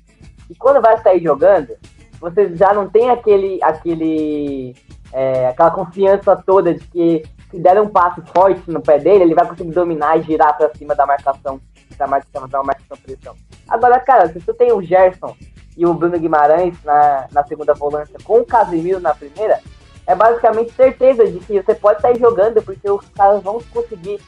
E 0.49 0.55
quando 0.55 0.81
vai 0.81 0.97
sair 0.99 1.23
jogando, 1.23 1.75
você 2.21 2.55
já 2.55 2.73
não 2.73 2.89
tem 2.89 3.11
aquele, 3.11 3.62
aquele 3.62 4.75
é, 5.12 5.49
aquela 5.49 5.71
confiança 5.71 6.37
toda 6.37 6.75
de 6.75 6.87
que 6.87 7.23
se 7.51 7.59
der 7.59 7.81
um 7.81 7.89
passe 7.89 8.21
forte 8.35 8.71
no 8.71 8.81
pé 8.81 8.99
dele, 8.99 9.25
ele 9.25 9.35
vai 9.35 9.47
conseguir 9.47 9.73
dominar 9.73 10.19
e 10.19 10.23
girar 10.23 10.57
para 10.57 10.75
cima 10.75 10.95
da 10.95 11.07
marcação, 11.07 11.61
da 11.97 12.07
marcação, 12.07 12.49
da 12.49 12.62
marcação 12.62 12.97
pressão. 13.03 13.35
Agora, 13.69 14.01
cara, 14.01 14.29
se 14.29 14.41
tu 14.41 14.53
tem 14.53 14.73
o 14.73 14.83
Gerson 14.83 15.35
e 15.77 15.87
o 15.87 15.95
Bruno 15.95 16.19
Guimarães 16.19 16.77
na, 16.85 17.27
na 17.33 17.45
segunda 17.45 17.75
volância 17.75 18.19
com 18.25 18.41
o 18.41 18.45
Casemiro 18.45 19.01
na 19.01 19.14
primeira, 19.14 19.61
é 20.07 20.14
basicamente 20.14 20.73
certeza 20.73 21.27
de 21.27 21.39
que 21.41 21.61
você 21.61 21.75
pode 21.75 22.01
sair 22.01 22.19
jogando, 22.19 22.62
porque 22.62 22.89
os 22.91 23.07
caras 23.11 23.43
vão 23.43 23.61
conseguir, 23.73 24.21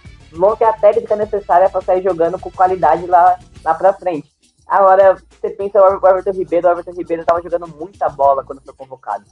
ter 0.58 0.64
a 0.64 0.72
técnica 0.72 1.16
necessária 1.16 1.68
para 1.68 1.80
sair 1.80 2.02
jogando 2.02 2.38
com 2.38 2.50
qualidade 2.50 3.06
lá, 3.06 3.38
lá 3.64 3.74
pra 3.74 3.92
frente. 3.92 4.28
Agora, 4.66 5.16
você 5.30 5.50
pensa 5.50 5.80
o 5.80 6.06
Everton 6.06 6.32
Ribeiro, 6.32 6.68
o 6.68 6.70
Everton 6.70 6.92
Ribeiro 6.92 7.22
estava 7.22 7.42
jogando 7.42 7.66
muita 7.68 8.08
bola 8.08 8.44
quando 8.44 8.62
foi 8.62 8.74
convocado. 8.74 9.24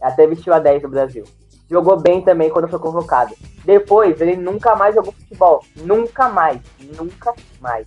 Até 0.00 0.26
vestiu 0.26 0.54
a 0.54 0.58
10 0.58 0.82
do 0.82 0.88
Brasil. 0.88 1.24
Jogou 1.68 2.00
bem 2.00 2.22
também 2.22 2.48
quando 2.50 2.68
foi 2.68 2.78
convocado. 2.78 3.34
Depois, 3.64 4.20
ele 4.20 4.36
nunca 4.36 4.76
mais 4.76 4.94
jogou 4.94 5.12
futebol. 5.12 5.64
Nunca 5.76 6.28
mais. 6.28 6.60
Nunca 6.96 7.34
mais. 7.60 7.86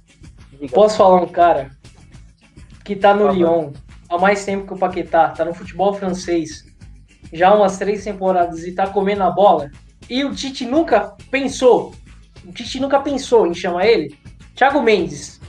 Diga. 0.52 0.74
Posso 0.74 0.98
falar 0.98 1.22
um 1.22 1.28
cara 1.28 1.72
que 2.84 2.96
tá 2.96 3.14
no 3.14 3.30
Lyon 3.32 3.72
há 4.10 4.18
mais 4.18 4.44
tempo 4.44 4.68
que 4.68 4.74
o 4.74 4.78
Paquetá, 4.78 5.30
tá 5.30 5.46
no 5.46 5.54
futebol 5.54 5.94
francês 5.94 6.70
já 7.34 7.50
há 7.50 7.56
umas 7.56 7.78
três 7.78 8.04
temporadas 8.04 8.64
e 8.64 8.74
tá 8.74 8.88
comendo 8.88 9.24
a 9.24 9.32
bola? 9.32 9.72
E 10.10 10.24
o 10.26 10.36
Tite 10.36 10.66
nunca 10.66 11.16
pensou, 11.30 11.94
o 12.46 12.52
Tite 12.52 12.80
nunca 12.80 13.00
pensou 13.00 13.48
em 13.48 13.54
chamar 13.54 13.86
ele? 13.86 14.18
Thiago 14.56 14.82
Mendes. 14.82 15.40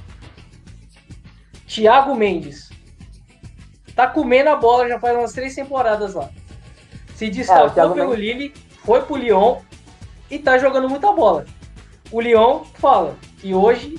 Thiago 1.66 2.14
Mendes. 2.14 2.70
Tá 3.94 4.06
comendo 4.06 4.50
a 4.50 4.56
bola 4.56 4.88
já 4.88 4.98
faz 4.98 5.16
umas 5.16 5.32
três 5.32 5.54
temporadas 5.54 6.14
lá. 6.14 6.30
Se 7.14 7.28
destacou 7.28 7.92
é, 7.92 7.94
pelo 7.94 8.14
Lille, 8.14 8.52
foi 8.84 9.02
pro 9.02 9.16
Lyon 9.16 9.60
e 10.30 10.38
tá 10.38 10.58
jogando 10.58 10.88
muita 10.88 11.12
bola. 11.12 11.44
O 12.10 12.20
Lyon 12.20 12.64
fala 12.74 13.16
que 13.38 13.54
hoje 13.54 13.98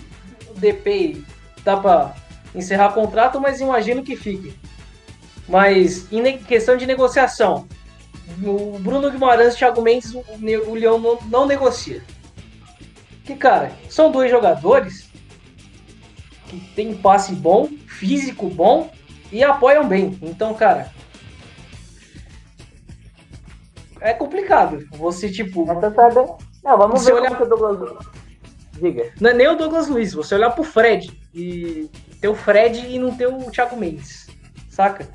o 0.49 0.53
DP 0.59 1.23
dá 1.63 1.77
pra 1.77 2.15
encerrar 2.53 2.93
contrato, 2.93 3.39
mas 3.39 3.61
imagino 3.61 4.03
que 4.03 4.15
fique. 4.15 4.57
Mas 5.47 6.11
em 6.11 6.37
questão 6.37 6.77
de 6.77 6.85
negociação, 6.85 7.67
o 8.43 8.79
Bruno 8.79 9.11
Guimarães 9.11 9.53
e 9.53 9.55
o 9.55 9.59
Thiago 9.59 9.81
Mendes, 9.81 10.13
o, 10.13 10.23
o 10.67 10.73
Leão 10.73 10.99
não, 10.99 11.19
não 11.29 11.45
negocia. 11.45 12.01
Que, 13.25 13.35
cara, 13.35 13.71
são 13.89 14.11
dois 14.11 14.29
jogadores 14.29 15.09
que 16.47 16.59
tem 16.75 16.95
passe 16.95 17.33
bom, 17.33 17.69
físico 17.87 18.49
bom 18.49 18.91
e 19.31 19.43
apoiam 19.43 19.87
bem. 19.87 20.17
Então, 20.21 20.53
cara, 20.53 20.91
é 24.03 24.13
complicado. 24.13 24.85
Você, 24.91 25.31
tipo. 25.31 25.65
Não, 25.65 26.77
vamos 26.77 27.05
ver 27.05 27.13
olhar... 27.13 27.41
o 27.41 27.45
Douglas. 27.45 28.05
Diga. 28.73 29.11
Não 29.19 29.29
é 29.29 29.33
nem 29.33 29.47
o 29.47 29.55
Douglas 29.55 29.87
Luiz, 29.87 30.13
você 30.13 30.35
olhar 30.35 30.49
pro 30.51 30.63
Fred 30.63 31.17
e 31.33 31.89
ter 32.19 32.27
o 32.27 32.35
Fred 32.35 32.85
e 32.87 32.99
não 32.99 33.15
ter 33.15 33.27
o 33.27 33.49
Thiago 33.49 33.77
Mendes. 33.77 34.27
Saca? 34.69 35.07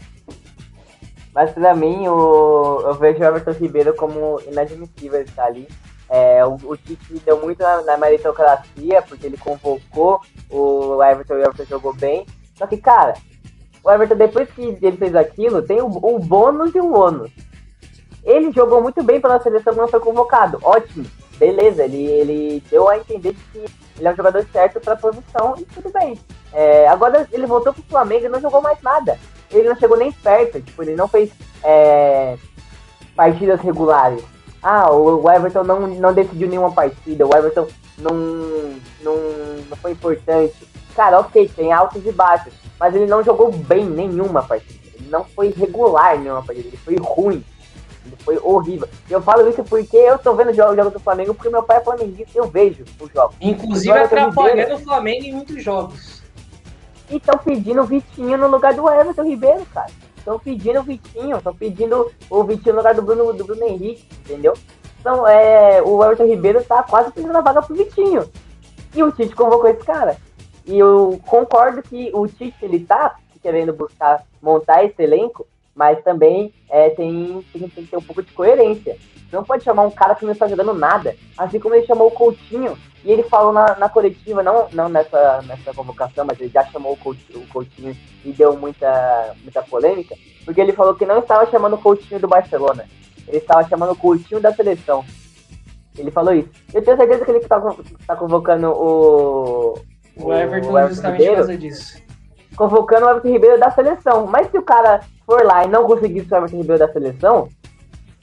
Mas 1.34 1.50
pra 1.50 1.74
mim, 1.74 2.08
o, 2.08 2.80
eu 2.80 2.94
vejo 2.94 3.20
o 3.20 3.24
Everton 3.24 3.52
Ribeiro 3.52 3.94
como 3.94 4.40
inadmissível 4.46 5.20
estar 5.20 5.44
ali. 5.44 5.68
É, 6.08 6.44
o, 6.44 6.54
o 6.64 6.76
Tite 6.76 7.20
deu 7.24 7.40
muito 7.40 7.62
na, 7.62 7.82
na, 7.82 7.96
meritocracia, 7.96 9.02
porque 9.02 9.26
ele 9.26 9.36
convocou 9.36 10.20
o 10.50 11.02
Everton 11.02 11.34
e 11.34 11.36
o 11.36 11.40
Everton 11.42 11.64
jogou 11.64 11.94
bem. 11.94 12.26
Só 12.56 12.66
que, 12.66 12.78
cara, 12.78 13.14
o 13.84 13.90
Everton, 13.90 14.16
depois 14.16 14.50
que 14.50 14.78
ele 14.80 14.96
fez 14.96 15.14
aquilo, 15.14 15.62
tem 15.62 15.80
o 15.80 16.18
bônus 16.18 16.74
e 16.74 16.80
o 16.80 16.94
ônus. 16.94 17.30
Ele 18.24 18.50
jogou 18.52 18.82
muito 18.82 19.02
bem 19.02 19.20
pela 19.20 19.40
seleção 19.40 19.74
quando 19.74 19.90
foi 19.90 20.00
convocado. 20.00 20.58
Ótimo, 20.62 21.06
beleza. 21.38 21.84
Ele, 21.84 22.04
ele 22.04 22.62
deu 22.70 22.88
a 22.88 22.98
entender 22.98 23.34
que 23.52 23.58
ele 23.98 24.08
é 24.08 24.12
um 24.12 24.16
jogador 24.16 24.46
certo 24.52 24.80
para 24.80 24.94
a 24.94 24.96
posição 24.96 25.54
e 25.58 25.64
tudo 25.64 25.90
bem. 25.90 26.18
É, 26.52 26.88
agora 26.88 27.28
ele 27.32 27.46
voltou 27.46 27.72
pro 27.72 27.82
Flamengo 27.82 28.26
e 28.26 28.28
não 28.28 28.40
jogou 28.40 28.60
mais 28.60 28.80
nada 28.82 29.18
ele 29.50 29.68
não 29.68 29.76
chegou 29.76 29.96
nem 29.96 30.12
perto, 30.12 30.60
tipo, 30.60 30.82
ele 30.82 30.94
não 30.94 31.08
fez 31.08 31.30
é, 31.64 32.36
partidas 33.16 33.60
regulares. 33.60 34.22
Ah, 34.62 34.90
o 34.92 35.30
Everton 35.30 35.62
não, 35.62 35.86
não 35.86 36.12
decidiu 36.12 36.48
nenhuma 36.48 36.72
partida, 36.72 37.26
o 37.26 37.36
Everton 37.36 37.68
não, 37.98 38.14
não, 39.02 39.16
não 39.68 39.76
foi 39.76 39.92
importante. 39.92 40.54
Cara, 40.94 41.20
ok, 41.20 41.48
tem 41.54 41.72
altos 41.72 42.04
e 42.04 42.10
baixos, 42.10 42.52
mas 42.78 42.94
ele 42.94 43.06
não 43.06 43.22
jogou 43.22 43.52
bem 43.52 43.84
nenhuma 43.84 44.42
partida. 44.42 44.78
Ele 44.94 45.08
não 45.08 45.24
foi 45.24 45.50
regular 45.50 46.18
nenhuma 46.18 46.42
partida, 46.42 46.68
ele 46.68 46.76
foi 46.76 46.96
ruim. 46.96 47.44
Ele 48.04 48.16
foi 48.24 48.38
horrível. 48.42 48.88
Eu 49.08 49.20
falo 49.22 49.48
isso 49.48 49.62
porque 49.64 49.96
eu 49.96 50.18
tô 50.18 50.34
vendo 50.34 50.52
jogos 50.52 50.76
jogo 50.76 50.90
do 50.90 51.00
Flamengo, 51.00 51.34
porque 51.34 51.50
meu 51.50 51.62
pai 51.62 51.76
é 51.76 51.80
flamenguista 51.80 52.32
e 52.34 52.38
eu 52.38 52.48
vejo 52.48 52.84
os 52.98 53.12
jogos. 53.12 53.36
Inclusive 53.40 53.96
atrapalhando 53.96 54.74
o 54.74 54.78
Flamengo 54.78 55.24
em 55.24 55.32
muitos 55.32 55.62
jogos. 55.62 56.22
E 57.10 57.16
estão 57.16 57.38
pedindo 57.38 57.82
o 57.82 57.86
Vitinho 57.86 58.36
no 58.36 58.48
lugar 58.48 58.74
do 58.74 58.88
Everton 58.88 59.24
Ribeiro, 59.24 59.64
cara. 59.72 59.90
Estão 60.18 60.38
pedindo 60.38 60.80
o 60.80 60.82
Vitinho, 60.82 61.38
estão 61.38 61.54
pedindo 61.54 62.10
o 62.28 62.44
Vitinho 62.44 62.74
no 62.74 62.80
lugar 62.80 62.94
do 62.94 63.02
Bruno, 63.02 63.32
do 63.32 63.44
Bruno 63.44 63.64
Henrique, 63.64 64.06
entendeu? 64.20 64.54
Então, 65.00 65.26
é, 65.26 65.80
o 65.82 66.04
Everton 66.04 66.26
Ribeiro 66.26 66.62
tá 66.62 66.82
quase 66.82 67.12
pedindo 67.12 67.36
a 67.36 67.40
vaga 67.40 67.62
pro 67.62 67.74
Vitinho. 67.74 68.28
E 68.94 69.02
o 69.02 69.12
Tite 69.12 69.34
convocou 69.34 69.68
esse 69.68 69.84
cara. 69.84 70.16
E 70.66 70.78
eu 70.78 71.20
concordo 71.26 71.82
que 71.82 72.10
o 72.12 72.26
Tite, 72.26 72.56
ele 72.62 72.84
tá 72.84 73.16
querendo 73.42 73.72
buscar 73.72 74.24
montar 74.42 74.84
esse 74.84 75.00
elenco, 75.02 75.46
mas 75.74 76.02
também 76.02 76.52
é, 76.68 76.90
tem, 76.90 77.44
tem, 77.52 77.68
tem 77.68 77.84
que 77.84 77.90
ter 77.90 77.96
um 77.96 78.02
pouco 78.02 78.22
de 78.22 78.32
coerência. 78.32 78.96
Não 79.32 79.44
pode 79.44 79.64
chamar 79.64 79.82
um 79.82 79.90
cara 79.90 80.14
que 80.14 80.24
não 80.24 80.32
está 80.32 80.48
jogando 80.48 80.74
nada. 80.74 81.14
Assim 81.36 81.60
como 81.60 81.74
ele 81.74 81.86
chamou 81.86 82.08
o 82.08 82.12
Coutinho, 82.12 82.76
e 83.04 83.12
ele 83.12 83.22
falou 83.22 83.52
na, 83.52 83.76
na 83.76 83.88
coletiva, 83.88 84.42
não, 84.42 84.68
não 84.72 84.88
nessa, 84.88 85.42
nessa 85.46 85.72
convocação, 85.72 86.24
mas 86.24 86.40
ele 86.40 86.50
já 86.50 86.64
chamou 86.66 86.92
o 86.92 86.96
Coutinho, 86.96 87.40
o 87.40 87.48
Coutinho 87.48 87.96
e 88.24 88.32
deu 88.32 88.56
muita, 88.56 89.34
muita 89.42 89.62
polêmica, 89.62 90.14
porque 90.44 90.60
ele 90.60 90.72
falou 90.72 90.94
que 90.94 91.06
não 91.06 91.20
estava 91.20 91.48
chamando 91.50 91.74
o 91.74 91.80
Coutinho 91.80 92.20
do 92.20 92.28
Barcelona, 92.28 92.86
ele 93.26 93.38
estava 93.38 93.68
chamando 93.68 93.92
o 93.92 93.96
Coutinho 93.96 94.40
da 94.40 94.52
seleção. 94.52 95.04
Ele 95.96 96.10
falou 96.10 96.32
isso. 96.32 96.48
Eu 96.72 96.82
tenho 96.82 96.96
certeza 96.96 97.24
que 97.24 97.30
ele 97.30 97.38
está 97.38 97.60
tá 98.06 98.16
convocando 98.16 98.68
o. 98.68 99.74
O 100.16 100.32
Everton, 100.32 100.70
o 100.70 100.78
Everton 100.78 100.94
justamente 100.94 101.22
Ribeiro, 101.22 101.46
por 101.46 101.56
disso. 101.56 102.02
Convocando 102.56 103.06
o 103.06 103.10
Everton 103.10 103.28
Ribeiro 103.28 103.58
da 103.58 103.70
seleção. 103.70 104.26
Mas 104.26 104.50
se 104.50 104.58
o 104.58 104.62
cara 104.62 105.00
for 105.26 105.44
lá 105.44 105.64
e 105.64 105.68
não 105.68 105.84
conseguir 105.84 106.20
o 106.20 106.34
Everton 106.34 106.56
Ribeiro 106.56 106.78
da 106.78 106.92
seleção, 106.92 107.48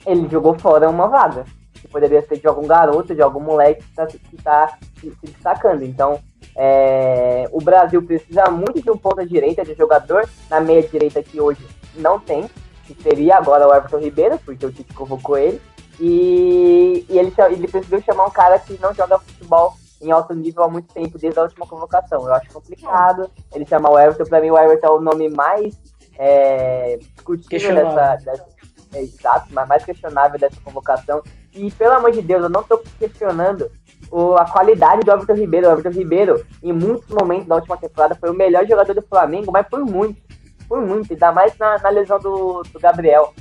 ele 0.06 0.28
jogou 0.28 0.58
fora 0.58 0.88
uma 0.88 1.08
vaga 1.08 1.44
que 1.74 1.88
poderia 1.88 2.22
ser 2.22 2.38
de 2.38 2.46
algum 2.46 2.66
garoto, 2.66 3.14
de 3.14 3.20
algum 3.20 3.40
moleque 3.40 3.82
que 3.82 4.36
está 4.36 4.66
tá 4.66 4.78
se, 5.00 5.10
se 5.10 5.26
destacando. 5.26 5.82
Então, 5.82 6.18
é, 6.56 7.48
o 7.52 7.60
Brasil 7.60 8.02
precisa 8.02 8.44
muito 8.50 8.80
de 8.80 8.90
um 8.90 8.96
ponta 8.96 9.26
direita, 9.26 9.64
de 9.64 9.74
jogador 9.74 10.28
na 10.48 10.60
meia 10.60 10.82
direita 10.82 11.22
que 11.22 11.40
hoje 11.40 11.60
não 11.96 12.18
tem, 12.18 12.48
que 12.84 12.94
seria 13.02 13.36
agora 13.36 13.68
o 13.68 13.74
Everton 13.74 13.98
Ribeiro, 13.98 14.38
porque 14.44 14.64
o 14.64 14.72
Tite 14.72 14.94
convocou 14.94 15.36
ele. 15.36 15.60
E, 15.98 17.06
e 17.08 17.18
ele, 17.18 17.32
ele 17.50 17.68
preferiu 17.68 18.02
chamar 18.02 18.26
um 18.26 18.30
cara 18.30 18.58
que 18.58 18.78
não 18.80 18.94
joga 18.94 19.18
futebol 19.18 19.74
em 20.00 20.10
alto 20.10 20.34
nível 20.34 20.62
há 20.62 20.68
muito 20.68 20.92
tempo, 20.92 21.18
desde 21.18 21.38
a 21.38 21.42
última 21.42 21.66
convocação. 21.66 22.26
Eu 22.26 22.34
acho 22.34 22.52
complicado 22.52 23.30
ele 23.54 23.66
chamar 23.66 23.90
o 23.90 23.98
Everton. 23.98 24.24
Para 24.24 24.40
mim, 24.40 24.50
o 24.50 24.58
Everton 24.58 24.86
é 24.86 24.90
o 24.90 25.00
nome 25.00 25.28
mais 25.28 25.74
é, 26.18 26.98
discutível 26.98 27.74
dessa, 27.74 28.16
dessa 28.16 28.44
é, 28.92 29.02
exato, 29.02 29.46
mas 29.50 29.68
mais 29.68 29.84
questionável 29.84 30.38
dessa 30.38 30.60
convocação. 30.62 31.22
E, 31.52 31.70
pelo 31.70 31.94
amor 31.94 32.12
de 32.12 32.22
Deus, 32.22 32.42
eu 32.42 32.48
não 32.48 32.60
estou 32.60 32.82
questionando 32.98 33.70
o, 34.10 34.36
a 34.36 34.44
qualidade 34.44 35.02
do 35.02 35.10
Everton 35.10 35.34
Ribeiro. 35.34 35.68
O 35.68 35.72
Everton 35.72 35.98
Ribeiro, 35.98 36.46
em 36.62 36.72
muitos 36.72 37.08
momentos 37.08 37.46
da 37.46 37.56
última 37.56 37.76
temporada, 37.76 38.14
foi 38.14 38.30
o 38.30 38.34
melhor 38.34 38.66
jogador 38.66 38.94
do 38.94 39.02
Flamengo, 39.02 39.50
mas 39.52 39.66
por 39.66 39.80
muito. 39.80 40.20
Por 40.68 40.80
muito. 40.80 41.12
Ainda 41.12 41.32
mais 41.32 41.56
na, 41.58 41.78
na 41.78 41.88
lesão 41.88 42.18
do, 42.18 42.62
do 42.62 42.78
Gabriel. 42.78 43.32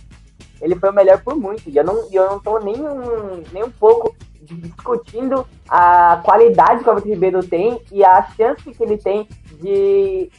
Ele 0.61 0.75
foi 0.75 0.89
o 0.89 0.93
melhor 0.93 1.21
por 1.21 1.35
muito. 1.35 1.69
E 1.69 1.75
eu 1.75 1.83
não, 1.83 2.07
eu 2.11 2.29
não 2.29 2.39
tô 2.39 2.59
nem 2.59 2.75
um, 2.75 3.43
nem 3.51 3.63
um 3.63 3.71
pouco 3.71 4.15
discutindo 4.41 5.45
a 5.67 6.21
qualidade 6.23 6.83
que 6.83 6.89
o 6.89 6.91
Everton 6.91 7.09
Ribeiro 7.09 7.43
tem 7.45 7.81
e 7.91 8.03
a 8.03 8.23
chance 8.37 8.63
que 8.71 8.83
ele 8.83 8.97
tem 8.97 9.27
de 9.59 10.31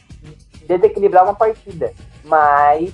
desequilibrar 0.65 1.23
uma 1.23 1.35
partida. 1.35 1.93
Mas 2.23 2.93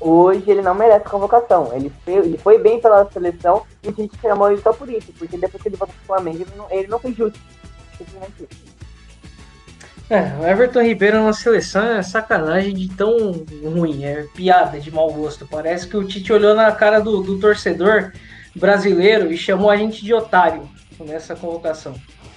hoje 0.00 0.44
ele 0.50 0.62
não 0.62 0.74
merece 0.74 1.04
convocação. 1.04 1.72
Ele 1.74 1.92
foi, 2.04 2.14
ele 2.14 2.38
foi 2.38 2.58
bem 2.58 2.80
pela 2.80 3.10
seleção 3.10 3.62
e 3.82 3.88
a 3.88 3.92
gente 3.92 4.18
chamou 4.20 4.50
ele 4.50 4.60
só 4.60 4.72
por 4.72 4.88
isso, 4.88 5.12
porque 5.18 5.36
depois 5.36 5.62
que 5.62 5.68
ele 5.68 5.76
voltou 5.76 5.94
pro 5.96 6.06
Flamengo, 6.06 6.42
ele 6.42 6.56
não, 6.56 6.70
ele 6.70 6.88
não 6.88 6.98
fez 6.98 7.16
justo. 7.16 7.38
Simplesmente 7.96 8.48
isso. 8.50 8.76
É, 10.08 10.20
o 10.40 10.46
Everton 10.46 10.82
Ribeiro 10.82 11.24
na 11.24 11.32
seleção 11.32 11.82
é 11.82 12.00
sacanagem 12.00 12.72
de 12.72 12.88
tão 12.94 13.44
ruim, 13.64 14.04
é 14.04 14.24
piada 14.36 14.78
de 14.78 14.90
mau 14.90 15.12
gosto. 15.12 15.48
Parece 15.48 15.88
que 15.88 15.96
o 15.96 16.06
Tite 16.06 16.32
olhou 16.32 16.54
na 16.54 16.70
cara 16.70 17.00
do, 17.00 17.22
do 17.22 17.40
torcedor 17.40 18.12
brasileiro 18.54 19.32
e 19.32 19.36
chamou 19.36 19.68
a 19.68 19.76
gente 19.76 20.04
de 20.04 20.14
otário 20.14 20.68
nessa 21.00 21.34
convocação. 21.34 21.94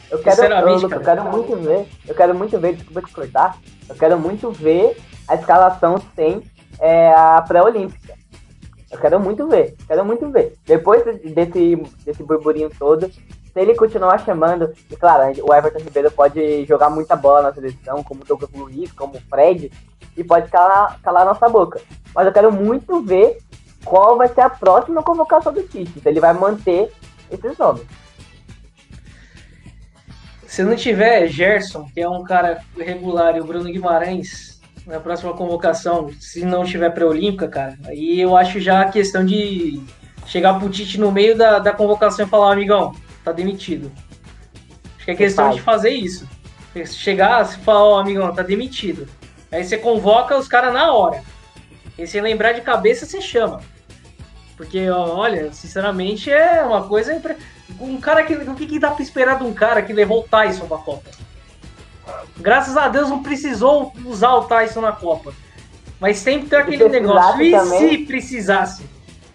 Eu 0.10 0.18
quero, 0.18 0.44
eu, 0.44 0.90
eu 0.90 1.02
quero 1.02 1.24
muito 1.26 1.56
ver, 1.56 1.88
eu 2.08 2.16
quero 2.16 2.34
muito 2.34 2.60
ver, 2.60 2.74
desculpa 2.74 3.02
te 3.04 3.14
cortar, 3.14 3.58
eu 3.88 3.96
quero 3.96 4.18
muito 4.18 4.50
ver 4.50 4.98
a 5.28 5.36
escalação 5.36 6.02
sem 6.16 6.42
é 6.80 7.12
a 7.14 7.42
pré-olímpica. 7.42 8.14
Eu 8.92 8.98
quero 8.98 9.20
muito 9.20 9.48
ver, 9.48 9.76
quero 9.88 10.04
muito 10.04 10.30
ver. 10.32 10.54
Depois 10.66 11.04
desse, 11.06 11.76
desse 12.04 12.24
burburinho 12.24 12.72
todo, 12.78 13.10
se 13.10 13.60
ele 13.60 13.76
continuar 13.76 14.24
chamando, 14.24 14.72
e 14.90 14.96
claro, 14.96 15.32
o 15.44 15.54
Everton 15.54 15.80
Ribeiro 15.80 16.12
pode 16.12 16.66
jogar 16.66 16.90
muita 16.90 17.16
bola 17.16 17.44
na 17.44 17.54
seleção, 17.54 18.04
como 18.04 18.22
o 18.22 18.26
Douglas 18.26 18.52
Luiz, 18.52 18.92
como 18.92 19.18
o 19.18 19.22
Fred, 19.22 19.72
e 20.18 20.24
pode 20.24 20.50
calar, 20.50 21.00
calar 21.02 21.26
nossa 21.26 21.48
boca. 21.48 21.80
Mas 22.16 22.26
eu 22.26 22.34
quero 22.34 22.52
muito 22.52 23.02
ver 23.04 23.38
qual 23.86 24.18
vai 24.18 24.28
ser 24.28 24.42
a 24.42 24.50
próxima 24.50 25.04
convocação 25.04 25.54
do 25.54 25.64
Tite, 25.64 26.00
se 26.00 26.10
ele 26.10 26.20
vai 26.20 26.34
manter 26.34 26.92
esses 27.32 27.58
nomes. 27.58 27.86
Se 30.48 30.64
não 30.64 30.76
tiver 30.76 31.28
Gerson, 31.28 31.88
que 31.94 32.02
é 32.02 32.10
um 32.10 32.24
cara 32.24 32.62
regular, 32.76 33.38
e 33.38 33.42
o 33.42 33.46
Bruno 33.46 33.72
Guimarães 33.72 34.59
na 34.90 35.00
próxima 35.00 35.34
convocação, 35.34 36.10
se 36.20 36.44
não 36.44 36.66
tiver 36.66 36.90
pré-olímpica, 36.90 37.48
cara, 37.48 37.78
aí 37.86 38.20
eu 38.20 38.36
acho 38.36 38.60
já 38.60 38.82
a 38.82 38.90
questão 38.90 39.24
de 39.24 39.80
chegar 40.26 40.58
pro 40.58 40.68
Tite 40.68 41.00
no 41.00 41.12
meio 41.12 41.38
da, 41.38 41.60
da 41.60 41.72
convocação 41.72 42.26
e 42.26 42.30
falar, 42.30 42.54
amigão, 42.54 42.96
tá 43.24 43.32
demitido. 43.32 43.92
Acho 44.96 45.06
que 45.06 45.12
é 45.12 45.16
questão 45.16 45.52
de 45.52 45.62
fazer 45.62 45.92
isso. 45.92 46.28
Chegar 46.88 47.46
e 47.46 47.64
falar, 47.64 47.84
ó, 47.84 47.96
oh, 47.96 48.00
amigão, 48.00 48.34
tá 48.34 48.42
demitido. 48.42 49.08
Aí 49.52 49.64
você 49.64 49.78
convoca 49.78 50.38
os 50.38 50.48
caras 50.48 50.74
na 50.74 50.92
hora. 50.92 51.22
E 51.98 52.08
se 52.08 52.20
lembrar 52.20 52.54
de 52.54 52.62
cabeça, 52.62 53.06
você 53.06 53.22
chama. 53.22 53.62
Porque, 54.58 54.90
olha, 54.90 55.54
sinceramente, 55.54 56.32
é 56.32 56.64
uma 56.64 56.88
coisa. 56.88 57.20
Um 57.80 58.00
cara 58.00 58.24
que. 58.24 58.34
O 58.34 58.56
que, 58.56 58.68
que 58.68 58.80
dá 58.80 58.92
pra 58.92 59.04
esperar 59.04 59.38
de 59.38 59.44
um 59.44 59.54
cara 59.54 59.82
que 59.82 59.94
levou 59.94 60.20
o 60.20 60.24
Tyson 60.24 60.68
pra 60.68 60.78
Copa? 60.78 61.10
Graças 62.40 62.78
a 62.78 62.88
Deus 62.88 63.10
não 63.10 63.22
precisou 63.22 63.94
usar 64.06 64.34
o 64.36 64.44
Tyson 64.46 64.82
na 64.82 64.92
Copa. 64.92 65.34
Mas 66.00 66.18
sempre 66.18 66.48
tem 66.50 66.60
aquele 66.60 66.88
negócio. 66.88 67.42
E 67.42 67.52
também. 67.52 67.80
se 67.80 67.98
precisasse? 68.06 68.84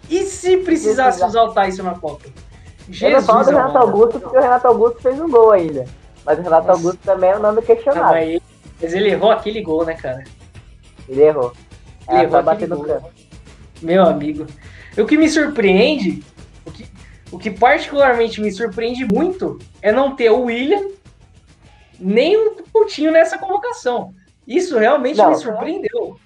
E 0.09 0.23
se 0.23 0.57
precisasse 0.57 1.23
usar 1.23 1.43
o 1.43 1.53
Tyson 1.53 1.83
na 1.83 1.95
Copa? 1.95 2.27
Jesus, 2.89 3.13
Eu 3.13 3.21
falo 3.21 3.43
do 3.43 3.49
Renato 3.51 3.77
Augusto 3.77 4.19
porque 4.19 4.37
o 4.37 4.41
Renato 4.41 4.67
Augusto 4.67 5.01
fez 5.01 5.19
um 5.19 5.29
gol 5.29 5.51
ainda. 5.51 5.85
Mas 6.25 6.39
o 6.39 6.41
Renato 6.41 6.67
Nossa. 6.67 6.79
Augusto 6.79 6.99
também 7.03 7.29
é 7.29 7.37
um 7.37 7.41
nome 7.41 7.61
questionado. 7.61 8.13
mas, 8.13 8.41
mas 8.81 8.93
ele 8.93 9.09
errou 9.09 9.31
aquele 9.31 9.61
gol, 9.61 9.85
né, 9.85 9.93
cara? 9.93 10.23
Ele 11.07 11.21
errou. 11.21 11.53
Ele 12.09 12.23
errou 12.23 12.49
aquele 12.49 12.75
gol. 12.75 13.11
Meu 13.81 14.03
amigo. 14.03 14.47
O 14.97 15.05
que 15.05 15.17
me 15.17 15.29
surpreende, 15.29 16.23
o 16.65 16.71
que, 16.71 16.87
o 17.31 17.37
que 17.37 17.51
particularmente 17.51 18.41
me 18.41 18.51
surpreende 18.51 19.05
muito, 19.05 19.59
é 19.81 19.91
não 19.91 20.15
ter 20.15 20.31
o 20.31 20.43
William 20.43 20.89
nem 21.99 22.37
o 22.37 22.64
Coutinho 22.75 23.09
nessa 23.09 23.37
convocação. 23.37 24.13
Isso 24.45 24.77
realmente 24.77 25.15
não, 25.15 25.29
me 25.29 25.37
surpreendeu. 25.37 26.19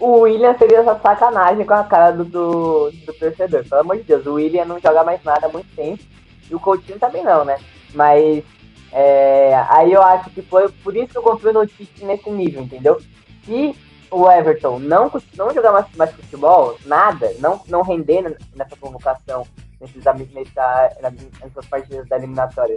O 0.00 0.20
William 0.22 0.58
seria 0.58 0.80
essa 0.80 0.98
sacanagem 0.98 1.64
com 1.64 1.74
a 1.74 1.84
cara 1.84 2.10
do, 2.10 2.24
do, 2.24 2.90
do, 2.90 3.12
torcedor. 3.14 3.64
Pelo 3.68 3.80
amor 3.82 3.98
de 3.98 4.02
Deus, 4.02 4.26
o 4.26 4.34
William 4.34 4.64
não 4.64 4.80
joga 4.80 5.04
mais 5.04 5.22
nada 5.22 5.46
há 5.46 5.48
muito 5.48 5.72
tempo. 5.76 6.02
E 6.50 6.54
o 6.56 6.58
Coutinho 6.58 6.98
também 6.98 7.22
não, 7.22 7.44
né? 7.44 7.56
Mas 7.94 8.42
é, 8.90 9.54
aí 9.68 9.92
eu 9.92 10.02
acho 10.02 10.30
que 10.30 10.42
foi 10.42 10.68
por 10.82 10.96
isso 10.96 11.12
que 11.12 11.18
eu 11.18 11.22
confio 11.22 11.52
no 11.52 11.64
Tite 11.64 12.04
nesse 12.04 12.28
nível, 12.30 12.62
entendeu? 12.62 13.00
Se 13.44 13.76
o 14.10 14.28
Everton 14.28 14.80
não, 14.80 15.08
não 15.36 15.54
jogar 15.54 15.70
mais, 15.70 15.86
mais 15.94 16.10
futebol, 16.10 16.76
nada, 16.84 17.32
não, 17.38 17.62
não 17.68 17.82
render 17.82 18.36
nessa 18.56 18.74
convocação, 18.74 19.46
nesses, 19.80 20.02
nessa, 20.04 20.90
nessas 21.40 21.66
partidas 21.66 22.08
da 22.08 22.16
eliminatória, 22.16 22.76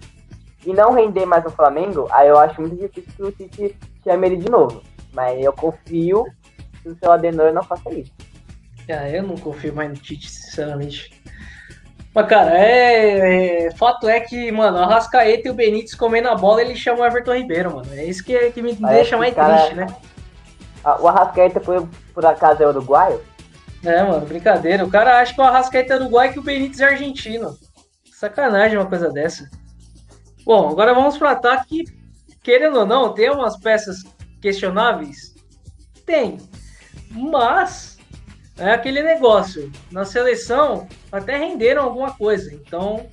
e 0.65 0.73
não 0.73 0.93
render 0.93 1.25
mais 1.25 1.43
no 1.43 1.51
Flamengo, 1.51 2.07
aí 2.11 2.27
eu 2.27 2.37
acho 2.37 2.61
muito 2.61 2.75
difícil 2.75 3.11
que 3.15 3.23
o 3.23 3.31
Tite 3.31 3.77
chame 4.03 4.27
ele 4.27 4.37
de 4.37 4.49
novo. 4.49 4.81
Mas 5.11 5.41
eu 5.43 5.53
confio 5.53 6.25
que 6.81 6.89
o 6.89 6.97
seu 6.97 7.11
Adenor 7.11 7.53
não 7.53 7.63
faça 7.63 7.93
isso. 7.93 8.11
Ah, 8.89 9.09
eu 9.09 9.23
não 9.23 9.35
confio 9.35 9.73
mais 9.73 9.89
no 9.89 9.95
Tite, 9.95 10.29
sinceramente. 10.29 11.21
Mas, 12.13 12.27
cara, 12.27 12.57
é, 12.57 13.65
é, 13.65 13.71
fato 13.71 14.07
é 14.07 14.19
que, 14.19 14.51
mano, 14.51 14.77
a 14.77 14.85
Rascaeta 14.85 15.47
e 15.47 15.51
o 15.51 15.53
Benítez 15.53 15.95
comendo 15.95 16.29
a 16.29 16.35
bola, 16.35 16.61
ele 16.61 16.75
chama 16.75 17.01
o 17.01 17.05
Everton 17.05 17.33
Ribeiro, 17.33 17.75
mano. 17.75 17.87
É 17.93 18.05
isso 18.05 18.23
que, 18.23 18.51
que 18.51 18.61
me 18.61 18.75
Parece 18.75 19.01
deixa 19.01 19.17
mais 19.17 19.33
cara, 19.33 19.57
triste, 19.57 19.75
né? 19.75 19.87
O 20.99 21.07
Arrascaeta 21.07 21.61
foi, 21.61 21.87
por 22.13 22.25
acaso, 22.25 22.61
é 22.61 22.67
uruguaio? 22.67 23.21
É, 23.83 24.03
mano, 24.03 24.25
brincadeira. 24.25 24.85
O 24.85 24.89
cara 24.89 25.19
acha 25.19 25.33
que 25.33 25.41
o 25.41 25.43
Arrascaeta 25.43 25.93
é 25.93 25.97
uruguaio 25.97 26.29
e 26.29 26.33
que 26.33 26.39
o 26.39 26.43
Benítez 26.43 26.81
é 26.81 26.85
argentino. 26.85 27.57
Sacanagem 28.11 28.77
uma 28.77 28.85
coisa 28.85 29.09
dessa. 29.09 29.49
Bom, 30.45 30.69
agora 30.69 30.93
vamos 30.93 31.17
para 31.17 31.31
ataque. 31.31 31.85
Querendo 32.41 32.79
ou 32.79 32.85
não, 32.85 33.13
tem 33.13 33.29
umas 33.29 33.57
peças 33.57 34.03
questionáveis? 34.41 35.33
Tem. 36.05 36.37
Mas 37.09 37.97
é 38.57 38.71
aquele 38.71 39.01
negócio. 39.01 39.71
Na 39.91 40.05
seleção 40.05 40.87
até 41.11 41.37
renderam 41.37 41.83
alguma 41.83 42.11
coisa. 42.11 42.53
Então, 42.53 43.05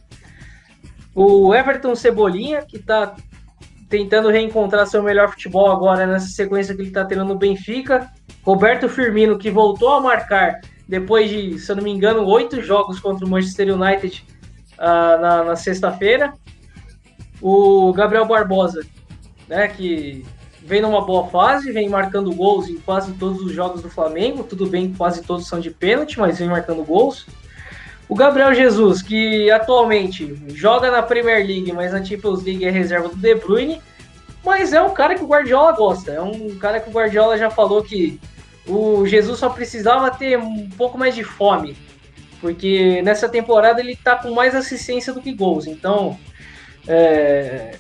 o 1.15 1.55
Everton 1.55 1.95
Cebolinha, 1.95 2.63
que 2.63 2.79
está 2.79 3.15
tentando 3.89 4.31
reencontrar 4.31 4.87
seu 4.87 5.03
melhor 5.03 5.31
futebol 5.31 5.71
agora 5.71 6.07
nessa 6.07 6.29
sequência 6.29 6.75
que 6.75 6.81
ele 6.81 6.89
está 6.89 7.05
tendo 7.05 7.25
no 7.25 7.37
Benfica. 7.37 8.11
Roberto 8.43 8.89
Firmino, 8.89 9.39
que 9.39 9.51
voltou 9.51 9.91
a 9.91 10.01
marcar 10.01 10.61
depois 10.89 11.29
de, 11.29 11.59
se 11.59 11.71
eu 11.71 11.77
não 11.77 11.85
me 11.85 11.91
engano, 11.91 12.27
oito 12.27 12.61
jogos 12.63 12.99
contra 12.99 13.25
o 13.25 13.29
Manchester 13.29 13.75
United 13.75 14.25
uh, 14.79 15.21
na, 15.21 15.45
na 15.45 15.57
sexta-feira. 15.57 16.33
O 17.41 17.93
Gabriel 17.93 18.27
Barbosa, 18.27 18.87
né, 19.49 19.69
que 19.69 20.25
vem 20.63 20.81
numa 20.81 21.05
boa 21.05 21.27
fase, 21.29 21.73
vem 21.73 21.89
marcando 21.89 22.33
gols 22.33 22.69
em 22.69 22.79
quase 22.79 23.13
todos 23.15 23.41
os 23.41 23.53
jogos 23.53 23.83
do 23.83 23.91
Flamengo. 23.91 24.45
Tudo 24.45 24.67
bem, 24.67 24.93
quase 24.93 25.23
todos 25.23 25.47
são 25.47 25.59
de 25.59 25.71
pênalti, 25.71 26.19
mas 26.19 26.39
vem 26.39 26.49
marcando 26.49 26.85
gols. 26.85 27.27
O 28.09 28.15
Gabriel 28.15 28.53
Jesus, 28.53 29.03
que 29.03 29.51
atualmente 29.51 30.37
joga 30.49 30.91
na 30.91 31.03
Premier 31.03 31.47
League, 31.47 31.73
mas 31.73 31.93
na 31.93 32.05
Champions 32.05 32.43
League 32.43 32.65
é 32.65 32.71
reserva 32.71 33.09
do 33.09 33.17
De 33.17 33.35
Bruyne, 33.37 33.81
mas 34.45 34.73
é 34.73 34.83
um 34.83 34.93
cara 34.93 35.15
que 35.15 35.23
o 35.23 35.29
Guardiola 35.29 35.73
gosta. 35.73 36.11
É 36.13 36.21
um 36.21 36.57
cara 36.59 36.81
que 36.81 36.91
o 36.91 36.93
Guardiola 36.93 37.39
já 37.39 37.51
falou 37.51 37.83
que 37.83 38.19
o 38.67 39.07
Jesus 39.07 39.39
só 39.39 39.49
precisava 39.49 40.11
ter 40.11 40.39
um 40.39 40.69
pouco 40.71 40.99
mais 40.99 41.15
de 41.15 41.23
fome, 41.23 41.77
porque 42.41 43.01
nessa 43.03 43.29
temporada 43.29 43.81
ele 43.81 43.97
tá 43.97 44.17
com 44.17 44.33
mais 44.33 44.55
assistência 44.55 45.13
do 45.13 45.21
que 45.21 45.33
gols. 45.33 45.67
Então, 45.67 46.19
é, 46.87 47.77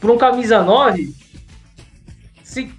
por 0.00 0.10
um 0.10 0.18
camisa 0.18 0.62
9, 0.62 1.14
se, 2.42 2.72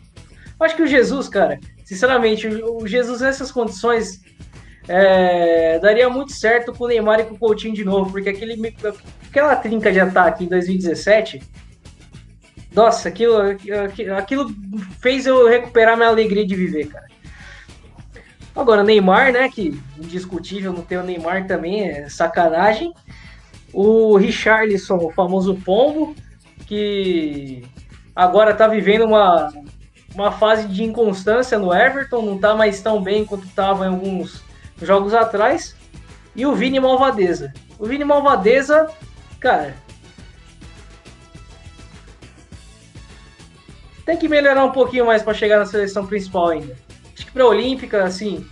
acho 0.59 0.75
que 0.75 0.83
o 0.83 0.87
Jesus, 0.87 1.27
cara, 1.27 1.59
sinceramente, 1.83 2.47
o 2.47 2.87
Jesus 2.87 3.21
nessas 3.21 3.51
condições 3.51 4.21
é, 4.87 5.79
daria 5.79 6.09
muito 6.09 6.31
certo 6.31 6.73
com 6.73 6.85
o 6.85 6.87
Neymar 6.87 7.19
e 7.19 7.25
com 7.25 7.35
o 7.35 7.39
Coutinho 7.39 7.73
de 7.73 7.83
novo, 7.83 8.11
porque 8.11 8.29
aquele, 8.29 8.75
aquela 9.27 9.55
trinca 9.55 9.91
de 9.91 9.99
ataque 9.99 10.43
em 10.43 10.47
2017, 10.47 11.41
nossa, 12.73 13.07
aquilo, 13.07 13.37
aquilo 14.17 14.53
fez 14.99 15.25
eu 15.25 15.47
recuperar 15.47 15.95
minha 15.95 16.09
alegria 16.09 16.45
de 16.45 16.55
viver, 16.55 16.87
cara. 16.87 17.05
Agora, 18.55 18.83
Neymar, 18.83 19.33
né, 19.33 19.49
que 19.49 19.79
indiscutível 19.97 20.71
não 20.71 20.81
ter 20.81 20.97
o 20.97 21.03
Neymar 21.03 21.45
também 21.45 21.89
é 21.89 22.09
sacanagem. 22.09 22.93
O 23.77 24.15
Richarlison, 24.15 24.95
o 24.95 25.11
famoso 25.11 25.55
pombo, 25.55 26.15
que 26.65 27.61
agora 28.15 28.53
tá 28.53 28.69
vivendo 28.69 29.03
uma, 29.03 29.51
uma 30.13 30.31
fase 30.31 30.65
de 30.69 30.81
inconstância 30.81 31.59
no 31.59 31.75
Everton, 31.75 32.21
não 32.21 32.37
tá 32.37 32.55
mais 32.55 32.81
tão 32.81 33.03
bem 33.03 33.25
quanto 33.25 33.45
estava 33.45 33.83
em 33.83 33.89
alguns 33.89 34.41
jogos 34.81 35.13
atrás. 35.13 35.75
E 36.33 36.45
o 36.45 36.55
Vini 36.55 36.79
Malvadeza. 36.79 37.51
O 37.77 37.85
Vini 37.85 38.05
Malvadeza, 38.05 38.89
cara. 39.41 39.75
Tem 44.05 44.15
que 44.15 44.29
melhorar 44.29 44.63
um 44.63 44.71
pouquinho 44.71 45.05
mais 45.05 45.21
para 45.21 45.33
chegar 45.33 45.59
na 45.59 45.65
seleção 45.65 46.07
principal 46.07 46.47
ainda. 46.47 46.77
Acho 47.13 47.25
que 47.25 47.31
para 47.33 47.45
Olímpica, 47.45 48.05
assim, 48.05 48.47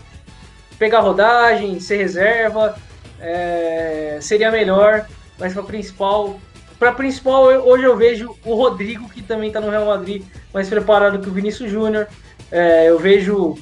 pegar 0.78 1.00
rodagem, 1.00 1.80
ser 1.80 1.96
reserva, 1.96 2.76
é, 3.24 4.18
seria 4.22 4.52
melhor. 4.52 5.08
Mas 5.40 5.54
para 5.54 5.64
principal, 5.64 6.40
para 6.78 6.92
principal 6.92 7.46
hoje 7.46 7.84
eu 7.86 7.98
vejo 7.98 8.36
o 8.46 8.54
Rodrigo 8.54 9.10
que 9.10 9.24
também 9.24 9.48
está 9.48 9.60
no 9.60 9.70
Real 9.70 9.86
Madrid 9.86 10.24
mais 10.54 10.70
preparado 10.70 11.20
que 11.20 11.30
o 11.30 11.34
Vinícius 11.34 11.72
Júnior. 11.72 12.08
É, 12.52 12.90
eu 12.90 13.00
vejo 13.00 13.58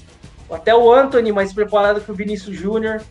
até 0.52 0.76
o 0.76 0.92
Anthony 0.92 1.32
mais 1.32 1.54
preparado 1.54 2.02
que 2.02 2.12
o 2.12 2.16
Vinícius 2.16 2.58
Júnior. 2.58 3.02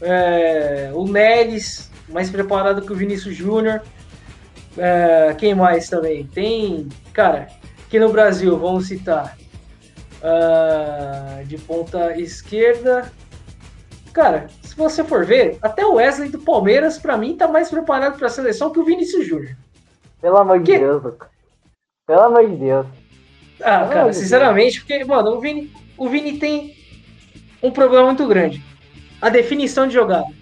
É, 0.00 0.90
o 0.94 1.06
Neres 1.06 1.90
mais 2.08 2.30
preparado 2.30 2.82
que 2.82 2.92
o 2.92 2.96
Vinícius 2.96 3.36
Júnior. 3.36 3.82
É, 4.78 5.34
quem 5.36 5.54
mais 5.54 5.88
também? 5.88 6.26
Tem, 6.26 6.88
cara, 7.12 7.48
aqui 7.86 7.98
no 7.98 8.10
Brasil, 8.10 8.58
vamos 8.58 8.86
citar 8.88 9.36
uh, 10.22 11.44
de 11.44 11.58
ponta 11.58 12.18
esquerda. 12.18 13.10
Cara, 14.16 14.46
se 14.62 14.74
você 14.74 15.04
for 15.04 15.26
ver, 15.26 15.58
até 15.60 15.84
o 15.84 15.96
Wesley 15.96 16.30
do 16.30 16.38
Palmeiras, 16.38 16.98
para 16.98 17.18
mim, 17.18 17.36
tá 17.36 17.46
mais 17.46 17.68
preparado 17.68 18.16
para 18.16 18.28
a 18.28 18.30
seleção 18.30 18.70
que 18.70 18.78
o 18.78 18.84
Vinícius 18.84 19.26
Júnior. 19.26 19.54
Pelo 20.22 20.38
amor 20.38 20.58
de 20.60 20.78
Deus, 20.78 21.02
Lucas. 21.02 21.28
Pelo 22.06 22.22
amor 22.22 22.48
de 22.48 22.56
Deus. 22.56 22.86
Ah, 23.60 23.80
Pelo 23.80 23.92
cara, 23.92 24.12
sinceramente, 24.14 24.76
Deus. 24.76 24.84
porque, 24.84 25.04
mano, 25.04 25.32
o 25.32 25.40
Vini, 25.40 25.70
o 25.98 26.08
Vini 26.08 26.38
tem 26.38 26.74
um 27.62 27.70
problema 27.70 28.06
muito 28.06 28.26
grande. 28.26 28.64
a 29.20 29.28
definição 29.28 29.86
de 29.86 29.92
jogada. 29.92 30.32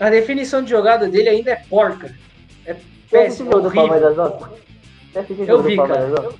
A 0.00 0.10
definição 0.10 0.64
de 0.64 0.70
jogada 0.70 1.06
dele 1.06 1.28
ainda 1.28 1.52
é 1.52 1.62
porca. 1.70 2.12
É 2.66 2.74
péssimo, 3.08 3.52
é 3.52 3.56
horrível. 3.58 4.26
Eu 5.46 5.62
vi, 5.62 5.76
cara. 5.76 6.00
Eu, 6.00 6.34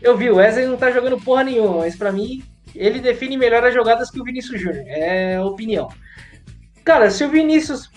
eu 0.00 0.16
vi, 0.16 0.30
o 0.30 0.36
Wesley 0.36 0.66
não 0.66 0.76
tá 0.76 0.92
jogando 0.92 1.20
porra 1.20 1.42
nenhuma, 1.42 1.78
mas 1.78 1.96
para 1.96 2.12
mim 2.12 2.40
ele 2.74 3.00
define 3.00 3.36
melhor 3.36 3.64
as 3.64 3.74
jogadas 3.74 4.10
que 4.10 4.20
o 4.20 4.24
Vinícius 4.24 4.60
Júnior. 4.60 4.84
É 4.86 5.40
opinião. 5.40 5.88
Cara, 6.84 7.10
se 7.10 7.24
o 7.24 7.28
Vinícius 7.28 7.90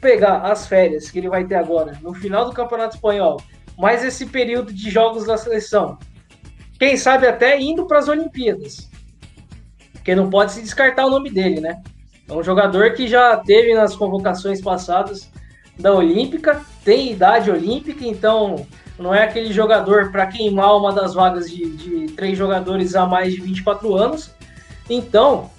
pegar 0.00 0.42
as 0.42 0.66
férias 0.66 1.10
que 1.10 1.18
ele 1.18 1.28
vai 1.28 1.44
ter 1.44 1.56
agora, 1.56 1.98
no 2.02 2.14
final 2.14 2.44
do 2.44 2.52
Campeonato 2.52 2.96
Espanhol, 2.96 3.40
mais 3.76 4.04
esse 4.04 4.26
período 4.26 4.72
de 4.72 4.90
jogos 4.90 5.26
da 5.26 5.36
seleção, 5.36 5.98
quem 6.78 6.96
sabe 6.96 7.26
até 7.26 7.60
indo 7.60 7.86
para 7.86 7.98
as 7.98 8.08
Olimpíadas. 8.08 8.88
Porque 9.92 10.14
não 10.14 10.30
pode 10.30 10.52
se 10.52 10.62
descartar 10.62 11.06
o 11.06 11.10
nome 11.10 11.30
dele, 11.30 11.60
né? 11.60 11.82
É 12.28 12.32
um 12.32 12.42
jogador 12.42 12.92
que 12.92 13.06
já 13.06 13.36
teve 13.36 13.74
nas 13.74 13.96
convocações 13.96 14.60
passadas 14.60 15.30
da 15.78 15.94
Olímpica, 15.94 16.60
tem 16.84 17.12
idade 17.12 17.50
olímpica, 17.50 18.04
então 18.04 18.66
não 18.98 19.14
é 19.14 19.22
aquele 19.22 19.52
jogador 19.52 20.10
para 20.10 20.26
queimar 20.26 20.76
uma 20.76 20.92
das 20.92 21.14
vagas 21.14 21.50
de, 21.50 21.70
de, 21.76 22.06
três 22.14 22.36
jogadores 22.36 22.96
a 22.96 23.06
mais 23.06 23.32
de 23.32 23.40
24 23.40 23.94
anos. 23.94 24.34
Então, 24.90 25.50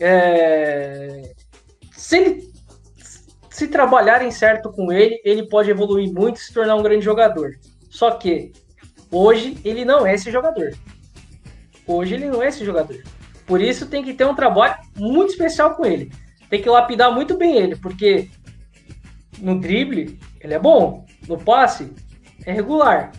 é, 0.00 1.34
se 1.92 2.16
ele 2.16 2.52
se 3.50 3.68
trabalharem 3.68 4.30
certo 4.30 4.70
com 4.72 4.90
ele, 4.90 5.20
ele 5.24 5.48
pode 5.48 5.70
evoluir 5.70 6.10
muito 6.12 6.36
e 6.36 6.40
se 6.40 6.54
tornar 6.54 6.76
um 6.76 6.82
grande 6.82 7.04
jogador. 7.04 7.58
Só 7.90 8.12
que 8.12 8.52
hoje 9.10 9.58
ele 9.64 9.84
não 9.84 10.06
é 10.06 10.14
esse 10.14 10.30
jogador. 10.30 10.72
Hoje 11.86 12.14
ele 12.14 12.30
não 12.30 12.42
é 12.42 12.48
esse 12.48 12.64
jogador. 12.64 13.02
Por 13.46 13.60
isso 13.60 13.86
tem 13.86 14.02
que 14.02 14.14
ter 14.14 14.24
um 14.24 14.34
trabalho 14.34 14.76
muito 14.96 15.30
especial 15.30 15.74
com 15.74 15.84
ele. 15.84 16.10
Tem 16.48 16.62
que 16.62 16.68
lapidar 16.68 17.12
muito 17.12 17.36
bem 17.36 17.56
ele, 17.56 17.76
porque 17.76 18.30
no 19.38 19.58
drible 19.60 20.18
ele 20.40 20.54
é 20.54 20.58
bom, 20.58 21.04
no 21.26 21.36
passe 21.36 21.92
é 22.48 22.52
regular. 22.52 23.12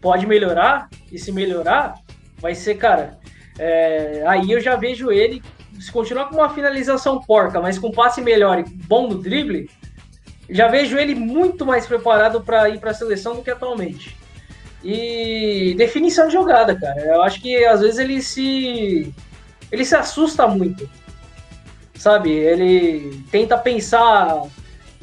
Pode 0.00 0.26
melhorar, 0.26 0.88
e 1.10 1.18
se 1.18 1.32
melhorar, 1.32 1.94
vai 2.38 2.54
ser, 2.54 2.76
cara. 2.76 3.18
É, 3.58 4.22
aí 4.26 4.50
eu 4.50 4.60
já 4.60 4.76
vejo 4.76 5.10
ele, 5.10 5.42
se 5.80 5.90
continuar 5.90 6.28
com 6.28 6.36
uma 6.36 6.50
finalização 6.50 7.20
porca, 7.20 7.60
mas 7.60 7.78
com 7.78 7.90
passe 7.90 8.20
melhor 8.20 8.60
e 8.60 8.62
bom 8.62 9.08
no 9.08 9.18
drible, 9.18 9.68
já 10.48 10.68
vejo 10.68 10.96
ele 10.96 11.14
muito 11.14 11.66
mais 11.66 11.84
preparado 11.84 12.40
para 12.40 12.68
ir 12.68 12.78
para 12.78 12.92
a 12.92 12.94
seleção 12.94 13.34
do 13.34 13.42
que 13.42 13.50
atualmente. 13.50 14.16
E 14.84 15.74
definição 15.76 16.28
de 16.28 16.34
jogada, 16.34 16.78
cara. 16.78 17.00
Eu 17.00 17.22
acho 17.22 17.40
que 17.40 17.64
às 17.64 17.80
vezes 17.80 17.98
ele 17.98 18.22
se 18.22 19.12
ele 19.70 19.84
se 19.84 19.94
assusta 19.96 20.46
muito. 20.46 20.88
Sabe? 21.94 22.30
Ele 22.30 23.24
tenta 23.30 23.56
pensar 23.56 24.42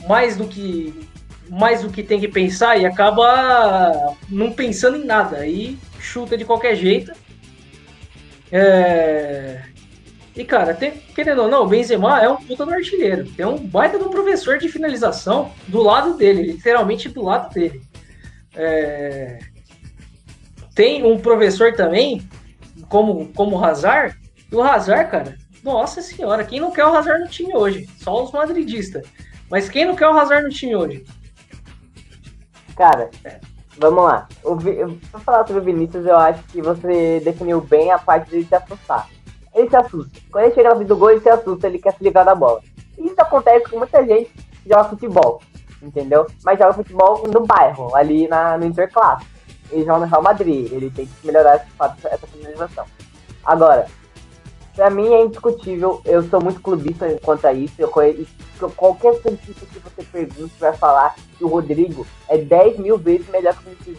mais 0.07 0.35
do 0.35 0.45
que 0.47 1.08
mais 1.49 1.81
do 1.81 1.89
que 1.89 2.03
tem 2.03 2.19
que 2.19 2.27
pensar 2.27 2.77
e 2.77 2.85
acaba 2.85 4.15
não 4.29 4.51
pensando 4.51 4.97
em 4.97 5.05
nada. 5.05 5.37
Aí 5.37 5.77
chuta 5.99 6.37
de 6.37 6.45
qualquer 6.45 6.75
jeito. 6.75 7.11
É... 8.51 9.63
E, 10.35 10.45
cara, 10.45 10.73
tem, 10.73 10.91
querendo 10.91 11.41
ou 11.41 11.49
não, 11.49 11.63
o 11.63 11.67
Benzema 11.67 12.21
é 12.21 12.29
um 12.29 12.37
puta 12.37 12.65
do 12.65 12.73
artilheiro. 12.73 13.29
Tem 13.31 13.45
um 13.45 13.57
baita 13.57 13.99
do 13.99 14.09
professor 14.09 14.57
de 14.57 14.69
finalização 14.69 15.51
do 15.67 15.81
lado 15.81 16.15
dele, 16.15 16.43
literalmente 16.43 17.09
do 17.09 17.23
lado 17.23 17.53
dele. 17.53 17.81
É... 18.55 19.39
Tem 20.73 21.03
um 21.03 21.19
professor 21.19 21.73
também, 21.73 22.27
como, 22.87 23.27
como 23.33 23.57
o 23.57 23.63
Hazard. 23.63 24.17
E 24.51 24.55
o 24.55 24.63
Hazard, 24.63 25.11
cara, 25.11 25.35
nossa 25.63 26.01
senhora, 26.01 26.45
quem 26.45 26.59
não 26.59 26.71
quer 26.71 26.85
o 26.85 26.95
Hazard 26.95 27.23
no 27.23 27.29
time 27.29 27.53
hoje? 27.53 27.87
Só 27.97 28.23
os 28.23 28.31
madridistas. 28.31 29.05
Mas 29.49 29.67
quem 29.67 29.83
não 29.85 29.95
quer 29.95 30.07
o 30.07 30.17
Hazard 30.17 30.43
no 30.43 30.53
time 30.53 30.75
hoje? 30.75 31.03
Cara, 32.79 33.09
vamos 33.77 34.05
lá. 34.05 34.25
O, 34.41 34.55
pra 35.11 35.19
falar 35.19 35.45
sobre 35.45 35.61
o 35.61 35.65
Vinícius, 35.65 36.05
eu 36.05 36.15
acho 36.15 36.41
que 36.43 36.61
você 36.61 37.19
definiu 37.19 37.59
bem 37.59 37.91
a 37.91 37.99
parte 37.99 38.31
dele 38.31 38.45
se 38.45 38.55
assustar. 38.55 39.05
Ele 39.53 39.69
se 39.69 39.75
assusta. 39.75 40.17
Quando 40.31 40.45
ele 40.45 40.53
chega 40.53 40.69
no 40.69 40.79
fim 40.79 40.85
do 40.85 40.95
gol, 40.95 41.11
ele 41.11 41.19
se 41.19 41.27
assusta, 41.27 41.67
ele 41.67 41.77
quer 41.77 41.93
se 41.93 42.01
livrar 42.01 42.23
da 42.23 42.33
bola. 42.33 42.61
Isso 42.97 43.15
acontece 43.17 43.69
com 43.69 43.79
muita 43.79 44.01
gente 44.05 44.29
que 44.29 44.69
joga 44.69 44.85
futebol, 44.85 45.41
entendeu? 45.81 46.25
Mas 46.41 46.57
joga 46.57 46.71
futebol 46.71 47.27
no 47.27 47.45
bairro, 47.45 47.93
ali 47.93 48.29
na, 48.29 48.57
no 48.57 48.65
Interclasse. 48.65 49.25
Ele 49.69 49.83
joga 49.83 49.99
no 49.99 50.05
Real 50.05 50.23
Madrid, 50.23 50.71
ele 50.71 50.89
tem 50.89 51.05
que 51.05 51.27
melhorar 51.27 51.55
essa, 51.55 51.97
essa 52.07 52.27
finalização. 52.27 52.85
Agora, 53.43 53.87
pra 54.79 54.89
mim 54.89 55.13
é 55.13 55.25
indiscutível, 55.25 56.01
eu 56.05 56.23
sou 56.29 56.41
muito 56.41 56.61
clubista 56.61 57.05
quanto 57.21 57.45
a 57.45 57.51
isso, 57.51 57.73
eu 57.77 57.89
qualquer 57.89 59.13
cientista 59.15 59.65
que 59.65 59.77
você 59.77 60.03
pergunte 60.09 60.53
vai 60.57 60.71
falar 60.71 61.15
que 61.37 61.43
o 61.43 61.49
Rodrigo 61.49 62.07
é 62.29 62.37
10 62.37 62.79
mil 62.79 62.97
vezes 62.97 63.27
melhor 63.27 63.53
que 63.55 63.67
o 63.67 63.71
Vinícius 63.71 63.97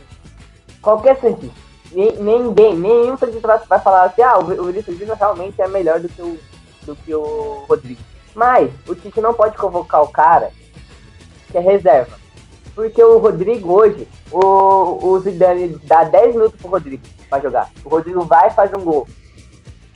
Qualquer 0.80 1.20
cientista. 1.20 1.54
Ninguém, 1.92 2.78
nenhum 2.78 3.14
cientista 3.18 3.62
vai 3.68 3.78
falar 3.78 4.04
assim, 4.04 4.22
ah, 4.22 4.38
o 4.38 4.64
Vinícius 4.64 4.98
Júnior 4.98 5.18
realmente 5.18 5.60
é 5.60 5.68
melhor 5.68 6.00
do 6.00 6.08
que 6.08 6.22
o, 6.22 6.38
do 6.84 6.96
que 6.96 7.14
o 7.14 7.66
Rodrigo. 7.68 8.00
Mas 8.34 8.70
o 8.88 8.94
Tite 8.94 9.20
não 9.20 9.34
pode 9.34 9.58
convocar 9.58 10.02
o 10.02 10.08
cara 10.08 10.50
que 11.50 11.58
é 11.58 11.60
reserva. 11.60 12.18
Porque 12.74 13.04
o 13.04 13.18
Rodrigo 13.18 13.70
hoje, 13.70 14.08
o, 14.32 15.08
o 15.08 15.20
Zidane 15.20 15.78
dá 15.84 16.04
10 16.04 16.36
minutos 16.36 16.58
pro 16.58 16.70
Rodrigo 16.70 17.02
pra 17.28 17.38
jogar. 17.38 17.70
O 17.84 17.90
Rodrigo 17.90 18.22
vai 18.22 18.48
e 18.48 18.54
faz 18.54 18.72
um 18.72 18.82
gol 18.82 19.06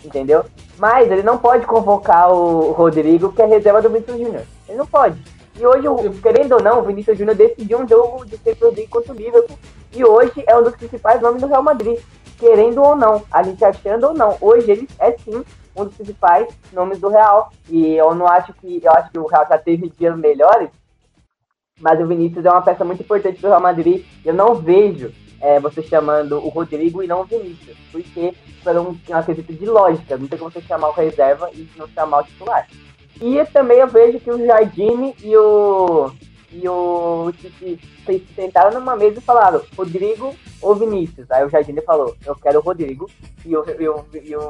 entendeu? 0.05 0.45
Mas 0.79 1.11
ele 1.11 1.23
não 1.23 1.39
pode 1.39 1.67
convocar 1.67 2.33
o 2.33 2.73
Rodrigo, 2.73 3.33
que 3.33 3.43
é 3.43 3.47
reserva 3.47 3.81
do 3.81 3.91
Vinícius 3.91 4.19
Júnior. 4.19 4.43
Ele 4.69 4.79
não 4.79 4.87
pode. 4.87 5.23
E 5.57 5.65
hoje, 5.65 6.21
querendo 6.21 6.53
ou 6.53 6.63
não, 6.63 6.81
o 6.81 6.83
Vinícius 6.83 7.17
Júnior 7.17 7.37
decidiu 7.37 7.79
um 7.79 7.89
jogo 7.89 8.25
de 8.27 8.37
Champions 8.37 8.75
League 8.75 8.89
contra 8.89 9.13
o 9.13 9.17
Liverpool. 9.17 9.59
E 9.95 10.05
hoje 10.05 10.43
é 10.47 10.57
um 10.57 10.65
dos 10.65 10.75
principais 10.75 11.21
nomes 11.21 11.41
do 11.41 11.47
Real 11.47 11.63
Madrid. 11.63 12.01
Querendo 12.39 12.83
ou 12.83 12.97
não, 12.97 13.23
a 13.31 13.43
gente 13.45 13.65
achando 13.65 14.09
ou 14.09 14.15
não, 14.15 14.37
hoje 14.41 14.69
ele 14.69 14.89
é 14.99 15.13
sim 15.13 15.45
um 15.77 15.85
dos 15.85 15.95
principais 15.95 16.49
nomes 16.73 16.99
do 16.99 17.09
Real. 17.09 17.53
E 17.69 17.95
eu 17.95 18.13
não 18.15 18.27
acho 18.27 18.53
que. 18.55 18.81
Eu 18.83 18.91
acho 18.93 19.11
que 19.13 19.19
o 19.19 19.27
Real 19.27 19.47
já 19.49 19.57
teve 19.57 19.89
dias 19.89 20.17
melhores. 20.17 20.71
Mas 21.81 22.01
o 22.01 22.07
Vinícius 22.07 22.45
é 22.45 22.51
uma 22.51 22.63
peça 22.63 22.85
muito 22.85 23.03
importante 23.03 23.41
do 23.41 23.49
Real 23.49 23.61
Madrid. 23.61 24.05
Eu 24.25 24.35
não 24.35 24.57
vejo 24.57 25.13
é, 25.45 25.61
você 25.61 25.83
chamando 25.83 26.39
o 26.39 26.49
Rodrigo 26.49 27.03
e 27.03 27.07
não 27.07 27.21
o 27.21 27.25
Vinícius. 27.25 27.77
Porque 27.93 28.35
por 28.63 28.75
um, 28.79 28.89
um 28.89 29.23
quesito 29.23 29.53
de 29.53 29.67
lógica. 29.67 30.17
Não 30.17 30.27
tem 30.27 30.39
como 30.39 30.51
você 30.51 30.63
chamar 30.63 30.89
o 30.89 30.93
reserva 30.93 31.51
e 31.53 31.69
não 31.77 31.87
chamar 31.89 32.23
o 32.23 32.25
titular. 32.25 32.67
E 33.21 33.45
também 33.53 33.79
eu 33.79 33.87
vejo 33.87 34.19
que 34.19 34.31
o 34.31 34.45
Jardine 34.45 35.15
e 35.23 35.37
o 35.37 36.11
e 36.51 36.69
o 36.69 37.33
Tite 37.33 37.81
sentaram 38.35 38.79
numa 38.79 38.95
mesa 38.95 39.19
e 39.19 39.23
falaram, 39.23 39.61
Rodrigo 39.77 40.35
ou 40.63 40.75
Vinícius? 40.77 41.29
Aí 41.31 41.45
o 41.45 41.51
Jardine 41.51 41.83
falou, 41.83 42.17
eu 42.25 42.37
quero 42.37 42.61
o 42.61 42.63
Rodrigo. 42.63 43.11
E 43.45 43.55
o 43.57 43.63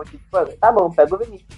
Tite 0.05 0.23
falou, 0.31 0.53
tá 0.61 0.71
bom, 0.71 0.91
pega 0.91 1.15
o 1.15 1.19
Vinícius. 1.19 1.49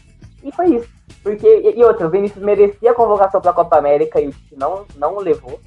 E 0.42 0.52
foi 0.52 0.76
isso. 0.76 0.88
Porque, 1.22 1.46
e, 1.46 1.80
e 1.80 1.84
outra, 1.84 2.06
o 2.06 2.10
Vinícius 2.10 2.42
merecia 2.42 2.92
a 2.92 2.94
convocação 2.94 3.40
para 3.40 3.50
a 3.50 3.54
Copa 3.54 3.76
América 3.76 4.20
e 4.20 4.28
o 4.28 4.32
Tite 4.32 4.56
não, 4.56 4.86
não 4.96 5.16
o 5.16 5.20
levou. 5.20 5.60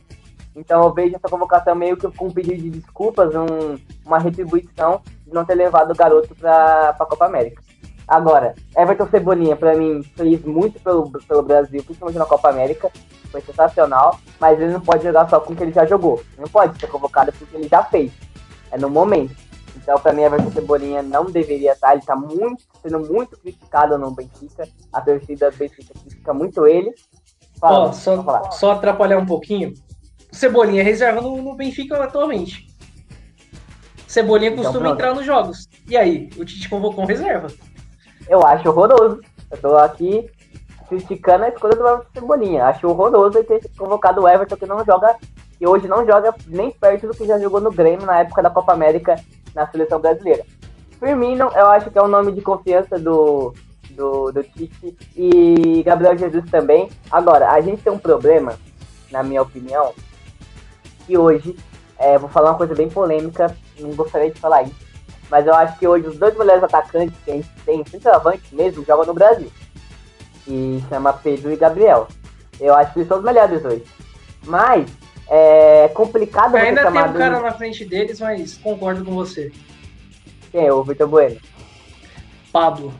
Então 0.55 0.83
eu 0.83 0.93
vejo 0.93 1.15
essa 1.15 1.29
convocação 1.29 1.75
meio 1.75 1.95
que 1.95 2.09
com 2.11 2.27
um 2.27 2.31
pedido 2.31 2.61
de 2.61 2.69
desculpas, 2.69 3.33
um, 3.35 3.77
uma 4.05 4.19
retribuição 4.19 5.01
de 5.25 5.33
não 5.33 5.45
ter 5.45 5.55
levado 5.55 5.91
o 5.91 5.95
garoto 5.95 6.35
para 6.35 6.89
a 6.89 7.05
Copa 7.05 7.25
América. 7.25 7.61
Agora, 8.07 8.55
Everton 8.75 9.07
Cebolinha, 9.07 9.55
para 9.55 9.75
mim, 9.75 10.01
fez 10.15 10.43
muito 10.43 10.79
pelo, 10.79 11.11
pelo 11.11 11.43
Brasil, 11.43 11.83
principalmente 11.83 12.17
na 12.17 12.25
Copa 12.25 12.49
América, 12.49 12.91
foi 13.31 13.39
sensacional, 13.41 14.19
mas 14.39 14.59
ele 14.59 14.73
não 14.73 14.81
pode 14.81 15.03
jogar 15.03 15.29
só 15.29 15.39
com 15.39 15.53
o 15.53 15.55
que 15.55 15.61
ele 15.61 15.71
já 15.71 15.85
jogou. 15.85 16.19
Ele 16.33 16.41
não 16.41 16.47
pode 16.47 16.79
ser 16.79 16.87
convocado 16.87 17.31
porque 17.31 17.55
ele 17.55 17.67
já 17.67 17.83
fez. 17.83 18.11
É 18.71 18.79
no 18.79 18.89
momento. 18.89 19.35
Então, 19.75 19.99
para 19.99 20.11
mim, 20.11 20.23
Everton 20.23 20.51
Cebolinha 20.51 21.03
não 21.03 21.25
deveria 21.25 21.73
estar. 21.73 21.91
Ele 21.91 21.99
está 21.99 22.15
muito, 22.15 22.63
sendo 22.81 22.99
muito 22.99 23.37
criticado 23.37 23.97
no 23.97 24.11
Benfica. 24.11 24.67
A 24.91 25.01
torcida 25.01 25.51
do 25.51 25.57
Benfica 25.57 25.93
critica 25.93 26.33
muito 26.33 26.65
ele. 26.65 26.93
Fala, 27.59 27.89
oh, 27.89 27.93
só, 27.93 28.51
só 28.51 28.71
atrapalhar 28.71 29.19
um 29.19 29.25
pouquinho. 29.25 29.73
Cebolinha 30.31 30.83
reserva 30.83 31.21
no, 31.21 31.41
no 31.41 31.55
Benfica 31.55 32.01
atualmente. 32.03 32.67
Cebolinha 34.07 34.51
então, 34.51 34.63
costuma 34.63 34.89
entrar 34.89 35.13
nos 35.13 35.25
jogos. 35.25 35.69
E 35.87 35.95
aí, 35.95 36.29
o 36.37 36.45
Tite 36.45 36.69
convocou 36.69 37.03
um 37.03 37.07
reserva. 37.07 37.47
Eu 38.27 38.45
acho 38.45 38.67
horroroso. 38.67 39.21
Eu 39.51 39.57
tô 39.57 39.75
aqui 39.77 40.29
criticando 40.87 41.45
a 41.45 41.49
escolha 41.49 41.75
do 41.75 42.05
Cebolinha. 42.13 42.65
Acho 42.65 42.87
horroroso 42.87 43.37
ele 43.37 43.45
ter 43.45 43.69
convocado 43.77 44.21
o 44.21 44.27
Everton 44.27 44.57
que 44.57 44.65
não 44.65 44.83
joga, 44.83 45.15
e 45.61 45.67
hoje 45.67 45.87
não 45.87 46.05
joga 46.05 46.33
nem 46.47 46.71
perto 46.71 47.07
do 47.07 47.13
que 47.13 47.27
já 47.27 47.37
jogou 47.37 47.61
no 47.61 47.71
Grêmio 47.71 48.05
na 48.05 48.21
época 48.21 48.41
da 48.41 48.49
Copa 48.49 48.73
América 48.73 49.15
na 49.53 49.67
seleção 49.67 49.99
brasileira. 49.99 50.43
Firmino, 50.99 51.49
eu 51.55 51.67
acho 51.67 51.91
que 51.91 51.97
é 51.97 52.03
um 52.03 52.07
nome 52.07 52.31
de 52.31 52.41
confiança 52.41 52.97
do, 52.97 53.53
do, 53.91 54.31
do 54.31 54.43
Tite 54.43 54.97
e 55.15 55.83
Gabriel 55.83 56.17
Jesus 56.17 56.49
também. 56.49 56.89
Agora, 57.11 57.51
a 57.51 57.61
gente 57.61 57.83
tem 57.83 57.93
um 57.93 57.99
problema, 57.99 58.57
na 59.11 59.21
minha 59.21 59.41
opinião, 59.41 59.93
que 61.09 61.17
hoje, 61.17 61.55
é, 61.97 62.19
vou 62.19 62.29
falar 62.29 62.51
uma 62.51 62.57
coisa 62.57 62.75
bem 62.75 62.87
polêmica, 62.87 63.55
não 63.79 63.95
gostaria 63.95 64.29
de 64.29 64.39
falar 64.39 64.61
isso, 64.61 64.75
mas 65.29 65.47
eu 65.47 65.55
acho 65.55 65.79
que 65.79 65.87
hoje 65.87 66.07
os 66.07 66.19
dois 66.19 66.37
melhores 66.37 66.63
atacantes 66.63 67.15
que 67.25 67.31
a 67.31 67.33
gente 67.33 67.49
tem, 67.65 67.83
centroavante 67.83 68.43
mesmo, 68.53 68.85
jogam 68.85 69.07
no 69.07 69.13
Brasil. 69.13 69.51
e 70.47 70.83
chama 70.87 71.13
Pedro 71.13 71.51
e 71.51 71.55
Gabriel. 71.55 72.07
Eu 72.59 72.75
acho 72.75 72.93
que 72.93 72.99
eles 72.99 73.07
são 73.07 73.17
os 73.17 73.23
melhores 73.23 73.63
hoje. 73.65 73.83
Mas 74.45 74.87
é 75.27 75.87
complicado 75.89 76.51
você 76.51 76.57
Ainda 76.57 76.91
tem 76.91 77.01
um 77.01 77.13
cara 77.13 77.39
na 77.39 77.51
frente 77.51 77.85
deles, 77.85 78.19
mas 78.19 78.57
concordo 78.57 79.03
com 79.03 79.13
você. 79.13 79.51
Quem 80.51 80.67
é? 80.67 80.73
O 80.73 80.83
Vitor 80.83 81.07
Bueno? 81.07 81.39
Pablo. 82.51 82.93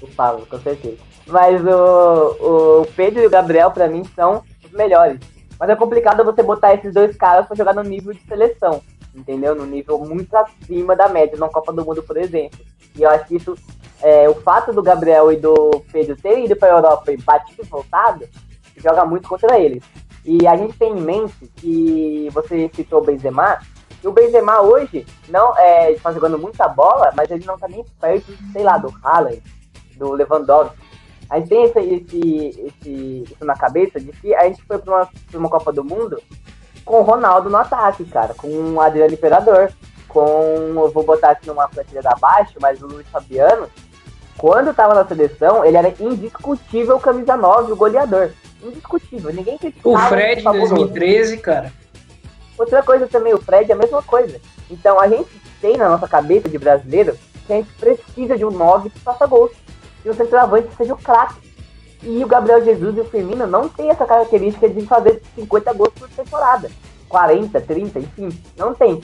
O 0.00 0.06
Pablo, 0.08 0.46
com 0.46 0.58
certeza. 0.60 0.98
Mas 1.26 1.64
o, 1.64 2.80
o 2.80 2.86
Pedro 2.96 3.22
e 3.22 3.26
o 3.26 3.30
Gabriel, 3.30 3.70
para 3.70 3.88
mim, 3.88 4.02
são 4.16 4.42
os 4.64 4.72
melhores. 4.72 5.20
Mas 5.62 5.70
é 5.70 5.76
complicado 5.76 6.24
você 6.24 6.42
botar 6.42 6.74
esses 6.74 6.92
dois 6.92 7.16
caras 7.16 7.46
pra 7.46 7.54
jogar 7.54 7.72
no 7.72 7.84
nível 7.84 8.12
de 8.12 8.20
seleção, 8.26 8.82
entendeu? 9.14 9.54
No 9.54 9.64
nível 9.64 9.96
muito 10.00 10.36
acima 10.36 10.96
da 10.96 11.06
média, 11.06 11.38
na 11.38 11.48
Copa 11.48 11.72
do 11.72 11.84
Mundo, 11.84 12.02
por 12.02 12.16
exemplo. 12.16 12.58
E 12.96 13.02
eu 13.04 13.08
acho 13.08 13.26
que 13.26 13.36
isso, 13.36 13.54
é, 14.02 14.28
o 14.28 14.34
fato 14.34 14.72
do 14.72 14.82
Gabriel 14.82 15.30
e 15.30 15.36
do 15.36 15.84
Pedro 15.92 16.16
terem 16.16 16.46
ido 16.46 16.56
pra 16.56 16.70
Europa 16.70 17.12
e 17.12 17.16
batido 17.16 17.62
e 17.62 17.66
voltado, 17.66 18.28
joga 18.76 19.04
muito 19.04 19.28
contra 19.28 19.56
eles. 19.56 19.84
E 20.24 20.48
a 20.48 20.56
gente 20.56 20.76
tem 20.76 20.98
em 20.98 21.00
mente 21.00 21.46
que 21.54 22.28
você 22.32 22.68
citou 22.74 23.00
o 23.00 23.04
Benzema, 23.04 23.60
e 24.02 24.08
o 24.08 24.12
Benzema 24.12 24.62
hoje 24.62 25.06
não 25.28 25.56
é 25.56 25.92
está 25.92 26.10
jogando 26.10 26.40
muita 26.40 26.66
bola, 26.66 27.12
mas 27.16 27.30
ele 27.30 27.44
não 27.44 27.54
está 27.54 27.68
nem 27.68 27.84
perto, 28.00 28.36
sei 28.52 28.64
lá, 28.64 28.78
do 28.78 28.92
Haaland, 29.04 29.40
do 29.96 30.10
Lewandowski. 30.10 30.91
A 31.32 31.38
gente 31.38 31.48
tem 31.48 31.64
esse, 31.64 31.78
esse, 31.78 32.60
esse, 32.60 33.24
isso 33.32 33.42
na 33.42 33.56
cabeça 33.56 33.98
de 33.98 34.12
que 34.12 34.34
a 34.34 34.44
gente 34.44 34.62
foi 34.64 34.76
para 34.76 34.94
uma, 34.94 35.08
uma 35.32 35.48
Copa 35.48 35.72
do 35.72 35.82
Mundo 35.82 36.22
com 36.84 37.00
o 37.00 37.02
Ronaldo 37.02 37.48
no 37.48 37.56
ataque, 37.56 38.04
cara, 38.04 38.34
com 38.34 38.48
o 38.48 38.78
Adriano 38.78 39.14
Imperador, 39.14 39.72
com. 40.06 40.74
Eu 40.76 40.90
vou 40.90 41.02
botar 41.02 41.30
aqui 41.30 41.46
numa 41.46 41.70
da 42.02 42.14
baixo, 42.20 42.52
mas 42.60 42.82
o 42.82 42.86
Luiz 42.86 43.08
Fabiano, 43.08 43.66
quando 44.36 44.72
estava 44.72 44.92
na 44.92 45.06
seleção, 45.06 45.64
ele 45.64 45.78
era 45.78 45.94
indiscutível 45.98 47.00
camisa 47.00 47.34
9, 47.34 47.72
o 47.72 47.76
goleador 47.76 48.32
indiscutível. 48.62 49.32
Ninguém 49.32 49.56
criticava. 49.56 50.04
O 50.04 50.08
Fred 50.10 50.42
em 50.42 50.44
2013, 50.44 51.38
cara. 51.38 51.72
Outra 52.58 52.82
coisa 52.82 53.06
também, 53.06 53.32
o 53.32 53.40
Fred 53.40 53.70
é 53.70 53.74
a 53.74 53.78
mesma 53.78 54.02
coisa. 54.02 54.38
Então 54.70 55.00
a 55.00 55.08
gente 55.08 55.30
tem 55.62 55.78
na 55.78 55.88
nossa 55.88 56.06
cabeça 56.06 56.46
de 56.46 56.58
brasileiro 56.58 57.16
que 57.46 57.52
a 57.54 57.56
gente 57.56 57.72
precisa 57.72 58.36
de 58.36 58.44
um 58.44 58.50
9 58.50 58.90
que 58.90 58.98
faça 58.98 59.26
gols. 59.26 59.61
E 60.04 60.10
um 60.10 60.14
centroavante 60.14 60.68
que 60.68 60.76
seja 60.76 60.94
o 60.94 60.98
craque. 60.98 61.52
E 62.02 62.22
o 62.24 62.26
Gabriel 62.26 62.64
Jesus 62.64 62.96
e 62.96 63.00
o 63.00 63.04
Firmino 63.04 63.46
não 63.46 63.68
tem 63.68 63.90
essa 63.90 64.04
característica 64.04 64.68
de 64.68 64.84
fazer 64.86 65.22
50 65.36 65.72
gols 65.72 65.92
por 65.98 66.08
temporada. 66.10 66.70
40, 67.08 67.60
30, 67.60 67.98
enfim, 68.00 68.42
não 68.56 68.74
tem. 68.74 69.00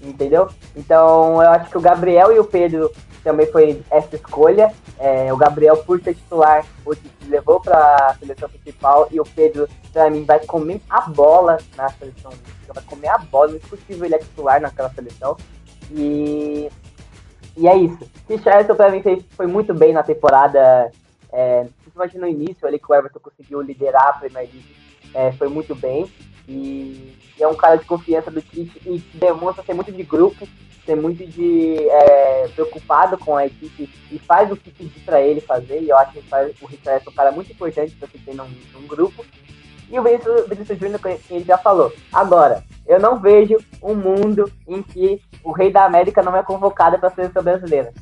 Entendeu? 0.00 0.48
Então 0.76 1.42
eu 1.42 1.50
acho 1.50 1.70
que 1.70 1.78
o 1.78 1.80
Gabriel 1.80 2.32
e 2.32 2.38
o 2.38 2.44
Pedro 2.44 2.92
também 3.26 3.46
foi 3.46 3.82
essa 3.90 4.14
escolha. 4.14 4.72
É, 4.98 5.32
o 5.32 5.36
Gabriel, 5.36 5.76
por 5.78 6.00
ser 6.00 6.14
titular, 6.14 6.64
hoje 6.84 7.02
levou 7.28 7.60
para 7.60 7.96
a 7.96 8.14
seleção 8.14 8.48
principal 8.48 9.08
e 9.10 9.20
o 9.20 9.24
Pedro, 9.24 9.68
para 9.92 10.08
mim, 10.08 10.24
vai 10.24 10.38
comer 10.46 10.80
a 10.88 11.00
bola 11.00 11.58
na 11.76 11.88
seleção. 11.88 12.30
Vai 12.72 12.84
comer 12.84 13.08
a 13.08 13.18
bola, 13.18 13.50
indiscutível 13.50 14.04
ele 14.04 14.14
é 14.14 14.18
titular 14.18 14.60
naquela 14.60 14.90
seleção. 14.90 15.36
E, 15.90 16.70
e 17.56 17.68
é 17.68 17.76
isso. 17.76 17.98
Richardson, 18.28 18.74
para 18.74 18.90
mim, 18.90 19.02
foi 19.30 19.46
muito 19.46 19.72
bem 19.72 19.92
na 19.92 20.02
temporada, 20.02 20.90
é, 21.32 21.66
principalmente 21.80 22.18
no 22.18 22.26
início, 22.26 22.66
ali 22.66 22.78
que 22.78 22.90
o 22.90 22.94
Everton 22.94 23.20
conseguiu 23.20 23.60
liderar 23.60 24.08
a 24.08 24.12
Premier 24.14 24.48
League, 24.52 24.76
é, 25.14 25.32
foi 25.32 25.48
muito 25.48 25.74
bem. 25.74 26.06
E, 26.48 27.16
e 27.38 27.42
é 27.42 27.48
um 27.48 27.54
cara 27.54 27.76
de 27.76 27.84
confiança 27.84 28.30
do 28.30 28.40
Tite 28.40 28.80
e 28.86 28.98
demonstra 29.14 29.64
ser 29.64 29.74
muito 29.74 29.90
de 29.90 30.02
grupo 30.02 30.46
ser 30.86 30.94
muito 30.94 31.26
de 31.26 31.76
é, 31.90 32.48
preocupado 32.54 33.18
com 33.18 33.36
a 33.36 33.44
equipe 33.44 33.90
e 34.10 34.18
faz 34.20 34.50
o 34.50 34.56
que 34.56 34.70
pedir 34.70 35.00
para 35.00 35.20
ele 35.20 35.40
fazer. 35.40 35.82
E 35.82 35.88
eu 35.88 35.98
acho 35.98 36.12
que 36.12 36.18
o 36.62 36.66
Richard 36.66 37.04
é 37.04 37.10
um 37.10 37.12
cara 37.12 37.32
muito 37.32 37.50
importante 37.52 37.94
para 37.96 38.06
você 38.06 38.18
ter 38.18 38.34
num, 38.34 38.48
num, 38.72 38.86
grupo. 38.86 39.26
E 39.90 39.98
o 39.98 40.02
Vinícius, 40.02 40.48
Vinícius 40.48 40.78
Júnior, 40.78 41.00
que 41.00 41.34
ele 41.34 41.44
já 41.44 41.56
falou. 41.58 41.92
Agora, 42.12 42.62
eu 42.86 43.00
não 43.00 43.18
vejo 43.18 43.56
um 43.82 43.94
mundo 43.94 44.50
em 44.66 44.82
que 44.82 45.20
o 45.44 45.52
Rei 45.52 45.70
da 45.70 45.84
América 45.84 46.22
não 46.22 46.36
é 46.36 46.42
convocado 46.42 46.98
para 46.98 47.08
a 47.08 47.12
seleção 47.12 47.42
brasileira. 47.42 47.92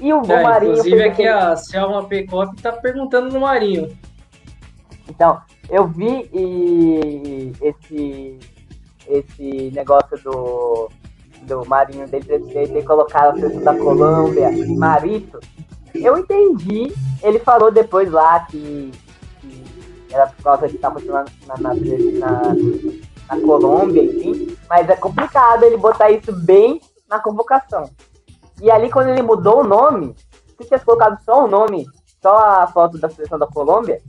E 0.00 0.12
o, 0.12 0.22
é, 0.30 0.42
Marinho. 0.42 0.72
Inclusive, 0.72 1.04
aqui 1.04 1.26
a 1.26 1.56
Selma 1.56 2.04
Pecop 2.04 2.60
tá 2.60 2.72
perguntando 2.72 3.32
no 3.32 3.40
Marinho. 3.40 3.96
Então, 5.08 5.40
eu 5.70 5.86
vi 5.86 6.28
e, 6.32 7.52
esse, 7.60 8.38
esse 9.08 9.70
negócio 9.74 10.18
do, 10.22 10.90
do 11.42 11.64
Marinho 11.66 12.06
dele 12.08 12.24
ter, 12.24 12.84
colocado 12.84 13.36
a 13.36 13.40
seleção 13.40 13.62
da 13.62 13.74
Colômbia, 13.74 14.50
Marito, 14.76 15.40
eu 15.94 16.18
entendi. 16.18 16.92
Ele 17.22 17.38
falou 17.38 17.70
depois 17.70 18.10
lá 18.10 18.40
que 18.40 18.92
era 20.10 20.26
por 20.26 20.42
causa 20.42 20.66
estar 20.66 20.90
funcionando 20.90 21.30
na, 21.46 21.56
na, 21.56 21.74
na, 21.74 22.54
na 23.28 23.40
Colômbia, 23.40 24.02
enfim. 24.02 24.56
Mas 24.68 24.88
é 24.88 24.96
complicado 24.96 25.64
ele 25.64 25.76
botar 25.76 26.10
isso 26.10 26.32
bem 26.32 26.80
na 27.08 27.18
convocação. 27.18 27.90
E 28.60 28.70
ali, 28.70 28.90
quando 28.90 29.08
ele 29.08 29.22
mudou 29.22 29.60
o 29.60 29.66
nome, 29.66 30.14
se 30.56 30.64
tivesse 30.64 30.84
colocado 30.84 31.22
só 31.24 31.44
o 31.44 31.48
nome, 31.48 31.86
só 32.22 32.36
a 32.36 32.66
foto 32.66 32.98
da 32.98 33.10
seleção 33.10 33.38
da 33.38 33.46
Colômbia, 33.46 34.00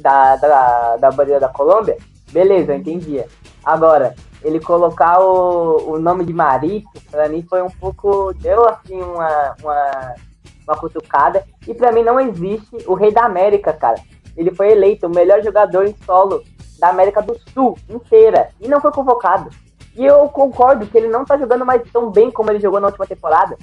da, 0.00 0.36
da, 0.36 0.96
da 0.96 1.10
bandeira 1.10 1.40
da 1.40 1.48
Colômbia, 1.48 1.96
beleza, 2.32 2.72
eu 2.72 2.78
entendia. 2.78 3.28
Agora, 3.64 4.14
ele 4.42 4.58
colocar 4.58 5.20
o, 5.20 5.92
o 5.92 5.98
nome 5.98 6.24
de 6.24 6.32
Marito, 6.32 6.90
para 7.10 7.28
mim 7.28 7.46
foi 7.48 7.62
um 7.62 7.70
pouco. 7.70 8.34
deu 8.34 8.68
assim 8.68 9.00
uma, 9.00 9.54
uma, 9.62 10.14
uma 10.66 10.76
cutucada. 10.76 11.44
E 11.66 11.72
para 11.72 11.92
mim 11.92 12.02
não 12.02 12.18
existe 12.18 12.76
o 12.86 12.94
Rei 12.94 13.12
da 13.12 13.24
América, 13.24 13.72
cara. 13.72 14.00
Ele 14.36 14.54
foi 14.54 14.72
eleito 14.72 15.06
o 15.06 15.14
melhor 15.14 15.42
jogador 15.42 15.86
em 15.86 15.96
solo 16.04 16.42
da 16.78 16.88
América 16.88 17.22
do 17.22 17.38
Sul 17.52 17.78
inteira 17.88 18.50
e 18.60 18.68
não 18.68 18.80
foi 18.80 18.92
convocado. 18.92 19.50
E 19.94 20.04
eu 20.04 20.28
concordo 20.28 20.86
que 20.86 20.96
ele 20.96 21.08
não 21.08 21.24
tá 21.24 21.36
jogando 21.36 21.66
mais 21.66 21.82
tão 21.92 22.10
bem 22.10 22.30
como 22.30 22.50
ele 22.50 22.60
jogou 22.60 22.80
na 22.80 22.88
última 22.88 23.06
temporada. 23.06 23.56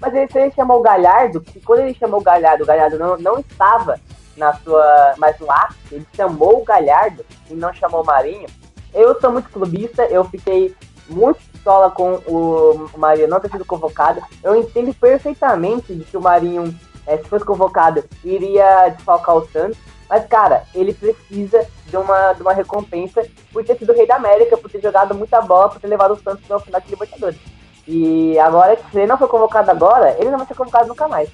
Mas 0.00 0.14
ele, 0.14 0.28
ele 0.34 0.52
chamou 0.52 0.78
o 0.78 0.82
Galhardo, 0.82 1.40
que 1.40 1.60
quando 1.60 1.80
ele 1.80 1.94
chamou 1.94 2.20
o 2.20 2.22
Galhardo, 2.22 2.62
o 2.62 2.66
Galhardo 2.66 2.98
não, 2.98 3.16
não 3.16 3.38
estava 3.38 3.98
na 4.36 4.52
sua 4.54 5.14
mais 5.18 5.38
no 5.38 5.50
ar, 5.50 5.74
ele 5.90 6.06
chamou 6.14 6.60
o 6.60 6.64
Galhardo 6.64 7.24
e 7.50 7.54
não 7.54 7.72
chamou 7.72 8.02
o 8.02 8.06
Marinho. 8.06 8.46
Eu 8.92 9.20
sou 9.20 9.30
muito 9.30 9.48
clubista, 9.50 10.04
eu 10.06 10.24
fiquei 10.24 10.74
muito 11.08 11.40
pistola 11.52 11.90
com 11.90 12.14
o 12.26 12.88
Marinho 12.96 13.28
não 13.28 13.40
ter 13.40 13.50
sido 13.50 13.64
convocado. 13.64 14.22
Eu 14.42 14.54
entendo 14.54 14.94
perfeitamente 14.94 15.94
de 15.94 16.04
que 16.04 16.16
o 16.16 16.22
Marinho, 16.22 16.74
é, 17.06 17.16
se 17.18 17.24
fosse 17.24 17.44
convocado, 17.44 18.04
iria 18.24 18.88
desfalcar 18.88 19.36
o 19.36 19.46
Santos. 19.48 19.78
Mas, 20.08 20.26
cara, 20.26 20.64
ele 20.74 20.92
precisa 20.92 21.66
de 21.86 21.96
uma, 21.96 22.32
de 22.34 22.42
uma 22.42 22.52
recompensa 22.52 23.26
por 23.52 23.64
ter 23.64 23.76
sido 23.78 23.92
rei 23.92 24.06
da 24.06 24.16
América, 24.16 24.56
por 24.56 24.70
ter 24.70 24.80
jogado 24.80 25.14
muita 25.14 25.40
bola, 25.40 25.70
por 25.70 25.80
ter 25.80 25.86
levado 25.86 26.12
o 26.12 26.20
Santos 26.20 26.44
para 26.46 26.56
o 26.56 26.60
final 26.60 26.80
de 26.80 26.90
Libertadores. 26.90 27.40
E 27.86 28.38
agora, 28.38 28.76
se 28.76 28.98
ele 28.98 29.06
não 29.06 29.18
for 29.18 29.28
convocado 29.28 29.70
agora, 29.70 30.16
ele 30.18 30.30
não 30.30 30.38
vai 30.38 30.46
ser 30.46 30.54
convocado 30.54 30.88
nunca 30.88 31.08
mais. 31.08 31.30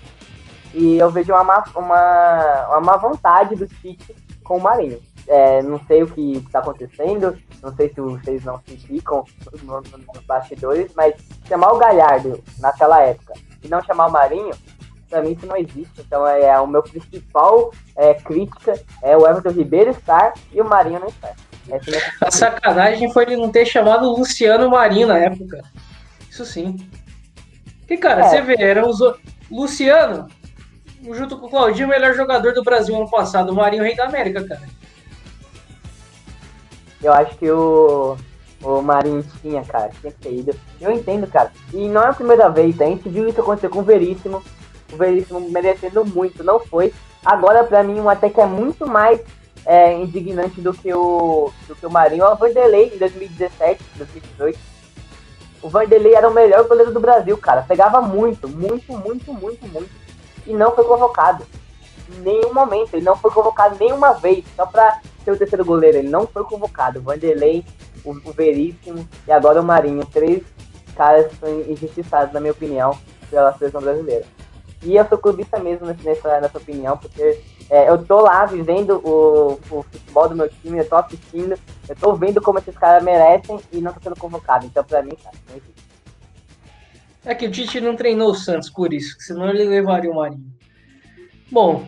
E 0.72 0.98
eu 0.98 1.10
vejo 1.10 1.32
uma 1.32 1.44
má, 1.44 1.64
uma, 1.74 2.66
uma 2.68 2.80
má 2.80 2.96
vontade 2.96 3.56
do 3.56 3.66
Tite 3.66 4.14
com 4.44 4.56
o 4.56 4.60
Marinho. 4.60 5.00
É, 5.26 5.62
não 5.62 5.78
sei 5.86 6.02
o 6.02 6.08
que 6.08 6.38
está 6.38 6.58
acontecendo, 6.58 7.36
não 7.62 7.74
sei 7.76 7.88
se 7.88 8.00
vocês 8.00 8.44
não 8.44 8.60
se 8.66 8.76
ficam 8.78 9.24
nos 9.62 9.62
no 9.62 10.22
bastidores, 10.26 10.90
mas 10.96 11.14
chamar 11.46 11.72
o 11.72 11.78
Galhardo 11.78 12.42
naquela 12.58 13.00
época 13.02 13.34
e 13.62 13.68
não 13.68 13.82
chamar 13.82 14.08
o 14.08 14.12
Marinho, 14.12 14.50
para 15.10 15.22
mim 15.22 15.32
isso 15.32 15.46
não 15.46 15.56
existe. 15.56 15.92
Então 15.98 16.26
é, 16.26 16.44
é 16.44 16.58
o 16.58 16.66
meu 16.66 16.82
principal 16.82 17.72
é, 17.96 18.14
crítica 18.14 18.80
é 19.02 19.16
o 19.16 19.28
Everton 19.28 19.50
Ribeiro 19.50 19.90
estar 19.90 20.32
e 20.52 20.60
o 20.60 20.64
Marinho 20.64 21.00
não 21.00 21.08
estar. 21.08 21.34
É 21.68 21.78
a 22.26 22.30
sacanagem 22.30 23.12
foi 23.12 23.24
ele 23.24 23.36
não 23.36 23.50
ter 23.50 23.66
chamado 23.66 24.06
o 24.06 24.16
Luciano 24.16 24.70
Marinho 24.70 25.08
na 25.08 25.18
época. 25.18 25.62
Isso 26.30 26.44
sim. 26.44 26.76
Que 27.86 27.96
cara, 27.96 28.24
é. 28.24 28.28
você 28.28 28.40
vê, 28.40 28.56
era 28.58 28.86
o 28.86 28.92
Luciano, 29.50 30.28
junto 31.12 31.38
com 31.38 31.46
o 31.46 31.50
Claudinho, 31.50 31.86
o 31.86 31.90
melhor 31.90 32.14
jogador 32.14 32.54
do 32.54 32.62
Brasil 32.62 32.94
ano 32.96 33.10
passado, 33.10 33.50
o 33.50 33.54
Marinho 33.54 33.82
Rei 33.82 33.96
da 33.96 34.06
América, 34.06 34.46
cara. 34.46 34.62
Eu 37.02 37.12
acho 37.12 37.36
que 37.36 37.50
o, 37.50 38.16
o 38.62 38.82
Marinho 38.82 39.24
tinha, 39.40 39.64
cara, 39.64 39.90
tinha 40.00 40.12
que 40.12 40.18
ter 40.20 40.34
ido. 40.34 40.54
Eu 40.80 40.92
entendo, 40.92 41.26
cara. 41.26 41.50
E 41.72 41.88
não 41.88 42.02
é 42.02 42.08
a 42.08 42.14
primeira 42.14 42.48
vez, 42.48 42.80
a 42.80 42.84
gente 42.84 43.08
viu 43.08 43.28
isso 43.28 43.40
acontecer 43.40 43.68
com 43.68 43.80
o 43.80 43.84
Veríssimo. 43.84 44.42
O 44.92 44.96
Veríssimo 44.96 45.40
merecendo 45.50 46.04
muito, 46.04 46.42
não 46.42 46.60
foi. 46.60 46.92
Agora, 47.24 47.64
pra 47.64 47.82
mim, 47.82 48.00
um 48.00 48.08
até 48.08 48.30
que 48.30 48.40
é 48.40 48.46
muito 48.46 48.86
mais 48.86 49.20
é, 49.66 49.94
indignante 49.94 50.60
do 50.60 50.72
que 50.72 50.92
o, 50.92 51.52
do 51.68 51.76
que 51.76 51.86
o 51.86 51.90
Marinho 51.90 52.24
é 52.24 52.32
o 52.32 52.36
Vanderlei 52.36 52.92
em 52.94 52.98
2017, 52.98 53.82
2018. 53.96 54.58
O 55.62 55.68
Vanderlei 55.68 56.14
era 56.14 56.28
o 56.28 56.32
melhor 56.32 56.66
goleiro 56.66 56.92
do 56.92 57.00
Brasil, 57.00 57.36
cara. 57.36 57.62
Pegava 57.62 58.00
muito, 58.00 58.48
muito, 58.48 58.92
muito, 58.92 59.32
muito, 59.32 59.66
muito. 59.68 59.90
E 60.46 60.54
não 60.54 60.74
foi 60.74 60.84
convocado. 60.84 61.44
Em 62.10 62.20
nenhum 62.20 62.54
momento. 62.54 62.94
Ele 62.94 63.04
não 63.04 63.16
foi 63.16 63.30
convocado 63.30 63.76
nenhuma 63.78 64.14
vez. 64.14 64.42
Só 64.56 64.64
pra 64.64 65.00
ser 65.22 65.32
o 65.32 65.36
terceiro 65.36 65.64
goleiro. 65.64 65.98
Ele 65.98 66.08
não 66.08 66.26
foi 66.26 66.44
convocado. 66.44 66.98
O 66.98 67.02
Vanderlei, 67.02 67.64
o, 68.02 68.10
o 68.10 68.32
Veríssimo 68.32 69.06
e 69.28 69.32
agora 69.32 69.60
o 69.60 69.64
Marinho. 69.64 70.06
Três 70.06 70.42
caras 70.96 71.30
injustiçados, 71.68 72.32
na 72.32 72.40
minha 72.40 72.52
opinião, 72.52 72.96
pela 73.30 73.52
seleção 73.58 73.82
brasileira. 73.82 74.24
E 74.82 74.96
eu 74.96 75.06
sou 75.06 75.18
clubista 75.18 75.58
mesmo 75.58 75.86
nessa, 75.86 76.40
nessa 76.40 76.58
opinião, 76.58 76.96
porque 76.96 77.38
é, 77.68 77.88
eu 77.90 78.02
tô 78.04 78.20
lá 78.22 78.46
vivendo 78.46 79.00
o, 79.04 79.60
o, 79.70 79.82
futebol 79.82 80.28
do 80.28 80.34
meu 80.34 80.48
time, 80.48 80.78
eu 80.78 80.88
tô 80.88 80.96
assistindo, 80.96 81.54
eu 81.88 81.96
tô 81.96 82.14
vendo 82.14 82.40
como 82.40 82.58
esses 82.58 82.76
caras 82.76 83.02
merecem 83.02 83.60
e 83.70 83.80
não 83.80 83.92
tô 83.92 84.00
sendo 84.00 84.16
convocado. 84.16 84.64
Então, 84.64 84.82
pra 84.82 85.02
mim, 85.02 85.12
cara, 85.22 85.36
não 85.48 85.56
existe. 85.56 85.90
É 87.24 87.34
que 87.34 87.46
o 87.46 87.50
Tite 87.50 87.80
não 87.80 87.94
treinou 87.94 88.30
o 88.30 88.34
Santos 88.34 88.70
por 88.70 88.92
isso, 88.94 89.16
senão 89.20 89.50
ele 89.50 89.64
levaria 89.64 90.10
o 90.10 90.14
Marinho. 90.14 90.50
Bom, 91.52 91.86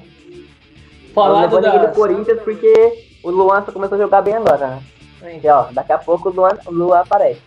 falado 1.15 1.61
da... 1.61 1.87
do 1.87 1.95
Corinthians 1.95 2.43
porque 2.43 3.19
o 3.25 3.31
Luan 3.31 3.65
só 3.65 3.73
começou 3.73 3.97
a 3.97 4.03
jogar 4.03 4.21
bem 4.21 4.35
agora, 4.35 4.67
né? 4.67 4.83
É. 5.23 5.41
E, 5.43 5.49
ó, 5.49 5.69
daqui 5.73 5.93
a 5.93 5.99
pouco 5.99 6.29
o 6.29 6.33
Luan, 6.33 6.59
o 6.67 6.71
Luan 6.71 7.01
aparece. 7.01 7.41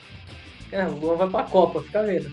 É, 0.71 0.85
o 0.85 0.91
Luan 0.91 1.15
vai 1.17 1.29
pra 1.29 1.43
Copa, 1.43 1.81
fica 1.81 2.01
vendo. 2.01 2.31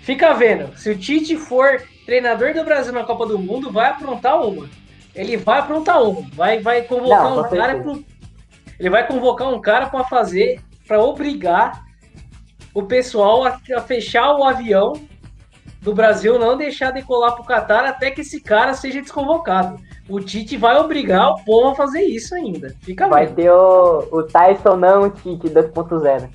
Fica 0.00 0.32
vendo, 0.32 0.76
se 0.78 0.90
o 0.90 0.96
Tite 0.96 1.36
for 1.36 1.82
treinador 2.06 2.54
do 2.54 2.64
Brasil 2.64 2.92
na 2.92 3.04
Copa 3.04 3.26
do 3.26 3.38
Mundo, 3.38 3.70
vai 3.70 3.90
aprontar 3.90 4.40
uma. 4.40 4.68
Ele 5.14 5.36
vai 5.36 5.58
aprontar 5.58 6.02
uma. 6.02 6.22
Vai, 6.32 6.60
vai 6.60 6.82
convocar 6.82 7.30
não, 7.30 7.40
um 7.40 7.50
cara 7.50 7.80
pro... 7.80 8.04
Ele 8.78 8.90
vai 8.90 9.06
convocar 9.06 9.48
um 9.48 9.60
cara 9.60 9.86
para 9.86 10.04
fazer, 10.04 10.60
para 10.86 11.02
obrigar 11.02 11.84
o 12.72 12.82
pessoal 12.82 13.44
a, 13.44 13.60
a 13.74 13.80
fechar 13.80 14.34
o 14.34 14.44
avião 14.44 14.92
do 15.80 15.94
Brasil, 15.94 16.38
não 16.38 16.56
deixar 16.56 16.90
decolar 16.90 17.34
pro 17.34 17.44
Catar 17.44 17.84
até 17.84 18.10
que 18.10 18.20
esse 18.20 18.40
cara 18.40 18.74
seja 18.74 19.00
desconvocado. 19.00 19.80
O 20.08 20.20
Tite 20.20 20.56
vai 20.56 20.76
obrigar 20.76 21.30
o 21.30 21.44
povo 21.44 21.68
a 21.70 21.74
fazer 21.74 22.02
isso 22.02 22.34
ainda. 22.34 22.74
Fica 22.82 23.08
Vai 23.08 23.26
ter 23.26 23.50
o, 23.50 24.06
o 24.12 24.22
Tyson 24.22 24.76
não, 24.76 25.04
o 25.04 25.10
Tite 25.10 25.48
2.0. 25.48 26.28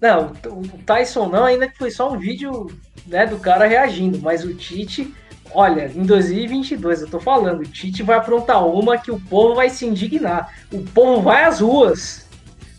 Não, 0.00 0.32
o 0.46 0.78
Tyson 0.86 1.28
não, 1.28 1.44
ainda 1.44 1.68
que 1.68 1.76
foi 1.76 1.90
só 1.90 2.10
um 2.10 2.18
vídeo 2.18 2.68
né, 3.06 3.26
do 3.26 3.38
cara 3.38 3.66
reagindo, 3.66 4.18
mas 4.20 4.44
o 4.44 4.54
Tite, 4.54 5.14
olha, 5.52 5.90
em 5.94 6.04
2022, 6.04 7.02
eu 7.02 7.10
tô 7.10 7.20
falando, 7.20 7.60
o 7.60 7.66
Tite 7.66 8.02
vai 8.02 8.16
aprontar 8.16 8.66
uma 8.66 8.98
que 8.98 9.10
o 9.10 9.20
povo 9.20 9.54
vai 9.54 9.70
se 9.70 9.86
indignar. 9.86 10.52
O 10.72 10.82
povo 10.84 11.22
vai 11.22 11.44
às 11.44 11.60
ruas 11.60 12.28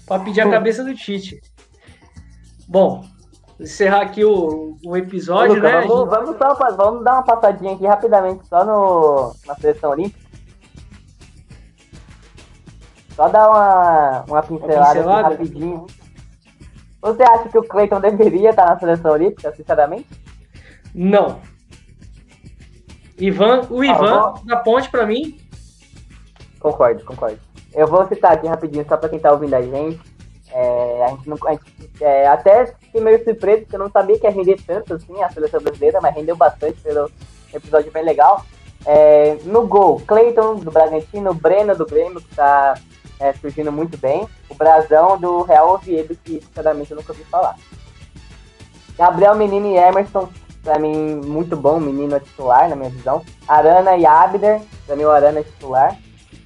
para 0.06 0.24
pedir 0.24 0.42
a 0.42 0.50
cabeça 0.50 0.84
do 0.84 0.94
Tite. 0.94 1.42
Bom, 2.68 3.04
encerrar 3.60 4.02
aqui 4.02 4.24
o, 4.24 4.78
o 4.86 4.98
episódio, 4.98 5.56
Luca, 5.56 5.82
né? 5.82 5.88
Vamos, 5.88 6.10
vamos, 6.10 6.38
só, 6.38 6.54
vamos 6.76 7.04
dar 7.04 7.14
uma 7.14 7.24
passadinha 7.24 7.74
aqui 7.74 7.86
rapidamente 7.86 8.48
só 8.48 8.66
no, 8.66 9.34
na 9.46 9.56
seleção 9.56 9.92
olímpica. 9.92 10.20
Só 13.16 13.28
dar 13.28 13.50
uma, 13.50 14.24
uma 14.28 14.42
pincelada, 14.42 14.78
uma 14.78 14.94
pincelada? 14.94 15.30
rapidinho. 15.30 15.86
Você 17.02 17.24
acha 17.24 17.50
que 17.50 17.58
o 17.58 17.64
Cleiton 17.64 18.00
deveria 18.00 18.52
estar 18.52 18.66
na 18.66 18.80
seleção 18.80 19.12
olímpica, 19.12 19.52
sinceramente? 19.56 20.08
Não. 20.94 21.42
Ivan, 23.18 23.62
o 23.70 23.82
ah, 23.82 23.86
Ivan 23.86 24.34
da 24.46 24.58
ponte 24.58 24.90
para 24.90 25.06
mim. 25.06 25.40
Concordo, 26.60 27.04
concordo. 27.04 27.40
Eu 27.74 27.88
vou 27.88 28.06
citar 28.08 28.34
aqui 28.34 28.48
rapidinho 28.48 28.86
só 28.88 28.98
para 28.98 29.10
quem 29.10 29.20
tá 29.20 29.32
ouvindo 29.32 29.54
a 29.54 29.62
gente. 29.62 30.00
É, 30.54 31.06
a 31.06 31.08
gente, 31.10 31.30
não, 31.30 31.38
a 31.46 31.52
gente 31.52 31.64
é, 32.02 32.28
até 32.28 32.66
fiquei 32.66 33.02
meio 33.02 33.24
surpreso 33.24 33.62
porque 33.62 33.76
eu 33.76 33.80
não 33.80 33.90
sabia 33.90 34.20
que 34.20 34.28
ia 34.28 34.32
render 34.32 34.60
tanto 34.66 34.94
assim 34.94 35.22
a 35.24 35.30
seleção 35.30 35.62
brasileira, 35.62 36.00
mas 36.02 36.14
rendeu 36.14 36.36
bastante 36.36 36.82
pelo 36.82 37.10
episódio 37.54 37.92
bem 37.92 38.04
legal. 38.04 38.46
É, 38.86 39.38
no 39.44 39.66
gol, 39.66 40.02
Cleiton 40.06 40.56
do 40.56 40.72
Bragantino, 40.72 41.34
Breno 41.34 41.76
do 41.76 41.86
Grêmio, 41.86 42.20
que 42.20 42.36
tá 42.36 42.74
é, 43.22 43.32
surgindo 43.34 43.72
muito 43.72 43.98
bem. 43.98 44.28
O 44.50 44.56
Brasão 44.56 45.18
do 45.18 45.44
Real 45.44 45.70
Oviedo, 45.70 46.18
que 46.24 46.42
sinceramente 46.42 46.92
eu 46.92 46.98
nunca 46.98 47.14
ouvi 47.14 47.24
falar. 47.26 47.56
Gabriel 48.98 49.36
Menino 49.36 49.68
e 49.68 49.78
Emerson, 49.78 50.28
pra 50.64 50.80
mim, 50.80 51.16
muito 51.16 51.56
bom, 51.56 51.80
menino 51.80 52.16
é 52.16 52.20
titular, 52.20 52.68
na 52.68 52.76
minha 52.76 52.90
visão. 52.90 53.24
Arana 53.48 53.96
e 53.96 54.06
Abder, 54.06 54.62
pra 54.86 54.96
mim 54.96 55.04
o 55.04 55.12
Arana 55.12 55.40
é 55.40 55.44
titular. 55.44 55.98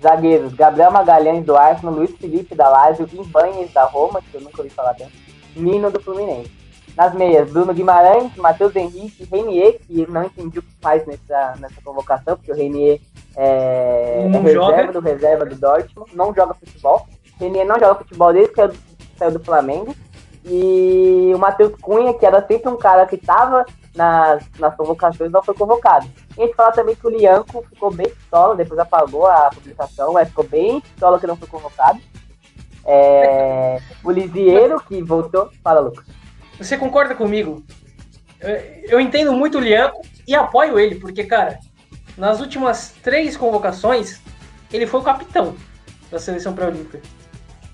Zagueiros, 0.01 0.53
Gabriel 0.53 0.91
Magalhães 0.91 1.45
do 1.45 1.55
Arsenal, 1.55 1.95
Luiz 1.95 2.11
Felipe 2.17 2.53
da 2.53 2.69
Lazio, 2.69 3.09
Ibanhes 3.11 3.73
da 3.73 3.85
Roma, 3.85 4.21
que 4.21 4.35
eu 4.35 4.41
nunca 4.41 4.61
ouvi 4.61 4.69
falar 4.69 4.93
bem, 4.93 5.09
Nino 5.55 5.89
do 5.89 6.01
Fluminense. 6.01 6.51
Nas 6.95 7.13
meias, 7.13 7.51
Bruno 7.51 7.73
Guimarães, 7.73 8.33
Matheus 8.37 8.75
Henrique, 8.75 9.25
Renier, 9.25 9.79
que 9.79 10.09
não 10.09 10.23
entendi 10.23 10.59
o 10.59 10.63
que 10.63 10.71
faz 10.81 11.05
nessa, 11.05 11.55
nessa 11.59 11.81
convocação, 11.83 12.37
porque 12.37 12.51
o 12.51 12.55
Renier 12.55 13.01
é, 13.35 14.25
é 14.33 14.37
reserva 14.39 14.93
do 14.93 14.99
reserva 15.01 15.45
do 15.45 15.55
Dortmund, 15.55 16.15
não 16.15 16.33
joga 16.33 16.53
futebol. 16.53 17.05
Renier 17.37 17.65
não 17.65 17.77
joga 17.77 17.95
futebol 17.95 18.31
desde 18.31 18.53
que 18.53 18.61
saiu 19.17 19.31
do 19.31 19.43
Flamengo. 19.43 19.93
E 20.45 21.31
o 21.33 21.39
Matheus 21.39 21.73
Cunha, 21.81 22.13
que 22.13 22.25
era 22.25 22.45
sempre 22.45 22.69
um 22.69 22.77
cara 22.77 23.05
que 23.07 23.15
estava 23.15 23.65
nas, 23.95 24.43
nas 24.59 24.75
convocações, 24.75 25.31
não 25.31 25.43
foi 25.43 25.55
convocado. 25.55 26.07
E 26.37 26.43
a 26.43 26.45
gente 26.45 26.55
fala 26.55 26.71
também 26.71 26.95
que 26.95 27.07
o 27.07 27.09
Lianco 27.09 27.65
ficou 27.67 27.91
bem 27.91 28.07
pistola, 28.07 28.55
depois 28.55 28.79
apagou 28.79 29.25
a 29.25 29.49
publicação, 29.49 30.13
mas 30.13 30.29
ficou 30.29 30.45
bem 30.45 30.79
pistola 30.81 31.19
que 31.19 31.27
não 31.27 31.35
foi 31.35 31.47
convocado. 31.47 31.99
É, 32.85 33.79
o 34.03 34.11
Lisieiro, 34.11 34.79
que 34.81 35.01
voltou. 35.01 35.49
Fala, 35.63 35.79
Lucas. 35.79 36.05
Você 36.57 36.77
concorda 36.77 37.15
comigo? 37.15 37.63
Eu, 38.87 38.99
entendo 38.99 39.33
muito 39.33 39.57
o 39.57 39.61
Lianco 39.61 40.01
e 40.27 40.35
apoio 40.35 40.79
ele, 40.79 40.95
porque, 40.95 41.23
cara, 41.23 41.59
nas 42.17 42.39
últimas 42.39 42.93
três 43.01 43.35
convocações, 43.35 44.21
ele 44.71 44.85
foi 44.85 44.99
o 44.99 45.03
capitão 45.03 45.55
da 46.11 46.19
seleção 46.19 46.53
pré-olímpica. 46.53 47.01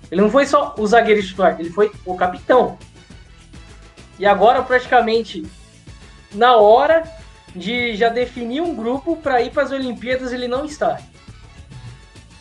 Ele 0.10 0.22
não 0.22 0.30
foi 0.30 0.46
só 0.46 0.76
o 0.78 0.88
zagueiro 0.88 1.22
titular, 1.22 1.58
ele 1.60 1.70
foi 1.70 1.92
o 2.06 2.16
capitão. 2.16 2.78
E 4.18 4.26
agora, 4.26 4.62
praticamente, 4.62 5.46
na 6.34 6.56
hora 6.56 7.04
de 7.56 7.96
já 7.96 8.10
definir 8.10 8.62
um 8.62 8.76
grupo 8.76 9.16
para 9.18 9.42
ir 9.42 9.52
para 9.52 9.64
as 9.64 9.72
Olimpíadas, 9.72 10.32
ele 10.32 10.48
não 10.48 10.66
está. 10.66 11.00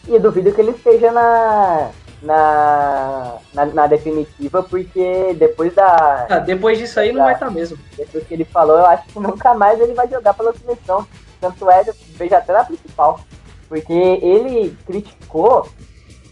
E 0.07 0.11
eu 0.13 0.21
duvido 0.21 0.53
que 0.53 0.61
ele 0.61 0.71
esteja 0.71 1.11
na, 1.13 1.91
na, 2.23 3.39
na, 3.55 3.67
na 3.67 3.87
definitiva, 3.87 4.63
porque 4.63 5.35
depois 5.39 5.75
da. 5.75 6.27
Ah, 6.29 6.39
depois 6.39 6.79
disso 6.79 7.01
aí 7.01 7.13
da, 7.13 7.19
não 7.19 7.25
vai 7.25 7.35
estar 7.35 7.47
tá 7.47 7.53
mesmo. 7.53 7.79
Depois 7.97 8.27
que 8.27 8.35
ele 8.35 8.45
falou, 8.45 8.79
eu 8.79 8.87
acho 8.87 9.05
que 9.09 9.19
nunca 9.19 9.55
mais 9.55 9.81
ele 9.81 9.95
vai 9.95 10.09
jogar 10.09 10.35
pela 10.35 10.53
seleção. 10.53 11.07
Tanto 11.41 11.71
é, 11.71 11.83
veja 12.17 12.39
até 12.39 12.53
na 12.53 12.65
principal. 12.65 13.21
Porque 13.69 13.93
ele 13.93 14.77
criticou, 14.85 15.69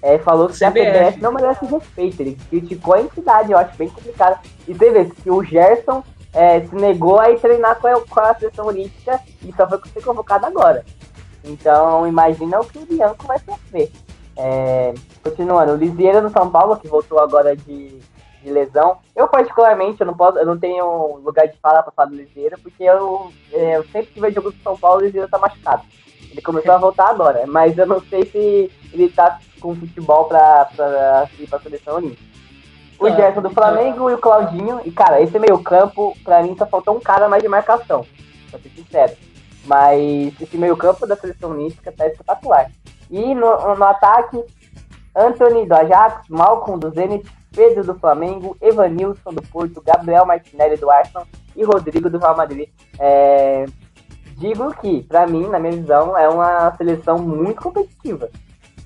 é, 0.02 0.18
falou 0.18 0.48
que 0.48 0.64
a 0.64 0.70
CBF 0.70 1.20
não 1.20 1.32
merece 1.32 1.64
respeito. 1.64 2.20
Ele 2.20 2.38
criticou 2.50 2.94
a 2.94 3.00
entidade, 3.00 3.52
eu 3.52 3.58
acho 3.58 3.76
bem 3.76 3.88
complicado. 3.88 4.40
E 4.66 4.74
vê 4.74 5.04
que 5.04 5.30
o 5.30 5.42
Gerson 5.42 6.02
é, 6.32 6.60
se 6.60 6.74
negou 6.74 7.18
a 7.18 7.30
ir 7.30 7.40
treinar 7.40 7.76
com 7.76 7.86
a, 7.86 8.00
com 8.00 8.20
a 8.20 8.34
seleção 8.34 8.66
olímpica 8.66 9.20
e 9.42 9.52
só 9.54 9.66
foi 9.68 9.80
ser 9.92 10.02
convocado 10.02 10.46
agora. 10.46 10.84
Então, 11.44 12.06
imagina 12.06 12.60
o 12.60 12.64
que 12.66 12.78
o 12.78 12.84
Bianco 12.84 13.26
vai 13.26 13.38
sofrer. 13.38 13.90
É, 14.38 14.94
continuando, 15.22 15.72
o 15.72 15.76
Lisieira 15.76 16.20
no 16.20 16.30
São 16.30 16.48
Paulo, 16.48 16.76
que 16.76 16.86
voltou 16.86 17.18
agora 17.18 17.56
de, 17.56 17.98
de, 18.40 18.50
lesão. 18.50 18.98
Eu, 19.16 19.26
particularmente, 19.26 20.00
eu 20.00 20.06
não, 20.06 20.16
posso, 20.16 20.38
eu 20.38 20.46
não 20.46 20.56
tenho 20.56 21.16
lugar 21.24 21.48
de 21.48 21.58
fala 21.58 21.82
para 21.82 21.90
falar 21.90 22.10
do 22.10 22.16
Lisieira, 22.16 22.56
porque 22.62 22.84
eu, 22.84 23.32
é, 23.52 23.76
eu 23.76 23.84
sempre 23.88 24.12
que 24.12 24.20
vejo 24.20 24.36
jogo 24.36 24.52
do 24.52 24.62
São 24.62 24.78
Paulo, 24.78 25.00
o 25.00 25.04
Lisieira 25.04 25.28
tá 25.28 25.38
machucado. 25.38 25.82
Ele 26.30 26.40
começou 26.40 26.72
a 26.72 26.78
voltar 26.78 27.08
agora, 27.08 27.44
mas 27.48 27.76
eu 27.76 27.86
não 27.86 28.00
sei 28.00 28.24
se 28.26 28.70
ele 28.92 29.08
tá 29.08 29.40
com 29.60 29.74
futebol 29.74 30.26
para 30.26 31.28
ir 31.36 31.48
pra 31.48 31.58
seleção 31.58 31.96
olímpica. 31.96 32.28
O 33.00 33.06
ah, 33.06 33.10
Gerson 33.10 33.42
do 33.42 33.50
Flamengo 33.50 34.10
e 34.10 34.14
o 34.14 34.18
Claudinho. 34.18 34.80
E, 34.84 34.90
cara, 34.90 35.20
esse 35.20 35.38
meio 35.38 35.62
campo, 35.62 36.16
pra 36.24 36.42
mim, 36.42 36.56
só 36.56 36.66
faltou 36.66 36.96
um 36.96 37.00
cara 37.00 37.28
mais 37.28 37.42
de 37.42 37.48
marcação. 37.48 38.04
Pra 38.50 38.58
ser 38.58 38.70
sincero. 38.70 39.16
Mas 39.64 40.40
esse 40.40 40.56
meio 40.56 40.76
campo 40.76 41.06
da 41.06 41.16
seleção 41.16 41.50
olímpica 41.50 41.92
tá 41.92 42.06
espetacular. 42.06 42.70
E 43.10 43.34
no, 43.34 43.74
no 43.74 43.84
ataque, 43.84 44.42
Anthony 45.14 45.66
do 45.66 45.74
Ajax, 45.74 46.28
Malcolm 46.28 46.78
do 46.78 46.90
Zenit, 46.90 47.28
Pedro 47.54 47.84
do 47.84 47.98
Flamengo, 47.98 48.56
Evanilson 48.60 49.32
do 49.32 49.42
Porto, 49.42 49.82
Gabriel 49.82 50.26
Martinelli 50.26 50.76
do 50.76 50.90
Arsenal 50.90 51.26
e 51.56 51.64
Rodrigo 51.64 52.08
do 52.08 52.18
Real 52.18 52.36
Madrid. 52.36 52.68
É, 52.98 53.64
digo 54.36 54.72
que, 54.74 55.02
para 55.02 55.26
mim, 55.26 55.48
na 55.48 55.58
minha 55.58 55.72
visão, 55.72 56.16
é 56.16 56.28
uma 56.28 56.74
seleção 56.76 57.18
muito 57.18 57.62
competitiva. 57.62 58.28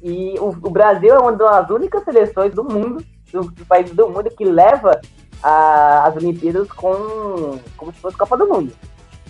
E 0.03 0.35
o, 0.39 0.49
o, 0.49 0.71
Brasil 0.71 1.15
é 1.15 1.19
uma 1.19 1.33
das 1.33 1.71
únicas 1.71 2.03
seleções 2.03 2.55
do 2.55 2.65
mundo, 2.65 3.05
dos 3.33 3.53
do 3.53 3.67
países 3.67 3.95
do 3.95 4.09
mundo, 4.09 4.31
que 4.31 4.45
leva 4.45 5.01
a, 5.43 6.07
as 6.07 6.17
Olimpíadas 6.17 6.71
com, 6.73 7.59
como 7.77 7.93
se 7.93 8.01
fosse 8.01 8.17
Copa 8.17 8.37
do 8.37 8.49
Mundo. 8.49 8.73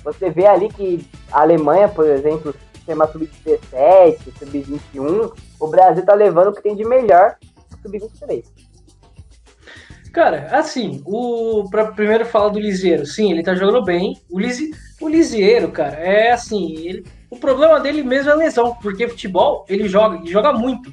Você 0.05 0.30
vê 0.30 0.47
ali 0.47 0.68
que 0.68 1.07
a 1.30 1.43
Alemanha, 1.43 1.88
por 1.88 2.07
exemplo, 2.07 2.55
sistema 2.83 3.07
sub-17, 3.07 4.18
sub-21, 4.39 5.33
o 5.61 5.66
Brasil 5.68 6.05
tá 6.05 6.14
levando 6.14 6.49
o 6.49 6.53
que 6.53 6.62
tem 6.62 6.74
de 6.74 6.85
melhor 6.85 7.37
sub-23. 7.83 8.45
Cara, 10.12 10.49
assim, 10.51 11.03
o 11.07 11.64
para 11.70 11.93
primeiro 11.93 12.26
falar 12.26 12.51
do 12.51 12.59
Lisieiro, 12.59 13.07
sim, 13.07 13.33
ele 13.33 13.43
tá 13.43 13.55
jogando 13.55 13.83
bem. 13.83 14.20
O, 14.28 14.39
Lisi, 14.39 14.70
o 15.01 15.09
Lisieiro, 15.09 15.70
cara, 15.70 15.97
é 15.97 16.33
assim, 16.33 16.76
ele, 16.76 17.07
o 17.30 17.37
problema 17.37 17.80
dele 17.80 18.03
mesmo 18.03 18.30
é 18.30 18.35
lesão, 18.35 18.74
porque 18.83 19.09
futebol 19.09 19.64
ele 19.68 19.89
joga, 19.89 20.16
ele 20.16 20.30
joga 20.30 20.53
muito. 20.53 20.93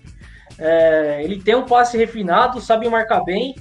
É, 0.58 1.22
ele 1.24 1.42
tem 1.42 1.56
um 1.56 1.66
passe 1.66 1.98
refinado, 1.98 2.62
sabe 2.62 2.88
marcar 2.88 3.22
bem. 3.26 3.56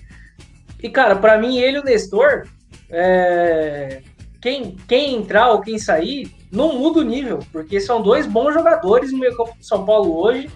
E, 0.81 0.89
cara, 0.89 1.17
para 1.17 1.39
mim, 1.39 1.59
ele 1.59 1.79
e 1.79 1.81
o 1.81 1.85
Nestor, 1.85 2.45
é, 2.89 4.01
quem, 4.41 4.77
quem 4.87 5.17
entrar 5.17 5.51
ou 5.51 5.61
quem 5.61 5.77
sair, 5.77 6.38
não 6.51 6.79
muda 6.79 7.01
o 7.01 7.05
nível, 7.05 7.41
porque 7.53 7.81
são 7.81 8.03
dois 8.03 8.27
bons 8.27 8.55
jogadores 8.55 9.13
no 9.13 9.19
meio 9.19 9.37
campo 9.37 9.57
de 9.59 9.67
São 9.67 9.85
Paulo 9.85 10.17
hoje, 10.19 10.51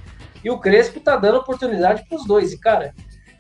e 0.45 0.51
o 0.51 0.59
Crespo 0.59 1.01
tá 1.01 1.16
dando 1.16 1.38
oportunidade 1.38 2.05
para 2.09 2.16
os 2.16 2.26
dois. 2.26 2.53
E, 2.53 2.59
cara, 2.59 2.95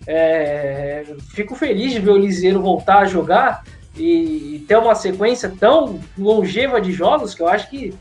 é, 0.06 1.04
fico 1.34 1.54
feliz 1.54 1.92
de 1.92 2.00
ver 2.00 2.10
o 2.10 2.18
Liseiro 2.18 2.60
voltar 2.60 2.98
a 2.98 3.06
jogar 3.06 3.64
e 3.96 4.64
ter 4.66 4.76
uma 4.76 4.94
sequência 4.94 5.52
tão 5.58 6.00
longeva 6.16 6.80
de 6.80 6.92
jogos 6.92 7.34
que 7.34 7.42
eu 7.42 7.48
acho 7.48 7.68
que 7.68 7.94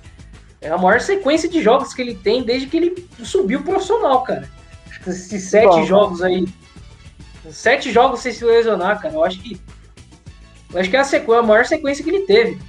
é 0.61 0.69
a 0.69 0.77
maior 0.77 1.01
sequência 1.01 1.49
de 1.49 1.61
jogos 1.61 1.93
que 1.93 2.01
ele 2.01 2.15
tem 2.15 2.43
desde 2.43 2.67
que 2.67 2.77
ele 2.77 3.07
subiu 3.23 3.63
profissional, 3.63 4.23
cara. 4.23 4.47
Esses 5.07 5.43
sete 5.45 5.65
Bom, 5.65 5.85
jogos 5.85 6.21
aí. 6.21 6.47
Sete 7.49 7.91
jogos 7.91 8.19
sem 8.19 8.31
se 8.31 8.45
lesionar, 8.45 9.01
cara. 9.01 9.15
Eu 9.15 9.23
acho 9.23 9.39
que. 9.39 9.59
Eu 10.71 10.79
acho 10.79 10.89
que 10.89 10.95
é 10.95 10.99
a, 10.99 11.03
sequ... 11.03 11.33
a 11.33 11.41
maior 11.41 11.65
sequência 11.65 12.03
que 12.03 12.11
ele 12.11 12.25
teve. 12.27 12.59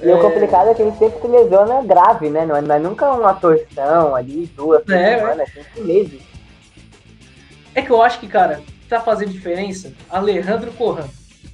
E 0.00 0.08
é... 0.08 0.14
o 0.14 0.20
complicado 0.20 0.70
é 0.70 0.74
que 0.74 0.82
ele 0.82 0.92
sempre 0.92 1.20
se 1.20 1.26
lesiona 1.26 1.82
grave, 1.82 2.28
né? 2.28 2.44
Não 2.44 2.56
é, 2.56 2.60
não 2.60 2.74
é 2.74 2.78
nunca 2.78 3.12
uma 3.12 3.34
torção 3.34 4.14
ali, 4.14 4.46
duas, 4.56 4.88
é, 4.88 5.18
semanas, 5.18 5.48
é. 5.48 5.52
sempre 5.52 5.80
meses. 5.82 6.22
É 7.74 7.82
que 7.82 7.90
eu 7.90 8.02
acho 8.02 8.20
que, 8.20 8.28
cara, 8.28 8.60
tá 8.88 9.00
fazendo 9.00 9.32
diferença 9.32 9.92
Alejandro 10.10 10.72
Corran. 10.72 11.06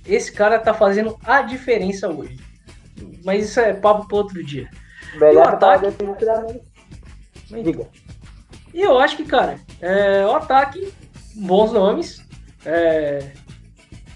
Esse 0.07 0.33
cara 0.33 0.59
tá 0.59 0.75
fazendo 0.75 1.17
a 1.25 1.43
diferença 1.43 2.09
hoje. 2.09 2.39
Mas 3.25 3.45
isso 3.45 3.61
é 3.61 3.73
papo 3.73 4.07
para 4.07 4.17
outro 4.17 4.45
dia. 4.45 4.69
Melhor 5.15 5.47
e 5.47 5.51
o 5.51 5.55
ataque... 5.55 5.87
Diga. 7.51 7.89
E 8.73 8.81
eu 8.81 8.99
acho 8.99 9.17
que, 9.17 9.25
cara, 9.25 9.59
é, 9.81 10.25
o 10.25 10.33
ataque, 10.33 10.93
bons 11.35 11.73
nomes. 11.73 12.25
É, 12.65 13.33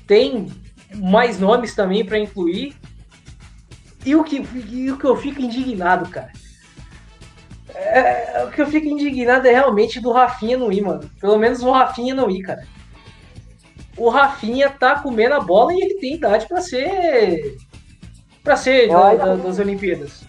tem 0.07 0.49
mais 0.95 1.39
nomes 1.39 1.75
também 1.75 2.05
para 2.05 2.19
incluir. 2.19 2.77
E 4.05 4.15
o, 4.15 4.23
que, 4.23 4.47
e 4.71 4.91
o 4.93 4.99
que 4.99 5.05
eu 5.05 5.17
fico 5.17 5.41
indignado, 5.41 6.09
cara. 6.11 6.31
É, 7.75 8.45
o 8.45 8.51
que 8.51 8.63
eu 8.63 8.67
fico 8.67 8.87
indignado 8.87 9.49
é 9.49 9.53
realmente 9.53 10.01
do 10.01 10.13
Rafinha 10.13 10.57
não 10.57 10.71
ir, 10.71 10.83
mano. 10.83 11.11
Pelo 11.21 11.39
menos 11.39 11.63
o 11.63 11.71
Rafinha 11.71 12.15
não 12.15 12.31
ir, 12.31 12.43
cara. 12.43 12.65
O 13.97 14.09
Rafinha 14.09 14.71
tá 14.71 15.01
comendo 15.01 15.35
a 15.35 15.41
bola 15.41 15.73
e 15.73 15.81
ele 15.81 15.95
tem 15.95 16.15
idade 16.15 16.47
para 16.47 16.61
ser. 16.61 17.57
para 18.43 18.57
ser 18.57 18.89
da, 18.89 19.15
da, 19.15 19.37
das 19.37 19.59
Olimpíadas. 19.59 20.23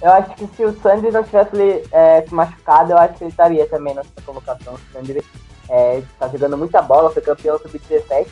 Eu 0.00 0.12
acho 0.12 0.34
que 0.36 0.56
se 0.56 0.64
o 0.64 0.80
Sandri 0.80 1.10
não 1.10 1.24
tivesse 1.24 1.82
é, 1.90 2.22
se 2.22 2.32
machucado, 2.32 2.92
eu 2.92 2.98
acho 2.98 3.14
que 3.14 3.24
ele 3.24 3.30
estaria 3.30 3.66
também 3.66 3.94
nessa 3.94 4.10
convocação. 4.24 4.74
O 4.74 4.80
Sandri 4.92 5.24
é, 5.68 6.02
tá 6.18 6.28
jogando 6.28 6.56
muita 6.56 6.80
bola, 6.80 7.10
foi 7.10 7.20
campeão 7.20 7.58
sub-17. 7.58 8.28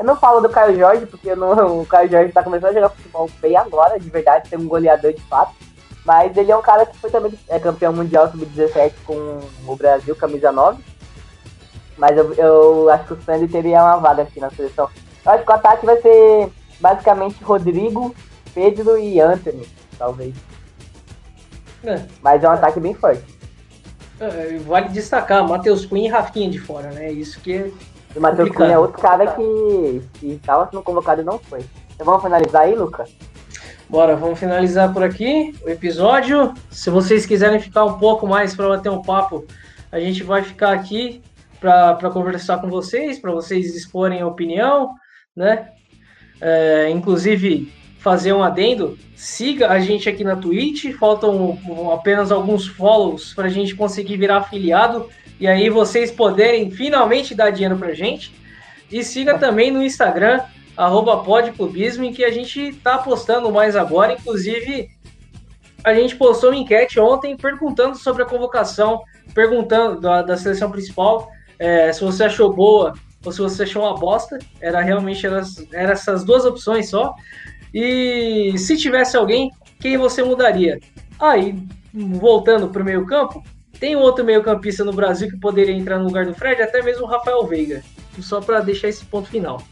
Eu 0.00 0.06
não 0.06 0.16
falo 0.16 0.40
do 0.40 0.48
Caio 0.48 0.78
Jorge, 0.78 1.04
porque 1.04 1.34
não, 1.34 1.82
o 1.82 1.86
Caio 1.86 2.10
Jorge 2.10 2.32
tá 2.32 2.42
começando 2.42 2.70
a 2.70 2.72
jogar 2.72 2.88
futebol 2.88 3.30
bem 3.38 3.54
agora, 3.54 4.00
de 4.00 4.08
verdade, 4.08 4.48
ser 4.48 4.58
um 4.58 4.66
goleador 4.66 5.12
de 5.12 5.20
fato. 5.24 5.54
Mas 6.06 6.34
ele 6.38 6.50
é 6.50 6.56
um 6.56 6.62
cara 6.62 6.86
que 6.86 6.96
foi 6.96 7.10
também 7.10 7.38
é, 7.46 7.58
campeão 7.58 7.92
mundial 7.92 8.30
sub-17 8.30 8.94
com 9.04 9.40
o 9.66 9.76
Brasil, 9.76 10.16
camisa 10.16 10.50
9. 10.50 10.82
Mas 11.98 12.16
eu, 12.16 12.32
eu 12.32 12.88
acho 12.88 13.04
que 13.08 13.12
o 13.12 13.22
Sandy 13.22 13.46
teria 13.46 13.84
uma 13.84 13.98
vaga 13.98 14.22
aqui 14.22 14.40
na 14.40 14.48
seleção. 14.48 14.88
Eu 15.22 15.32
acho 15.32 15.44
que 15.44 15.50
o 15.50 15.54
ataque 15.54 15.84
vai 15.84 16.00
ser 16.00 16.48
basicamente 16.80 17.44
Rodrigo, 17.44 18.14
Pedro 18.54 18.96
e 18.96 19.20
Anthony, 19.20 19.68
talvez. 19.98 20.34
É. 21.84 22.00
Mas 22.22 22.42
é 22.42 22.48
um 22.48 22.52
ataque 22.52 22.80
bem 22.80 22.94
forte. 22.94 23.22
É, 24.18 24.56
vale 24.60 24.88
destacar, 24.88 25.46
Matheus 25.46 25.84
Cunha 25.84 26.08
e 26.08 26.10
Rafinha 26.10 26.48
de 26.48 26.58
fora, 26.58 26.90
né? 26.90 27.12
Isso 27.12 27.38
que 27.40 27.52
é. 27.52 27.70
E 28.14 28.18
o 28.18 28.20
Matheus 28.20 28.50
Cunha 28.50 28.72
é 28.72 28.78
outro 28.78 29.00
cara 29.00 29.26
que, 29.32 30.02
estava 30.22 30.68
sendo 30.68 30.82
convocado 30.82 31.22
e 31.22 31.24
não 31.24 31.38
foi. 31.38 31.64
Então 31.94 32.04
vamos 32.04 32.22
finalizar 32.22 32.62
aí, 32.62 32.74
Luca? 32.74 33.04
Bora, 33.88 34.16
vamos 34.16 34.38
finalizar 34.38 34.92
por 34.92 35.02
aqui 35.02 35.54
o 35.64 35.68
episódio. 35.68 36.54
Se 36.70 36.90
vocês 36.90 37.26
quiserem 37.26 37.60
ficar 37.60 37.84
um 37.84 37.98
pouco 37.98 38.26
mais 38.26 38.54
para 38.54 38.68
bater 38.68 38.90
um 38.90 39.02
papo, 39.02 39.44
a 39.90 39.98
gente 39.98 40.22
vai 40.22 40.42
ficar 40.42 40.72
aqui 40.72 41.22
para 41.60 42.10
conversar 42.10 42.58
com 42.58 42.68
vocês, 42.68 43.18
para 43.18 43.32
vocês 43.32 43.74
exporem 43.74 44.20
a 44.20 44.26
opinião, 44.26 44.94
né? 45.36 45.68
É, 46.40 46.88
inclusive, 46.88 47.70
fazer 47.98 48.32
um 48.32 48.42
adendo, 48.42 48.98
siga 49.14 49.68
a 49.70 49.78
gente 49.78 50.08
aqui 50.08 50.24
na 50.24 50.36
Twitch, 50.36 50.94
faltam 50.98 51.58
apenas 51.92 52.32
alguns 52.32 52.66
follows 52.66 53.34
para 53.34 53.46
a 53.46 53.50
gente 53.50 53.74
conseguir 53.74 54.16
virar 54.16 54.38
afiliado 54.38 55.08
e 55.40 55.48
aí 55.48 55.70
vocês 55.70 56.10
poderem 56.10 56.70
finalmente 56.70 57.34
dar 57.34 57.50
dinheiro 57.50 57.78
para 57.78 57.94
gente. 57.94 58.30
E 58.92 59.02
siga 59.02 59.38
também 59.38 59.70
no 59.70 59.82
Instagram, 59.82 60.42
arroba 60.76 61.24
podclubismo, 61.24 62.04
em 62.04 62.12
que 62.12 62.22
a 62.22 62.30
gente 62.30 62.60
está 62.60 62.98
postando 62.98 63.50
mais 63.50 63.74
agora. 63.74 64.12
Inclusive, 64.12 64.90
a 65.82 65.94
gente 65.94 66.14
postou 66.16 66.50
uma 66.50 66.58
enquete 66.58 67.00
ontem 67.00 67.36
perguntando 67.38 67.96
sobre 67.96 68.22
a 68.22 68.26
convocação, 68.26 69.00
perguntando 69.32 69.98
da, 69.98 70.20
da 70.20 70.36
seleção 70.36 70.70
principal, 70.70 71.30
é, 71.58 71.90
se 71.90 72.04
você 72.04 72.24
achou 72.24 72.52
boa 72.52 72.92
ou 73.24 73.32
se 73.32 73.38
você 73.38 73.62
achou 73.62 73.82
uma 73.82 73.94
bosta. 73.94 74.38
Era 74.60 74.82
realmente 74.82 75.26
era, 75.26 75.42
era 75.72 75.92
essas 75.92 76.22
duas 76.22 76.44
opções 76.44 76.90
só. 76.90 77.14
E 77.72 78.52
se 78.58 78.76
tivesse 78.76 79.16
alguém, 79.16 79.50
quem 79.78 79.96
você 79.96 80.22
mudaria? 80.22 80.78
Aí, 81.18 81.56
voltando 81.94 82.68
para 82.68 82.82
o 82.82 82.84
meio 82.84 83.06
campo, 83.06 83.42
tem 83.80 83.96
outro 83.96 84.22
meio 84.22 84.42
campista 84.42 84.84
no 84.84 84.92
Brasil 84.92 85.28
que 85.30 85.40
poderia 85.40 85.74
entrar 85.74 85.98
no 85.98 86.04
lugar 86.04 86.26
do 86.26 86.34
Fred, 86.34 86.60
até 86.60 86.82
mesmo 86.82 87.04
o 87.04 87.08
Rafael 87.08 87.44
Veiga. 87.46 87.82
Só 88.20 88.40
para 88.40 88.60
deixar 88.60 88.88
esse 88.88 89.04
ponto 89.06 89.28
final. 89.28 89.62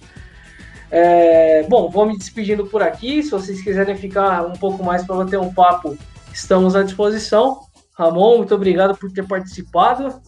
É, 0.91 1.65
bom, 1.65 1.91
vou 1.91 2.07
me 2.07 2.17
despedindo 2.17 2.67
por 2.67 2.83
aqui. 2.83 3.23
Se 3.23 3.31
vocês 3.31 3.61
quiserem 3.61 3.95
ficar 3.95 4.47
um 4.47 4.55
pouco 4.55 4.83
mais 4.83 5.05
para 5.07 5.17
bater 5.17 5.39
um 5.39 5.53
papo, 5.53 5.97
estamos 6.33 6.75
à 6.75 6.83
disposição. 6.83 7.61
Ramon, 7.93 8.39
muito 8.39 8.55
obrigado 8.55 8.97
por 8.97 9.13
ter 9.13 9.27
participado. 9.27 10.21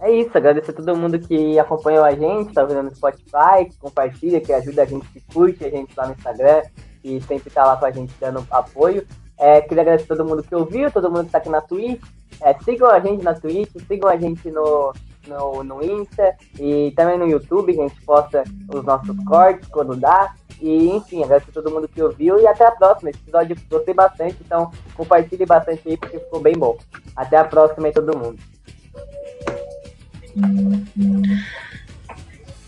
É 0.00 0.10
isso, 0.10 0.30
agradecer 0.34 0.70
a 0.70 0.74
todo 0.74 0.96
mundo 0.96 1.18
que 1.18 1.58
acompanhou 1.58 2.02
a 2.02 2.12
gente, 2.12 2.54
tá 2.54 2.64
vendo 2.64 2.84
no 2.84 2.94
Spotify, 2.94 3.66
que 3.68 3.76
compartilha, 3.78 4.40
que 4.40 4.50
ajuda 4.50 4.82
a 4.82 4.86
gente, 4.86 5.06
que 5.08 5.20
curte 5.20 5.62
a 5.62 5.68
gente 5.68 5.92
lá 5.94 6.06
no 6.06 6.14
Instagram 6.14 6.62
e 7.04 7.20
sempre 7.20 7.50
tá 7.50 7.64
lá 7.64 7.76
com 7.76 7.84
a 7.84 7.90
gente 7.90 8.14
dando 8.18 8.46
apoio. 8.50 9.06
É, 9.40 9.62
queria 9.62 9.80
agradecer 9.80 10.06
todo 10.06 10.24
mundo 10.24 10.42
que 10.42 10.54
ouviu, 10.54 10.90
todo 10.90 11.10
mundo 11.10 11.24
que 11.24 11.32
tá 11.32 11.38
aqui 11.38 11.48
na 11.48 11.62
Twitch. 11.62 12.02
É, 12.42 12.54
sigam 12.62 12.90
a 12.90 13.00
gente 13.00 13.24
na 13.24 13.32
Twitch, 13.32 13.70
sigam 13.88 14.10
a 14.10 14.16
gente 14.16 14.50
no, 14.50 14.92
no, 15.26 15.64
no 15.64 15.82
Insta 15.82 16.36
e 16.58 16.92
também 16.94 17.18
no 17.18 17.26
YouTube, 17.26 17.72
a 17.72 17.82
gente 17.82 18.00
posta 18.02 18.44
os 18.72 18.84
nossos 18.84 19.16
cortes 19.24 19.66
quando 19.68 19.96
dá. 19.96 20.34
E 20.60 20.90
enfim, 20.90 21.24
agradecer 21.24 21.50
a 21.50 21.54
todo 21.54 21.70
mundo 21.70 21.88
que 21.88 22.02
ouviu 22.02 22.38
e 22.38 22.46
até 22.46 22.66
a 22.66 22.70
próxima. 22.70 23.08
Esse 23.08 23.20
episódio 23.20 23.56
gostei 23.70 23.94
bastante, 23.94 24.36
então 24.44 24.70
compartilhe 24.94 25.46
bastante 25.46 25.88
aí 25.88 25.96
porque 25.96 26.18
ficou 26.18 26.40
bem 26.40 26.52
bom. 26.52 26.76
Até 27.16 27.38
a 27.38 27.44
próxima 27.44 27.86
aí 27.86 27.94
todo 27.94 28.18
mundo. 28.18 28.38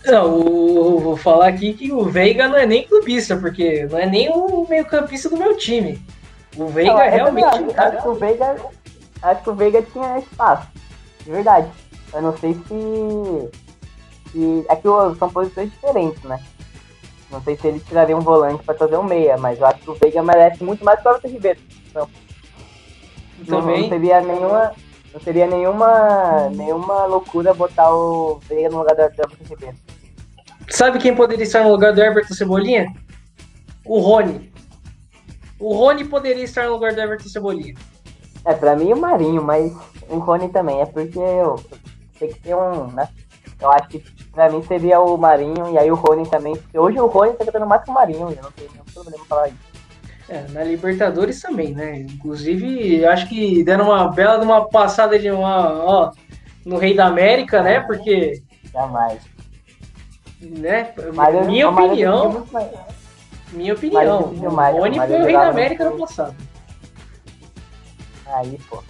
Não, 0.03 0.99
vou 0.99 1.15
falar 1.15 1.49
aqui 1.49 1.73
que 1.75 1.91
o 1.91 2.03
Veiga 2.03 2.47
não 2.47 2.57
é 2.57 2.65
nem 2.65 2.87
clubista, 2.87 3.37
porque 3.37 3.85
não 3.85 3.99
é 3.99 4.07
nem 4.07 4.29
o 4.29 4.65
meio-campista 4.67 5.29
do 5.29 5.37
meu 5.37 5.55
time. 5.55 6.01
O 6.57 6.67
Veiga 6.67 6.93
não, 6.93 7.01
é 7.01 7.09
realmente. 7.09 7.45
Verdade, 7.45 7.77
acho, 7.77 8.01
que 8.01 8.07
o 8.07 8.13
Veiga, 8.15 8.55
acho 9.21 9.43
que 9.43 9.49
o 9.49 9.55
Veiga 9.55 9.81
tinha 9.81 10.19
espaço. 10.19 10.67
De 11.23 11.31
verdade. 11.31 11.67
Eu 12.13 12.21
não 12.21 12.37
sei 12.37 12.53
se. 12.53 13.51
se 14.31 14.65
é 14.69 14.75
que 14.75 14.87
são 15.17 15.29
posições 15.29 15.71
diferentes, 15.71 16.21
né? 16.23 16.39
Não 17.31 17.41
sei 17.41 17.57
se 17.57 17.67
ele 17.67 17.79
tiraria 17.79 18.15
um 18.15 18.21
volante 18.21 18.63
para 18.63 18.75
trazer 18.75 18.97
um 18.97 19.03
meia, 19.03 19.37
mas 19.37 19.59
eu 19.59 19.65
acho 19.65 19.79
que 19.79 19.89
o 19.89 19.95
Veiga 19.95 20.21
merece 20.21 20.63
muito 20.63 20.85
mais 20.85 21.01
que 21.01 21.07
o 21.07 21.11
Everton 21.11 21.27
Ribeiro. 21.29 21.59
Então, 21.89 22.09
Também. 23.47 23.75
Não, 23.75 23.81
não 23.81 23.89
seria 23.89 24.21
nenhuma 24.21 24.73
não 25.13 25.21
seria 25.21 25.45
nenhuma, 25.45 26.49
nenhuma 26.49 27.05
loucura 27.05 27.53
botar 27.53 27.93
o 27.93 28.39
Veiga 28.47 28.69
no 28.69 28.79
lugar 28.79 28.95
do 28.95 29.01
Everton 29.01 29.43
Ribeiro. 29.47 29.77
Sabe 30.69 30.97
quem 30.97 31.15
poderia 31.15 31.43
estar 31.43 31.63
no 31.63 31.71
lugar 31.71 31.93
do 31.93 32.01
Everton 32.01 32.33
Cebolinha? 32.33 32.91
O 33.85 33.99
Rony. 33.99 34.52
O 35.59 35.73
Rony 35.73 36.05
poderia 36.05 36.43
estar 36.43 36.65
no 36.65 36.73
lugar 36.73 36.93
do 36.93 37.01
Everton 37.01 37.29
Cebolinha. 37.29 37.75
É, 38.45 38.53
pra 38.53 38.75
mim 38.75 38.91
o 38.91 38.97
Marinho, 38.97 39.41
mas 39.41 39.71
o 40.09 40.17
Rony 40.17 40.49
também. 40.49 40.81
É 40.81 40.85
porque 40.85 41.19
eu, 41.19 41.55
tem 42.19 42.29
que 42.29 42.39
ter 42.39 42.55
um, 42.55 42.87
né? 42.87 43.07
Eu 43.61 43.71
acho 43.71 43.87
que 43.87 43.99
pra 44.31 44.49
mim 44.49 44.61
seria 44.63 44.99
o 44.99 45.17
Marinho 45.17 45.71
e 45.71 45.77
aí 45.77 45.89
o 45.89 45.95
Rony 45.95 46.27
também. 46.27 46.55
Porque 46.55 46.77
hoje 46.77 46.99
o 46.99 47.07
Rony 47.07 47.33
tá 47.33 47.45
jogando 47.45 47.67
mais 47.67 47.83
que 47.83 47.89
o 47.89 47.93
Marinho, 47.93 48.29
eu 48.29 48.43
não 48.43 48.51
tenho 48.51 48.71
nenhum 48.71 48.85
problema 48.93 49.25
falar 49.25 49.47
isso. 49.47 49.73
É, 50.29 50.45
na 50.49 50.63
Libertadores 50.63 51.41
também, 51.41 51.73
né? 51.73 51.99
Inclusive, 51.99 53.05
acho 53.05 53.27
que 53.27 53.63
deram 53.63 53.85
uma 53.85 54.07
bela 54.09 54.37
de 54.37 54.45
uma 54.45 54.67
passada 54.67 55.19
de 55.19 55.29
uma, 55.29 55.83
ó, 55.83 56.11
no 56.65 56.77
Rei 56.77 56.95
da 56.95 57.07
América, 57.07 57.61
né? 57.61 57.81
Porque. 57.81 58.41
Jamais. 58.71 59.21
Né? 60.41 60.93
Mas 61.13 61.45
minha 61.45 61.69
opinião. 61.69 62.45
Minha 63.53 63.73
opinião. 63.73 64.21
o 64.21 64.49
Rony 64.49 64.97
foi 64.97 65.21
o 65.21 65.25
Rei 65.25 65.33
da 65.33 65.47
América 65.47 65.89
no 65.89 65.97
passado. 65.97 66.35
Aí, 68.25 68.59
pô. 68.69 68.83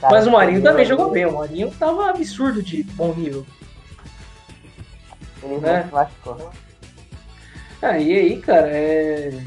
Cara, 0.00 0.14
Mas 0.14 0.26
o 0.26 0.30
Marinho 0.30 0.62
também 0.62 0.84
jogou 0.84 1.10
bem. 1.10 1.26
O 1.26 1.38
Marinho 1.38 1.70
tava 1.72 2.10
absurdo 2.10 2.62
de 2.62 2.82
bom 2.82 3.12
nível. 3.14 3.44
Ele 5.42 5.58
né? 5.58 5.88
machucou. 5.92 6.50
Ah, 7.82 7.98
e 7.98 8.16
aí, 8.16 8.40
cara, 8.40 8.68
é 8.68 9.42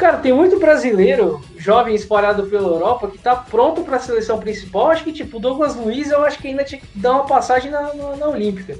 Cara, 0.00 0.16
tem 0.16 0.32
muito 0.32 0.58
brasileiro 0.58 1.42
jovem 1.58 1.94
espalhado 1.94 2.44
pela 2.46 2.68
Europa 2.68 3.10
que 3.10 3.18
tá 3.18 3.36
pronto 3.36 3.82
para 3.82 3.96
a 3.96 4.00
seleção 4.00 4.40
principal. 4.40 4.90
Acho 4.90 5.04
que, 5.04 5.12
tipo, 5.12 5.36
o 5.36 5.40
Douglas 5.40 5.76
Luiz, 5.76 6.10
eu 6.10 6.24
acho 6.24 6.38
que 6.38 6.48
ainda 6.48 6.64
tinha 6.64 6.80
que 6.80 6.86
dar 6.98 7.12
uma 7.12 7.26
passagem 7.26 7.70
na, 7.70 7.92
na, 7.92 8.16
na 8.16 8.28
Olímpica. 8.28 8.78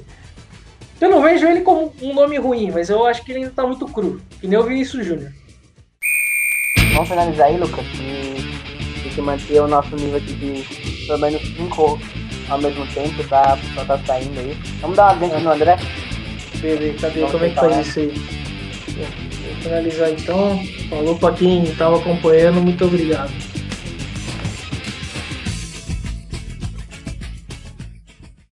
Eu 1.01 1.09
não 1.09 1.21
vejo 1.23 1.47
ele 1.47 1.61
como 1.61 1.91
um 1.99 2.13
nome 2.13 2.37
ruim, 2.37 2.69
mas 2.69 2.87
eu 2.87 3.03
acho 3.07 3.23
que 3.25 3.31
ele 3.31 3.39
ainda 3.39 3.51
tá 3.51 3.65
muito 3.65 3.87
cru. 3.87 4.21
Que 4.39 4.47
nem 4.47 4.59
o 4.59 4.63
Vinícius 4.63 5.03
Júnior. 5.03 5.31
Vamos 6.93 7.09
finalizar 7.09 7.47
aí, 7.47 7.57
Lucas, 7.57 7.83
e 7.95 9.01
tem 9.01 9.11
que 9.11 9.21
manter 9.21 9.59
o 9.61 9.67
nosso 9.67 9.95
nível 9.95 10.17
aqui 10.17 10.33
de 10.33 11.07
pelo 11.07 11.19
menos 11.19 11.41
5 11.41 11.99
ao 12.49 12.61
mesmo 12.61 12.85
tempo, 12.93 13.23
tá? 13.27 13.57
Só 13.73 13.83
tá 13.83 13.97
saindo 14.05 14.39
aí. 14.39 14.55
Vamos 14.79 14.95
dar 14.95 15.13
uma 15.13 15.15
dentro 15.15 15.39
no 15.39 15.51
André? 15.51 15.77
Beleza, 16.59 16.99
cadê? 16.99 17.21
Como 17.21 17.45
é 17.45 17.49
que 17.49 17.55
faz 17.55 17.87
isso 17.87 17.99
aí? 17.99 18.13
Vou 18.13 19.55
finalizar 19.63 20.11
então. 20.11 20.59
Falou 20.87 21.17
para 21.17 21.33
quem 21.33 21.63
estava 21.63 21.97
acompanhando, 21.97 22.61
muito 22.61 22.85
obrigado. 22.85 23.50